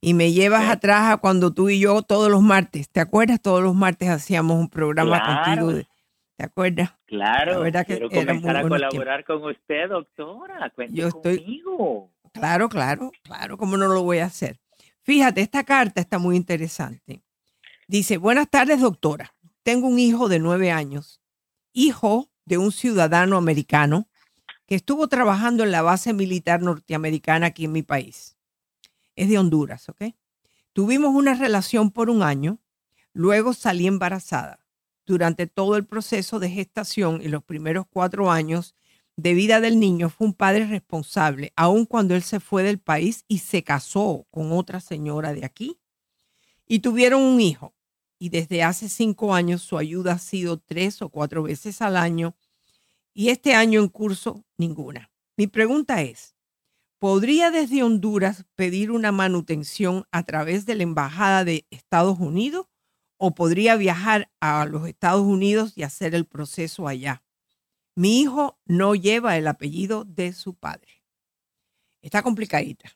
Y 0.00 0.12
me 0.12 0.32
llevas 0.32 0.68
atrás 0.68 1.12
a 1.12 1.16
cuando 1.16 1.52
tú 1.52 1.70
y 1.70 1.80
yo 1.80 2.02
todos 2.02 2.30
los 2.30 2.42
martes, 2.42 2.90
¿te 2.90 3.00
acuerdas? 3.00 3.40
Todos 3.40 3.62
los 3.62 3.74
martes 3.74 4.10
hacíamos 4.10 4.58
un 4.60 4.68
programa 4.68 5.18
Claro. 5.22 5.44
contigo. 5.62 5.72
de- 5.78 5.93
¿Te 6.36 6.44
acuerdas? 6.44 6.92
Claro, 7.06 7.62
que 7.62 7.84
quiero 7.84 8.08
muy 8.08 8.18
comenzar 8.18 8.56
a 8.56 8.62
colaborar 8.68 9.24
con 9.24 9.44
usted, 9.44 9.88
doctora. 9.88 10.70
Cuente 10.74 10.94
Yo 10.94 11.08
estoy- 11.08 11.38
conmigo. 11.38 12.10
Claro, 12.32 12.68
claro, 12.68 13.12
claro, 13.22 13.56
¿cómo 13.56 13.76
no 13.76 13.86
lo 13.86 14.02
voy 14.02 14.18
a 14.18 14.24
hacer? 14.26 14.58
Fíjate, 15.02 15.40
esta 15.42 15.62
carta 15.62 16.00
está 16.00 16.18
muy 16.18 16.36
interesante. 16.36 17.22
Dice, 17.86 18.16
buenas 18.16 18.50
tardes, 18.50 18.80
doctora. 18.80 19.34
Tengo 19.62 19.86
un 19.86 19.98
hijo 19.98 20.28
de 20.28 20.40
nueve 20.40 20.72
años, 20.72 21.20
hijo 21.72 22.30
de 22.44 22.58
un 22.58 22.72
ciudadano 22.72 23.36
americano 23.36 24.08
que 24.66 24.74
estuvo 24.74 25.06
trabajando 25.08 25.62
en 25.62 25.70
la 25.70 25.82
base 25.82 26.12
militar 26.12 26.62
norteamericana 26.62 27.46
aquí 27.48 27.66
en 27.66 27.72
mi 27.72 27.82
país. 27.82 28.36
Es 29.14 29.28
de 29.28 29.38
Honduras, 29.38 29.88
¿ok? 29.88 30.14
Tuvimos 30.72 31.14
una 31.14 31.34
relación 31.34 31.92
por 31.92 32.10
un 32.10 32.22
año, 32.22 32.58
luego 33.12 33.52
salí 33.52 33.86
embarazada. 33.86 34.63
Durante 35.06 35.46
todo 35.46 35.76
el 35.76 35.84
proceso 35.84 36.38
de 36.38 36.48
gestación 36.48 37.20
y 37.20 37.28
los 37.28 37.44
primeros 37.44 37.84
cuatro 37.90 38.30
años 38.30 38.74
de 39.16 39.34
vida 39.34 39.60
del 39.60 39.78
niño 39.78 40.08
fue 40.08 40.26
un 40.28 40.32
padre 40.32 40.66
responsable, 40.66 41.52
aun 41.56 41.84
cuando 41.86 42.14
él 42.14 42.22
se 42.22 42.40
fue 42.40 42.62
del 42.62 42.78
país 42.78 43.24
y 43.28 43.38
se 43.38 43.62
casó 43.62 44.26
con 44.30 44.52
otra 44.52 44.80
señora 44.80 45.32
de 45.32 45.44
aquí. 45.44 45.78
Y 46.66 46.80
tuvieron 46.80 47.22
un 47.22 47.40
hijo. 47.40 47.74
Y 48.18 48.30
desde 48.30 48.62
hace 48.62 48.88
cinco 48.88 49.34
años 49.34 49.62
su 49.62 49.76
ayuda 49.76 50.12
ha 50.12 50.18
sido 50.18 50.58
tres 50.58 51.02
o 51.02 51.10
cuatro 51.10 51.42
veces 51.42 51.82
al 51.82 51.96
año. 51.96 52.34
Y 53.12 53.28
este 53.28 53.54
año 53.54 53.80
en 53.80 53.88
curso, 53.88 54.44
ninguna. 54.56 55.10
Mi 55.36 55.46
pregunta 55.46 56.00
es, 56.00 56.34
¿podría 56.98 57.50
desde 57.50 57.82
Honduras 57.82 58.46
pedir 58.54 58.90
una 58.90 59.12
manutención 59.12 60.06
a 60.10 60.22
través 60.22 60.64
de 60.64 60.76
la 60.76 60.84
Embajada 60.84 61.44
de 61.44 61.66
Estados 61.70 62.18
Unidos 62.18 62.66
o 63.16 63.34
podría 63.34 63.76
viajar 63.76 64.28
a 64.40 64.64
los 64.66 64.86
Estados 64.86 65.22
Unidos 65.22 65.76
y 65.76 65.82
hacer 65.82 66.14
el 66.14 66.26
proceso 66.26 66.88
allá? 66.88 67.22
Mi 67.96 68.20
hijo 68.20 68.58
no 68.66 68.94
lleva 68.94 69.36
el 69.36 69.46
apellido 69.46 70.04
de 70.04 70.32
su 70.32 70.54
padre. 70.54 71.02
Está 72.02 72.22
complicadita. 72.22 72.90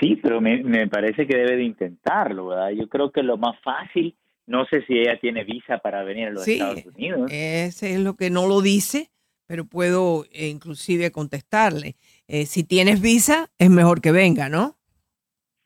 Sí, 0.00 0.16
pero 0.16 0.40
me, 0.40 0.62
me 0.62 0.88
parece 0.88 1.26
que 1.26 1.36
debe 1.36 1.56
de 1.56 1.64
intentarlo, 1.64 2.48
¿verdad? 2.48 2.70
Yo 2.70 2.88
creo 2.88 3.12
que 3.12 3.22
lo 3.22 3.36
más 3.36 3.58
fácil, 3.62 4.16
no 4.46 4.64
sé 4.66 4.82
si 4.86 4.94
ella 4.94 5.18
tiene 5.20 5.44
visa 5.44 5.78
para 5.78 6.02
venir 6.02 6.28
a 6.28 6.30
los 6.30 6.44
Sí, 6.44 6.54
Estados 6.54 6.86
Unidos. 6.86 7.30
Ese 7.32 7.94
es 7.94 8.00
lo 8.00 8.14
que 8.14 8.30
no 8.30 8.46
lo 8.46 8.62
dice, 8.62 9.10
pero 9.46 9.64
puedo 9.64 10.24
eh, 10.32 10.48
inclusive 10.48 11.10
contestarle. 11.12 11.96
Eh, 12.28 12.46
si 12.46 12.64
tienes 12.64 13.00
visa, 13.00 13.50
es 13.58 13.70
mejor 13.70 14.00
que 14.00 14.12
venga, 14.12 14.48
¿no? 14.48 14.76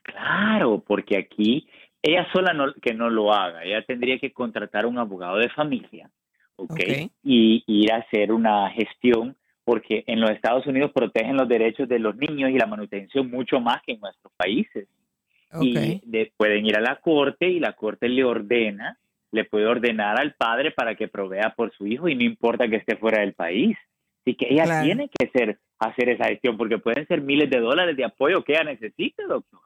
Claro, 0.02 0.82
porque 0.86 1.16
aquí 1.16 1.66
ella 2.06 2.26
sola 2.32 2.52
no, 2.52 2.72
que 2.74 2.92
no 2.94 3.08
lo 3.08 3.32
haga, 3.32 3.64
ella 3.64 3.82
tendría 3.82 4.18
que 4.18 4.32
contratar 4.32 4.84
un 4.86 4.98
abogado 4.98 5.38
de 5.38 5.48
familia, 5.48 6.10
¿ok? 6.56 6.78
Y 7.22 7.64
ir 7.66 7.92
a 7.92 7.96
hacer 7.96 8.30
una 8.30 8.70
gestión, 8.70 9.34
porque 9.64 10.04
en 10.06 10.20
los 10.20 10.30
Estados 10.30 10.66
Unidos 10.66 10.92
protegen 10.94 11.36
los 11.36 11.48
derechos 11.48 11.88
de 11.88 11.98
los 11.98 12.14
niños 12.16 12.50
y 12.50 12.58
la 12.58 12.66
manutención 12.66 13.30
mucho 13.30 13.58
más 13.60 13.80
que 13.82 13.92
en 13.92 14.00
nuestros 14.00 14.32
países. 14.36 14.86
Y 15.60 16.00
de- 16.04 16.32
pueden 16.36 16.66
ir 16.66 16.76
a 16.76 16.80
la 16.80 16.96
corte 16.96 17.48
y 17.48 17.60
la 17.60 17.72
corte 17.74 18.08
le 18.08 18.24
ordena, 18.24 18.98
le 19.30 19.44
puede 19.44 19.66
ordenar 19.66 20.18
al 20.20 20.34
padre 20.34 20.72
para 20.72 20.96
que 20.96 21.08
provea 21.08 21.54
por 21.56 21.72
su 21.72 21.86
hijo 21.86 22.08
y 22.08 22.14
no 22.16 22.22
importa 22.24 22.68
que 22.68 22.76
esté 22.76 22.96
fuera 22.96 23.20
del 23.20 23.34
país. 23.34 23.76
Así 24.22 24.34
que 24.34 24.48
ella 24.50 24.64
Claro. 24.64 24.84
tiene 24.84 25.08
que 25.16 25.28
ser, 25.28 25.58
hacer 25.78 26.08
esa 26.10 26.26
gestión 26.26 26.56
porque 26.56 26.78
pueden 26.78 27.06
ser 27.06 27.20
miles 27.20 27.48
de 27.50 27.60
dólares 27.60 27.96
de 27.96 28.04
apoyo 28.04 28.42
que 28.42 28.52
ella 28.52 28.64
necesite, 28.64 29.22
doctor. 29.26 29.60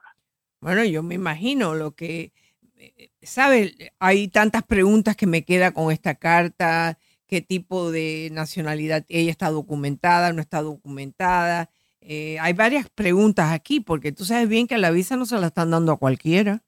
Bueno, 0.61 0.84
yo 0.84 1.02
me 1.02 1.14
imagino 1.14 1.74
lo 1.74 1.92
que, 1.94 2.32
eh, 2.76 3.11
¿sabes? 3.22 3.76
Hay 3.98 4.28
tantas 4.28 4.62
preguntas 4.64 5.16
que 5.16 5.26
me 5.26 5.44
queda 5.44 5.72
con 5.72 5.92
esta 5.92 6.14
carta, 6.16 6.98
qué 7.26 7.40
tipo 7.40 7.90
de 7.90 8.30
nacionalidad 8.32 9.04
ella 9.09 9.30
está 9.30 9.50
documentada, 9.50 10.32
no 10.32 10.40
está 10.40 10.62
documentada. 10.62 11.70
Eh, 12.00 12.38
hay 12.40 12.52
varias 12.54 12.88
preguntas 12.90 13.52
aquí, 13.52 13.80
porque 13.80 14.12
tú 14.12 14.24
sabes 14.24 14.48
bien 14.48 14.66
que 14.66 14.78
la 14.78 14.90
visa 14.90 15.16
no 15.16 15.26
se 15.26 15.38
la 15.38 15.48
están 15.48 15.70
dando 15.70 15.92
a 15.92 15.98
cualquiera. 15.98 16.62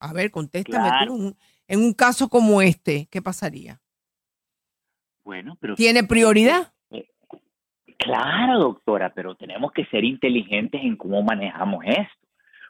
A 0.00 0.12
ver, 0.12 0.30
contéstame 0.30 0.88
Claro. 0.88 1.14
tú. 1.16 1.36
En 1.68 1.80
un 1.80 1.92
caso 1.92 2.28
como 2.28 2.62
este, 2.62 3.06
¿qué 3.10 3.22
pasaría? 3.22 3.80
Bueno, 5.24 5.56
pero 5.60 5.76
¿Tiene 5.76 6.02
prioridad? 6.02 6.72
Claro, 7.98 8.58
doctora, 8.58 9.12
pero 9.14 9.34
tenemos 9.34 9.70
que 9.72 9.84
ser 9.86 10.04
inteligentes 10.04 10.80
en 10.82 10.96
cómo 10.96 11.22
manejamos 11.22 11.84
esto. 11.84 12.19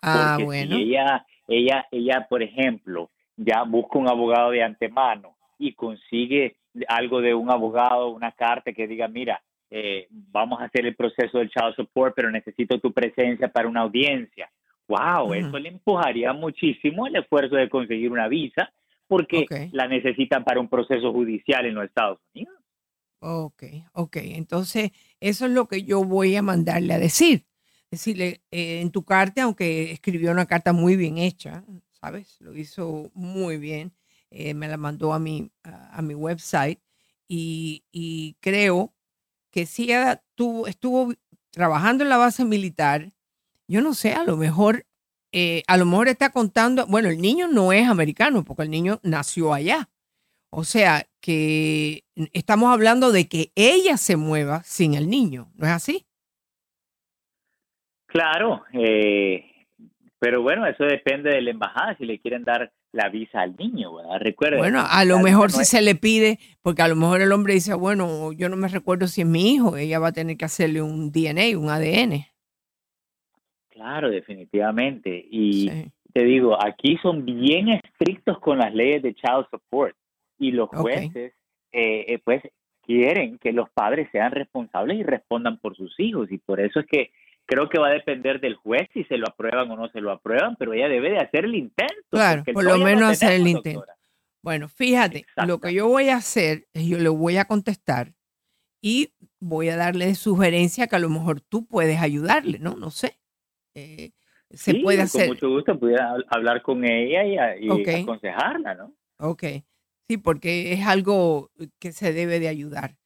Ah, 0.03 0.35
Porque 0.37 0.45
bueno. 0.45 0.77
si 0.77 0.83
ella, 0.83 1.27
ella, 1.49 1.87
ella, 1.91 2.27
por 2.29 2.43
ejemplo, 2.43 3.11
ya 3.37 3.63
busca 3.63 3.99
un 3.99 4.09
abogado 4.09 4.51
de 4.51 4.63
antemano 4.63 5.37
y 5.59 5.75
consigue 5.75 6.57
algo 6.89 7.21
de 7.21 7.35
un 7.35 7.51
abogado, 7.51 8.09
una 8.09 8.33
carta 8.33 8.73
que 8.73 8.87
diga, 8.87 9.09
mira, 9.09 9.43
eh, 9.71 10.07
vamos 10.11 10.61
a 10.61 10.65
hacer 10.65 10.87
el 10.87 10.97
proceso 10.97 11.39
del 11.39 11.51
child 11.51 11.75
support, 11.77 12.15
pero 12.15 12.31
necesito 12.31 12.79
tu 12.81 12.93
presencia 12.93 13.49
para 13.49 13.69
una 13.69 13.83
audiencia. 13.83 14.51
Wow, 14.89 15.35
eso 15.35 15.57
le 15.59 15.69
empujaría 15.69 16.33
muchísimo 16.33 17.07
el 17.07 17.15
esfuerzo 17.15 17.55
de 17.55 17.69
conseguir 17.69 18.11
una 18.11 18.27
visa 18.27 18.73
porque 19.07 19.47
la 19.73 19.87
necesitan 19.87 20.43
para 20.45 20.61
un 20.61 20.69
proceso 20.69 21.13
judicial 21.13 21.67
en 21.67 21.75
los 21.75 21.85
Estados 21.85 22.19
Unidos. 22.35 22.55
Ok, 23.21 23.63
ok. 23.93 24.17
Entonces, 24.23 24.93
eso 25.21 25.47
es 25.47 25.53
lo 25.53 25.67
que 25.67 25.83
yo 25.83 26.05
voy 26.05 26.37
a 26.37 26.43
mandarle 26.43 26.95
a 26.95 26.99
decir. 26.99 27.45
Decirle, 27.91 28.43
eh, 28.53 28.81
en 28.81 28.91
tu 28.91 29.05
carta, 29.05 29.43
aunque 29.45 29.91
escribió 29.93 30.31
una 30.31 30.47
carta 30.47 30.73
muy 30.73 30.97
bien 30.97 31.19
hecha, 31.19 31.65
¿sabes? 32.01 32.37
Lo 32.41 32.57
hizo 32.57 33.11
muy 33.15 33.57
bien. 33.59 33.93
eh, 34.31 34.55
me 34.55 34.69
la 34.69 34.77
mandó 34.77 35.13
a 35.13 35.19
mi, 35.19 35.51
a, 35.65 35.99
a 35.99 36.03
mi 36.03 36.15
website 36.15 36.79
y, 37.29 37.85
y 37.91 38.35
creo 38.41 38.95
que 39.53 39.67
si 39.67 39.85
ella 39.85 40.23
tuvo, 40.37 40.67
estuvo 40.69 41.13
trabajando 41.51 42.05
en 42.05 42.11
la 42.11 42.17
base 42.19 42.45
militar, 42.45 43.13
yo 43.69 43.81
no 43.83 43.95
sé, 43.95 44.13
a 44.15 44.25
lo 44.25 44.37
mejor, 44.37 44.87
eh, 45.33 45.63
a 45.69 45.77
lo 45.79 45.87
mejor 45.87 46.09
está 46.09 46.31
contando, 46.31 46.87
bueno, 46.87 47.09
el 47.11 47.21
niño 47.21 47.49
no 47.49 47.73
es 47.73 47.89
americano 47.89 48.45
porque 48.45 48.63
el 48.65 48.71
niño 48.71 49.01
nació 49.05 49.55
allá. 49.55 49.91
O 50.51 50.65
sea, 50.65 51.09
que 51.21 52.05
estamos 52.33 52.73
hablando 52.73 53.13
de 53.13 53.29
que 53.29 53.53
ella 53.57 53.97
se 53.99 54.17
mueva 54.17 54.63
sin 54.65 54.95
el 54.95 55.11
niño, 55.11 55.51
¿no 55.57 55.67
es 55.67 55.73
así? 55.73 56.07
Claro, 58.11 58.63
eh, 58.73 59.45
pero 60.19 60.43
bueno, 60.43 60.67
eso 60.67 60.85
depende 60.85 61.31
de 61.31 61.41
la 61.43 61.51
embajada 61.51 61.97
si 61.97 62.05
le 62.05 62.19
quieren 62.19 62.45
dar 62.45 62.71
la 62.93 63.09
visa 63.09 63.41
al 63.41 63.57
niño. 63.57 63.93
Bueno, 63.93 64.83
a 64.89 65.05
lo 65.05 65.21
mejor 65.21 65.51
no 65.51 65.57
si 65.57 65.63
es- 65.63 65.69
se 65.69 65.81
le 65.81 65.95
pide, 65.95 66.39
porque 66.61 66.83
a 66.83 66.89
lo 66.89 66.97
mejor 66.97 67.21
el 67.23 67.31
hombre 67.33 67.55
dice, 67.55 67.73
bueno, 67.75 68.33
yo 68.33 68.49
no 68.49 68.57
me 68.57 68.67
recuerdo 68.69 69.07
si 69.07 69.21
es 69.21 69.27
mi 69.27 69.55
hijo, 69.55 69.77
ella 69.77 70.01
va 70.01 70.09
a 70.09 70.13
tener 70.13 70.37
que 70.37 70.45
hacerle 70.45 70.83
un 70.83 71.13
DNA, 71.13 71.57
un 71.57 71.71
ADN. 71.71 72.27
Claro, 73.71 74.11
definitivamente. 74.11 75.25
Y 75.31 75.69
te 76.13 76.25
digo, 76.25 76.59
aquí 76.63 76.99
son 77.01 77.25
bien 77.25 77.69
estrictos 77.69 78.39
con 78.41 78.59
las 78.59 78.75
leyes 78.75 79.03
de 79.03 79.15
child 79.15 79.47
support 79.51 79.95
y 80.39 80.51
los 80.51 80.69
jueces, 80.83 81.33
eh, 81.73 82.07
eh, 82.09 82.19
pues, 82.25 82.43
quieren 82.83 83.39
que 83.39 83.53
los 83.53 83.71
padres 83.71 84.09
sean 84.11 84.33
responsables 84.33 84.99
y 84.99 85.03
respondan 85.05 85.59
por 85.59 85.77
sus 85.77 85.95
hijos. 86.01 86.31
Y 86.33 86.39
por 86.39 86.61
eso 86.61 86.81
es 86.81 86.87
que 86.87 87.13
creo 87.47 87.69
que 87.69 87.79
va 87.79 87.89
a 87.89 87.93
depender 87.93 88.41
del 88.41 88.55
juez 88.55 88.89
si 88.95 89.05
se 89.05 89.17
lo 89.17 89.27
aprueban 89.29 89.71
o 89.71 89.77
no 89.77 89.89
se 89.89 90.01
lo 90.01 90.11
aprueban, 90.13 90.57
pero 90.57 90.73
ella 90.73 90.89
debe 90.89 91.11
de 91.11 91.19
hacer 91.19 91.45
el 91.45 91.55
intento. 91.55 91.95
Claro, 92.11 92.45
por 92.53 92.65
lo 92.65 92.79
no 92.79 92.85
menos 92.85 93.11
hacer 93.11 93.33
el 93.33 93.47
intento. 93.49 93.81
doctora. 93.81 93.97
Bueno, 94.43 94.69
fíjate, 94.69 95.27
lo 95.47 95.61
que 95.61 95.75
yo 95.75 95.87
voy 95.89 96.09
a 96.09 96.17
hacer 96.17 96.67
es 96.73 96.87
yo 96.87 96.99
le 96.99 97.09
voy 97.11 97.37
a 97.37 97.45
contestar 97.45 98.15
y 98.83 99.13
voy 99.39 99.69
a 99.69 99.77
darle 99.77 100.15
sugerencia 100.15 100.87
que 100.87 100.97
a 100.97 101.01
lo 101.01 101.11
mejor 101.11 101.41
tú 101.43 101.67
puedes 101.67 102.01
ayudarle, 102.01 102.59
¿no? 102.59 102.75
No 102.77 102.91
sé. 102.91 103.19
Eh, 103.75 104.13
se 104.51 104.73
Sí, 104.73 104.79
puede 104.81 105.03
hacer. 105.03 105.27
Con 105.27 105.35
mucho 105.35 105.49
gusto 105.51 105.79
pudiera 105.79 106.11
hab- 106.15 106.25
hablar 106.31 106.63
con 106.63 106.85
ella 106.85 107.25
y, 107.25 107.37
a- 107.37 107.57
y 107.59 107.69
Ok. 107.69 107.89
aconsejarla, 108.03 108.75
¿no? 108.75 108.95
Ok, 109.19 109.45
sí, 110.09 110.17
porque 110.17 110.73
es 110.73 110.87
algo 110.87 111.51
que 111.79 111.93
se 111.93 112.13
debe 112.15 112.41
de 112.41 112.49
ayudar. 112.49 112.97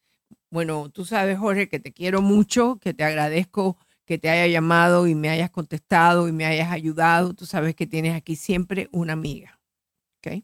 Bueno, 0.51 0.89
tú 0.91 1.05
sabes, 1.05 1.37
Jorge, 1.37 1.69
que 1.69 1.81
te 1.81 1.93
quiero 1.93 2.23
mucho, 2.23 2.79
que 2.81 2.95
te 2.95 3.03
agradezco 3.03 3.77
que 4.05 4.19
te 4.19 4.29
haya 4.29 4.47
llamado 4.47 5.07
y 5.07 5.15
me 5.15 5.31
hayas 5.31 5.51
contestado 5.51 6.29
y 6.29 6.33
me 6.33 6.45
hayas 6.45 6.71
ayudado. 6.71 7.35
Tú 7.35 7.47
sabes 7.47 7.75
que 7.75 7.87
tienes 7.87 8.15
aquí 8.15 8.37
siempre 8.37 8.89
una 8.93 9.15
amiga. 9.15 9.59
¿Ok? 10.19 10.43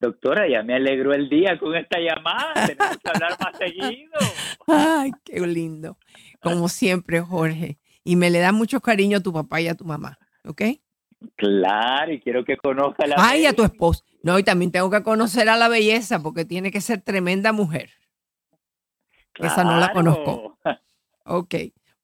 Doctora, 0.00 0.48
ya 0.48 0.62
me 0.62 0.74
alegró 0.74 1.12
el 1.12 1.28
día 1.28 1.58
con 1.58 1.76
esta 1.76 1.98
llamada. 2.00 2.54
Tenemos 2.66 2.96
que 2.98 3.10
hablar 3.10 3.36
más 3.40 3.56
seguido. 3.56 4.12
Ay, 4.66 5.12
qué 5.24 5.40
lindo. 5.40 5.96
Como 6.40 6.68
siempre, 6.68 7.20
Jorge. 7.20 7.78
Y 8.02 8.16
me 8.16 8.30
le 8.30 8.40
da 8.40 8.50
mucho 8.50 8.80
cariño 8.80 9.18
a 9.18 9.22
tu 9.22 9.32
papá 9.32 9.60
y 9.60 9.68
a 9.68 9.74
tu 9.76 9.84
mamá. 9.84 10.18
¿Ok? 10.44 10.62
Claro, 11.36 12.12
y 12.12 12.20
quiero 12.20 12.44
que 12.44 12.56
conozca 12.56 13.04
a 13.04 13.06
la 13.06 13.14
Ay, 13.18 13.46
a 13.46 13.52
tu 13.52 13.62
esposo. 13.62 14.02
No, 14.24 14.38
y 14.40 14.42
también 14.42 14.72
tengo 14.72 14.90
que 14.90 15.04
conocer 15.04 15.48
a 15.48 15.56
la 15.56 15.68
belleza 15.68 16.20
porque 16.20 16.44
tiene 16.44 16.72
que 16.72 16.80
ser 16.80 17.00
tremenda 17.00 17.52
mujer. 17.52 17.90
Esa 19.38 19.62
no 19.62 19.78
la 19.78 19.92
Claro. 19.92 19.94
conozco. 19.94 20.58
Ok. 21.24 21.54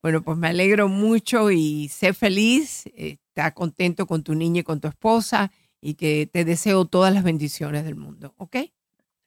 Bueno, 0.03 0.22
pues 0.22 0.38
me 0.38 0.49
alegro 0.49 0.88
mucho 0.88 1.51
y 1.51 1.88
sé 1.88 2.12
feliz, 2.14 2.86
eh, 2.86 3.18
está 3.28 3.53
contento 3.53 4.07
con 4.07 4.22
tu 4.22 4.34
niña 4.34 4.61
y 4.61 4.64
con 4.64 4.80
tu 4.80 4.88
esposa 4.88 5.51
y 5.80 5.94
que 5.94 6.28
te 6.32 6.44
deseo 6.44 6.84
todas 6.84 7.12
las 7.12 7.24
bendiciones 7.24 7.84
del 7.84 7.96
mundo. 7.96 8.34
¿Ok? 8.38 8.57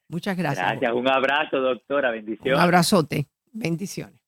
Muchas 0.08 0.36
gracias. 0.36 0.66
Gracias, 0.66 0.92
un 0.92 1.08
abrazo, 1.08 1.58
doctora, 1.58 2.08
Un 2.10 2.16
bendiciones. 2.16 2.58
abrazote. 2.60 3.28
Bendiciones. 3.52 4.20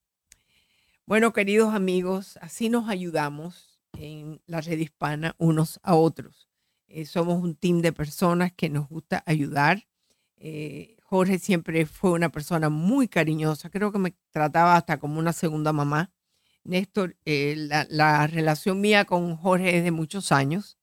Bueno, 1.06 1.32
queridos 1.32 1.74
amigos, 1.74 2.38
así 2.40 2.70
nos 2.70 2.88
ayudamos 2.88 3.78
en 3.98 4.40
la 4.46 4.60
red 4.60 4.78
hispana 4.78 5.34
unos 5.38 5.80
a 5.82 5.94
otros. 5.94 6.48
Eh, 6.88 7.04
somos 7.06 7.42
un 7.42 7.54
team 7.54 7.80
de 7.82 7.92
personas 7.92 8.52
que 8.52 8.70
nos 8.70 8.88
gusta 8.88 9.22
ayudar. 9.26 9.86
Eh, 10.36 10.96
Jorge 11.02 11.38
siempre 11.38 11.86
fue 11.86 12.12
una 12.12 12.28
persona 12.30 12.68
muy 12.68 13.08
cariñosa. 13.08 13.68
Creo 13.70 13.92
que 13.92 13.98
me 13.98 14.14
trataba 14.30 14.76
hasta 14.76 14.98
como 14.98 15.18
una 15.18 15.32
segunda 15.32 15.72
mamá. 15.72 16.10
Néstor, 16.64 17.16
eh, 17.24 17.54
la, 17.56 17.86
la 17.90 18.26
relación 18.26 18.80
mía 18.80 19.04
con 19.04 19.36
Jorge 19.36 19.76
es 19.76 19.84
de 19.84 19.90
muchos 19.90 20.32
años 20.32 20.78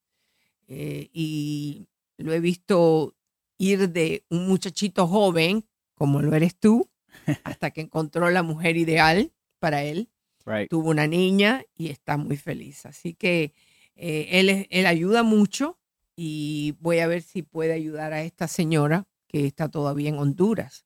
eh, 0.67 1.09
y 1.11 1.87
lo 2.17 2.33
he 2.33 2.39
visto 2.39 3.15
ir 3.57 3.89
de 3.89 4.25
un 4.29 4.47
muchachito 4.47 5.07
joven, 5.07 5.65
como 5.95 6.21
lo 6.21 6.33
eres 6.35 6.55
tú, 6.55 6.89
hasta 7.43 7.71
que 7.71 7.81
encontró 7.81 8.29
la 8.29 8.43
mujer 8.43 8.77
ideal 8.77 9.33
para 9.59 9.83
él. 9.83 10.09
Right. 10.45 10.69
Tuvo 10.69 10.89
una 10.89 11.07
niña 11.07 11.63
y 11.75 11.89
está 11.89 12.17
muy 12.17 12.37
feliz. 12.37 12.85
Así 12.85 13.13
que 13.13 13.53
eh, 13.95 14.27
él, 14.31 14.67
él 14.69 14.85
ayuda 14.85 15.23
mucho 15.23 15.77
y 16.15 16.75
voy 16.79 16.99
a 16.99 17.07
ver 17.07 17.21
si 17.21 17.41
puede 17.43 17.73
ayudar 17.73 18.13
a 18.13 18.23
esta 18.23 18.47
señora 18.47 19.07
que 19.27 19.45
está 19.45 19.69
todavía 19.69 20.09
en 20.09 20.17
Honduras 20.17 20.85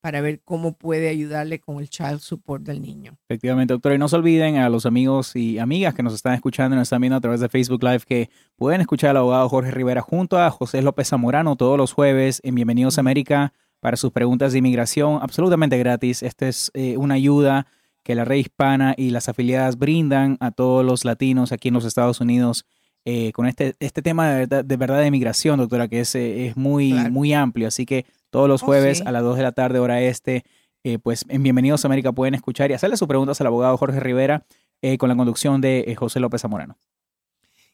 para 0.00 0.20
ver 0.20 0.40
cómo 0.44 0.72
puede 0.72 1.08
ayudarle 1.08 1.60
con 1.60 1.78
el 1.78 1.90
child 1.90 2.20
support 2.20 2.62
del 2.62 2.80
niño. 2.80 3.16
Efectivamente, 3.28 3.74
doctora. 3.74 3.94
Y 3.94 3.98
no 3.98 4.08
se 4.08 4.16
olviden 4.16 4.56
a 4.56 4.68
los 4.68 4.86
amigos 4.86 5.34
y 5.34 5.58
amigas 5.58 5.94
que 5.94 6.02
nos 6.02 6.14
están 6.14 6.34
escuchando 6.34 6.76
y 6.76 6.78
nos 6.78 6.86
están 6.86 7.00
viendo 7.00 7.16
a 7.16 7.20
través 7.20 7.40
de 7.40 7.48
Facebook 7.48 7.82
Live 7.82 8.02
que 8.06 8.30
pueden 8.56 8.80
escuchar 8.80 9.10
al 9.10 9.18
abogado 9.18 9.48
Jorge 9.48 9.70
Rivera 9.70 10.02
junto 10.02 10.38
a 10.38 10.50
José 10.50 10.82
López 10.82 11.08
Zamorano 11.08 11.56
todos 11.56 11.76
los 11.76 11.92
jueves 11.92 12.40
en 12.44 12.54
Bienvenidos 12.54 12.98
a 12.98 13.00
América 13.00 13.52
para 13.80 13.96
sus 13.96 14.12
preguntas 14.12 14.52
de 14.52 14.58
inmigración 14.58 15.18
absolutamente 15.22 15.78
gratis. 15.78 16.22
Esta 16.22 16.48
es 16.48 16.70
eh, 16.74 16.96
una 16.96 17.14
ayuda 17.14 17.66
que 18.02 18.14
la 18.14 18.24
red 18.24 18.36
hispana 18.36 18.94
y 18.96 19.10
las 19.10 19.28
afiliadas 19.28 19.78
brindan 19.78 20.36
a 20.40 20.52
todos 20.52 20.84
los 20.84 21.04
latinos 21.04 21.50
aquí 21.50 21.68
en 21.68 21.74
los 21.74 21.84
Estados 21.84 22.20
Unidos 22.20 22.64
eh, 23.08 23.30
con 23.32 23.46
este, 23.46 23.76
este 23.78 24.02
tema 24.02 24.28
de 24.28 24.36
verdad, 24.38 24.64
de 24.64 24.76
verdad 24.76 24.98
de 24.98 25.06
inmigración, 25.06 25.58
doctora, 25.58 25.86
que 25.86 26.00
es, 26.00 26.14
eh, 26.16 26.48
es 26.48 26.56
muy, 26.56 26.92
muy 27.10 27.32
amplio. 27.32 27.68
Así 27.68 27.86
que 27.86 28.04
todos 28.30 28.48
los 28.48 28.62
Oh, 28.62 28.66
jueves 28.66 28.98
sí. 28.98 29.04
a 29.06 29.12
las 29.12 29.22
2 29.22 29.36
de 29.36 29.42
la 29.42 29.52
tarde, 29.52 29.78
hora 29.78 30.00
este, 30.02 30.44
eh, 30.84 30.98
pues 30.98 31.24
en 31.28 31.42
Bienvenidos 31.42 31.84
a 31.84 31.88
América 31.88 32.12
pueden 32.12 32.34
escuchar 32.34 32.70
y 32.70 32.74
hacerle 32.74 32.96
sus 32.96 33.08
preguntas 33.08 33.40
al 33.40 33.46
abogado 33.48 33.76
Jorge 33.76 34.00
Rivera 34.00 34.46
eh, 34.82 34.98
con 34.98 35.08
la 35.08 35.16
conducción 35.16 35.60
de 35.60 35.84
eh, 35.86 35.94
José 35.94 36.20
López 36.20 36.42
Zamorano. 36.42 36.78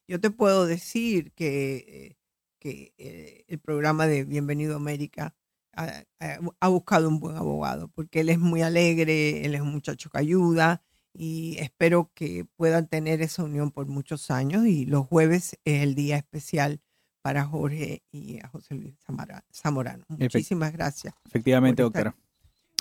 Yo 0.09 0.21
te 0.21 0.31
puedo 0.31 0.67
decir 0.67 1.33
que, 1.33 2.17
que 2.59 2.93
eh, 2.99 3.45
el 3.49 3.59
programa 3.61 4.07
de 4.07 4.25
Bienvenido 4.25 4.75
a 4.75 4.77
América 4.77 5.35
ha, 5.75 6.05
ha- 6.21 6.39
ha 6.61 6.69
buscado 6.69 7.09
un 7.09 7.19
buen 7.21 7.37
abogado, 7.37 7.89
porque 7.89 8.21
él 8.21 8.29
es 8.29 8.39
muy 8.39 8.63
alegre, 8.63 9.45
él 9.45 9.55
es 9.55 9.61
un 9.61 9.73
muchacho 9.73 10.11
que 10.11 10.19
ayuda 10.19 10.83
y 11.15 11.57
espero 11.59 12.11
que 12.15 12.45
puedan 12.57 12.89
tener 12.89 13.23
esa 13.23 13.45
unión 13.45 13.71
por 13.71 13.87
muchos 13.87 14.31
años 14.31 14.67
y 14.67 14.87
los 14.87 15.07
jueves 15.07 15.59
es 15.65 15.83
el 15.83 15.95
día 15.95 16.17
especial 16.17 16.81
para 17.23 17.45
Jorge 17.45 18.03
y 18.13 18.39
a 18.43 18.49
José 18.49 18.75
Luis 18.75 18.95
Zamora- 19.07 19.45
Zamorano. 19.53 20.05
Muchísimas 20.09 20.73
gracias 20.73 21.15
Efectivamente, 21.25 21.83
Por 21.83 21.91
estar- 21.93 22.05
doctora. 22.05 22.23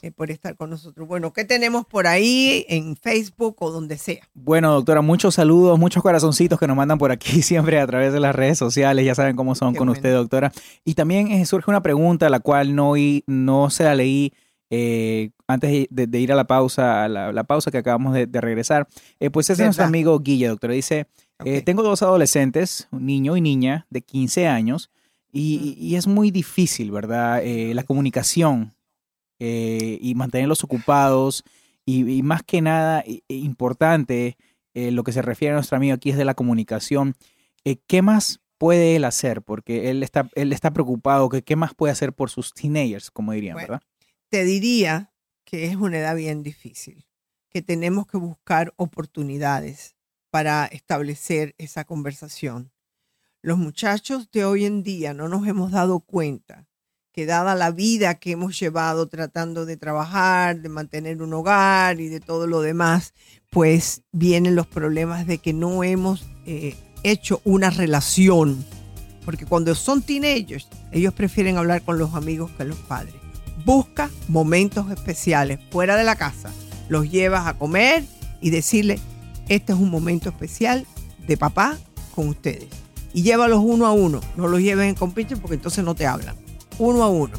eh, 0.02 0.12
por 0.12 0.32
estar 0.32 0.56
con 0.58 0.72
nosotros. 0.72 1.08
Bueno, 1.08 1.32
¿qué 1.32 1.46
tenemos 1.46 1.86
por 1.86 2.08
ahí 2.08 2.66
en 2.68 2.96
Facebook 2.96 3.56
o 3.60 3.70
donde 3.72 3.98
sea? 4.00 4.28
Bueno, 4.34 4.72
doctora, 4.74 5.02
muchos 5.02 5.36
saludos, 5.36 5.78
muchos 5.78 6.02
corazoncitos 6.02 6.60
que 6.60 6.66
nos 6.68 6.76
mandan 6.76 6.98
por 6.98 7.12
aquí 7.12 7.42
siempre 7.44 7.80
a 7.80 7.86
través 7.86 8.12
de 8.12 8.20
las 8.20 8.36
redes 8.36 8.58
sociales. 8.58 9.06
Ya 9.06 9.14
saben 9.16 9.36
cómo 9.36 9.54
son 9.54 9.74
Qué 9.74 9.78
con 9.78 9.88
bueno. 9.88 10.00
usted, 10.00 10.12
doctora. 10.14 10.52
Y 10.84 10.96
también 10.96 11.28
eh, 11.32 11.46
surge 11.46 11.70
una 11.70 11.84
pregunta, 11.84 12.30
la 12.30 12.40
cual 12.40 12.74
no, 12.76 12.94
no 13.28 13.70
se 13.70 13.84
la 13.84 13.94
leí 13.96 14.34
eh, 14.74 15.32
antes 15.48 15.88
de, 15.90 16.08
de 16.08 16.20
ir 16.20 16.32
a 16.32 16.36
la 16.36 16.46
pausa, 16.46 17.04
a 17.04 17.10
la, 17.10 17.32
la 17.34 17.44
pausa 17.44 17.70
que 17.72 17.78
acabamos 17.78 18.14
de, 18.14 18.26
de 18.26 18.42
regresar. 18.42 18.88
Pues 19.32 19.50
es 19.50 19.60
nuestro 19.60 19.84
amigo 19.86 20.18
Guille, 20.20 20.48
doctora. 20.48 20.74
Dice, 20.74 21.08
eh, 21.46 21.62
tengo 21.62 21.84
dos 21.84 22.02
adolescentes, 22.02 22.88
un 22.92 23.06
niño 23.06 23.36
y 23.38 23.42
niña 23.42 23.86
de 23.90 24.02
15 24.02 24.48
años, 24.48 24.90
y, 25.32 25.76
y 25.80 25.96
es 25.96 26.08
muy 26.08 26.30
difícil, 26.32 26.92
¿verdad? 26.92 27.42
Eh, 27.44 27.74
la 27.74 27.84
comunicación 27.84 28.74
eh, 29.40 29.98
y 30.02 30.16
mantenerlos 30.16 30.64
ocupados. 30.64 31.44
Y, 31.86 32.10
y 32.12 32.22
más 32.24 32.44
que 32.44 32.62
nada, 32.62 33.04
i- 33.08 33.24
importante, 33.28 34.38
lo 34.74 35.04
que 35.04 35.12
se 35.12 35.22
refiere 35.22 35.52
a 35.52 35.56
nuestro 35.56 35.76
amigo 35.78 35.94
aquí 35.96 36.12
es 36.12 36.18
de 36.18 36.24
la 36.26 36.34
comunicación. 36.34 37.16
¿Qué 37.88 38.02
más 38.02 38.40
puede 38.58 38.96
él 38.96 39.04
hacer? 39.04 39.42
Porque 39.42 39.90
él 39.90 40.02
está, 40.04 40.30
él 40.36 40.54
está 40.54 40.72
preocupado, 40.72 41.28
que 41.30 41.42
¿qué 41.44 41.56
más 41.58 41.74
puede 41.74 41.92
hacer 41.92 42.14
por 42.14 42.30
sus 42.30 42.54
teenagers, 42.54 43.12
como 43.12 43.32
dirían, 43.34 43.56
Bueno, 43.56 43.68
verdad? 43.68 43.82
te 44.30 44.46
diría 44.46 45.12
que 45.44 45.66
es 45.66 45.76
una 45.76 45.98
edad 45.98 46.16
bien 46.16 46.42
difícil, 46.44 47.06
que 47.50 47.62
tenemos 47.62 48.08
que 48.08 48.18
buscar 48.18 48.74
oportunidades 48.78 49.96
para 50.32 50.66
establecer 50.66 51.54
esa 51.58 51.84
conversación. 51.84 52.72
Los 53.44 53.58
muchachos 53.58 54.32
de 54.32 54.46
hoy 54.46 54.66
en 54.66 54.82
día 54.82 55.14
no 55.14 55.28
nos 55.28 55.46
hemos 55.48 55.72
dado 55.72 56.00
cuenta 56.00 56.68
que 57.12 57.26
dada 57.26 57.56
la 57.56 57.72
vida 57.72 58.16
que 58.16 58.32
hemos 58.32 58.58
llevado 58.58 59.08
tratando 59.08 59.66
de 59.66 59.76
trabajar, 59.76 60.62
de 60.62 60.70
mantener 60.70 61.22
un 61.22 61.34
hogar 61.34 62.00
y 62.00 62.08
de 62.08 62.22
todo 62.22 62.48
lo 62.48 62.62
demás, 62.62 63.14
pues 63.50 64.04
vienen 64.14 64.56
los 64.56 64.68
problemas 64.68 65.28
de 65.28 65.40
que 65.40 65.52
no 65.52 65.84
hemos 65.84 66.26
eh, 66.46 66.78
hecho 67.04 67.42
una 67.44 67.70
relación. 67.70 68.64
Porque 69.26 69.46
cuando 69.46 69.76
son 69.76 70.02
teenagers, 70.02 70.68
ellos 70.92 71.14
prefieren 71.14 71.58
hablar 71.58 71.84
con 71.84 71.98
los 71.98 72.16
amigos 72.16 72.50
que 72.52 72.64
los 72.64 72.78
padres. 72.80 73.14
Busca 73.66 74.10
momentos 74.30 74.90
especiales 74.90 75.60
fuera 75.70 75.98
de 75.98 76.06
la 76.06 76.16
casa. 76.16 76.52
Los 76.88 77.12
llevas 77.12 77.46
a 77.46 77.58
comer 77.58 78.06
y 78.40 78.50
decirle, 78.50 79.00
este 79.48 79.74
es 79.74 79.80
un 79.80 79.90
momento 79.90 80.30
especial 80.30 80.86
de 81.28 81.38
papá 81.38 81.78
con 82.16 82.28
ustedes. 82.30 82.68
Y 83.14 83.24
llévalos 83.24 83.62
uno 83.64 83.86
a 83.86 83.92
uno. 83.92 84.22
No 84.38 84.48
los 84.48 84.62
lleves 84.62 84.88
en 84.88 84.96
compinche 84.96 85.36
porque 85.38 85.56
entonces 85.56 85.84
no 85.84 85.96
te 85.96 86.06
hablan. 86.06 86.36
Uno 86.80 87.04
a 87.04 87.10
uno. 87.10 87.38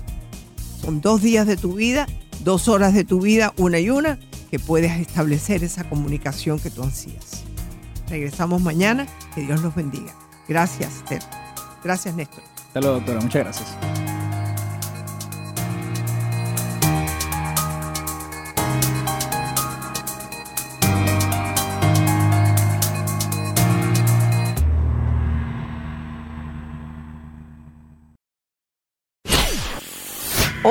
Son 0.80 1.00
dos 1.00 1.22
días 1.22 1.46
de 1.46 1.56
tu 1.56 1.74
vida, 1.74 2.06
dos 2.44 2.68
horas 2.68 2.92
de 2.92 3.04
tu 3.04 3.20
vida, 3.20 3.54
una 3.56 3.78
y 3.78 3.90
una, 3.90 4.18
que 4.50 4.58
puedes 4.58 4.92
establecer 5.00 5.64
esa 5.64 5.88
comunicación 5.88 6.58
que 6.58 6.70
tú 6.70 6.82
ansías. 6.82 7.44
Regresamos 8.08 8.60
mañana. 8.60 9.06
Que 9.34 9.40
Dios 9.40 9.62
los 9.62 9.74
bendiga. 9.74 10.14
Gracias, 10.46 11.02
Ted. 11.08 11.22
Gracias, 11.82 12.14
Néstor. 12.14 12.42
Hasta 12.66 12.80
doctora. 12.80 13.20
Muchas 13.20 13.44
gracias. 13.44 14.21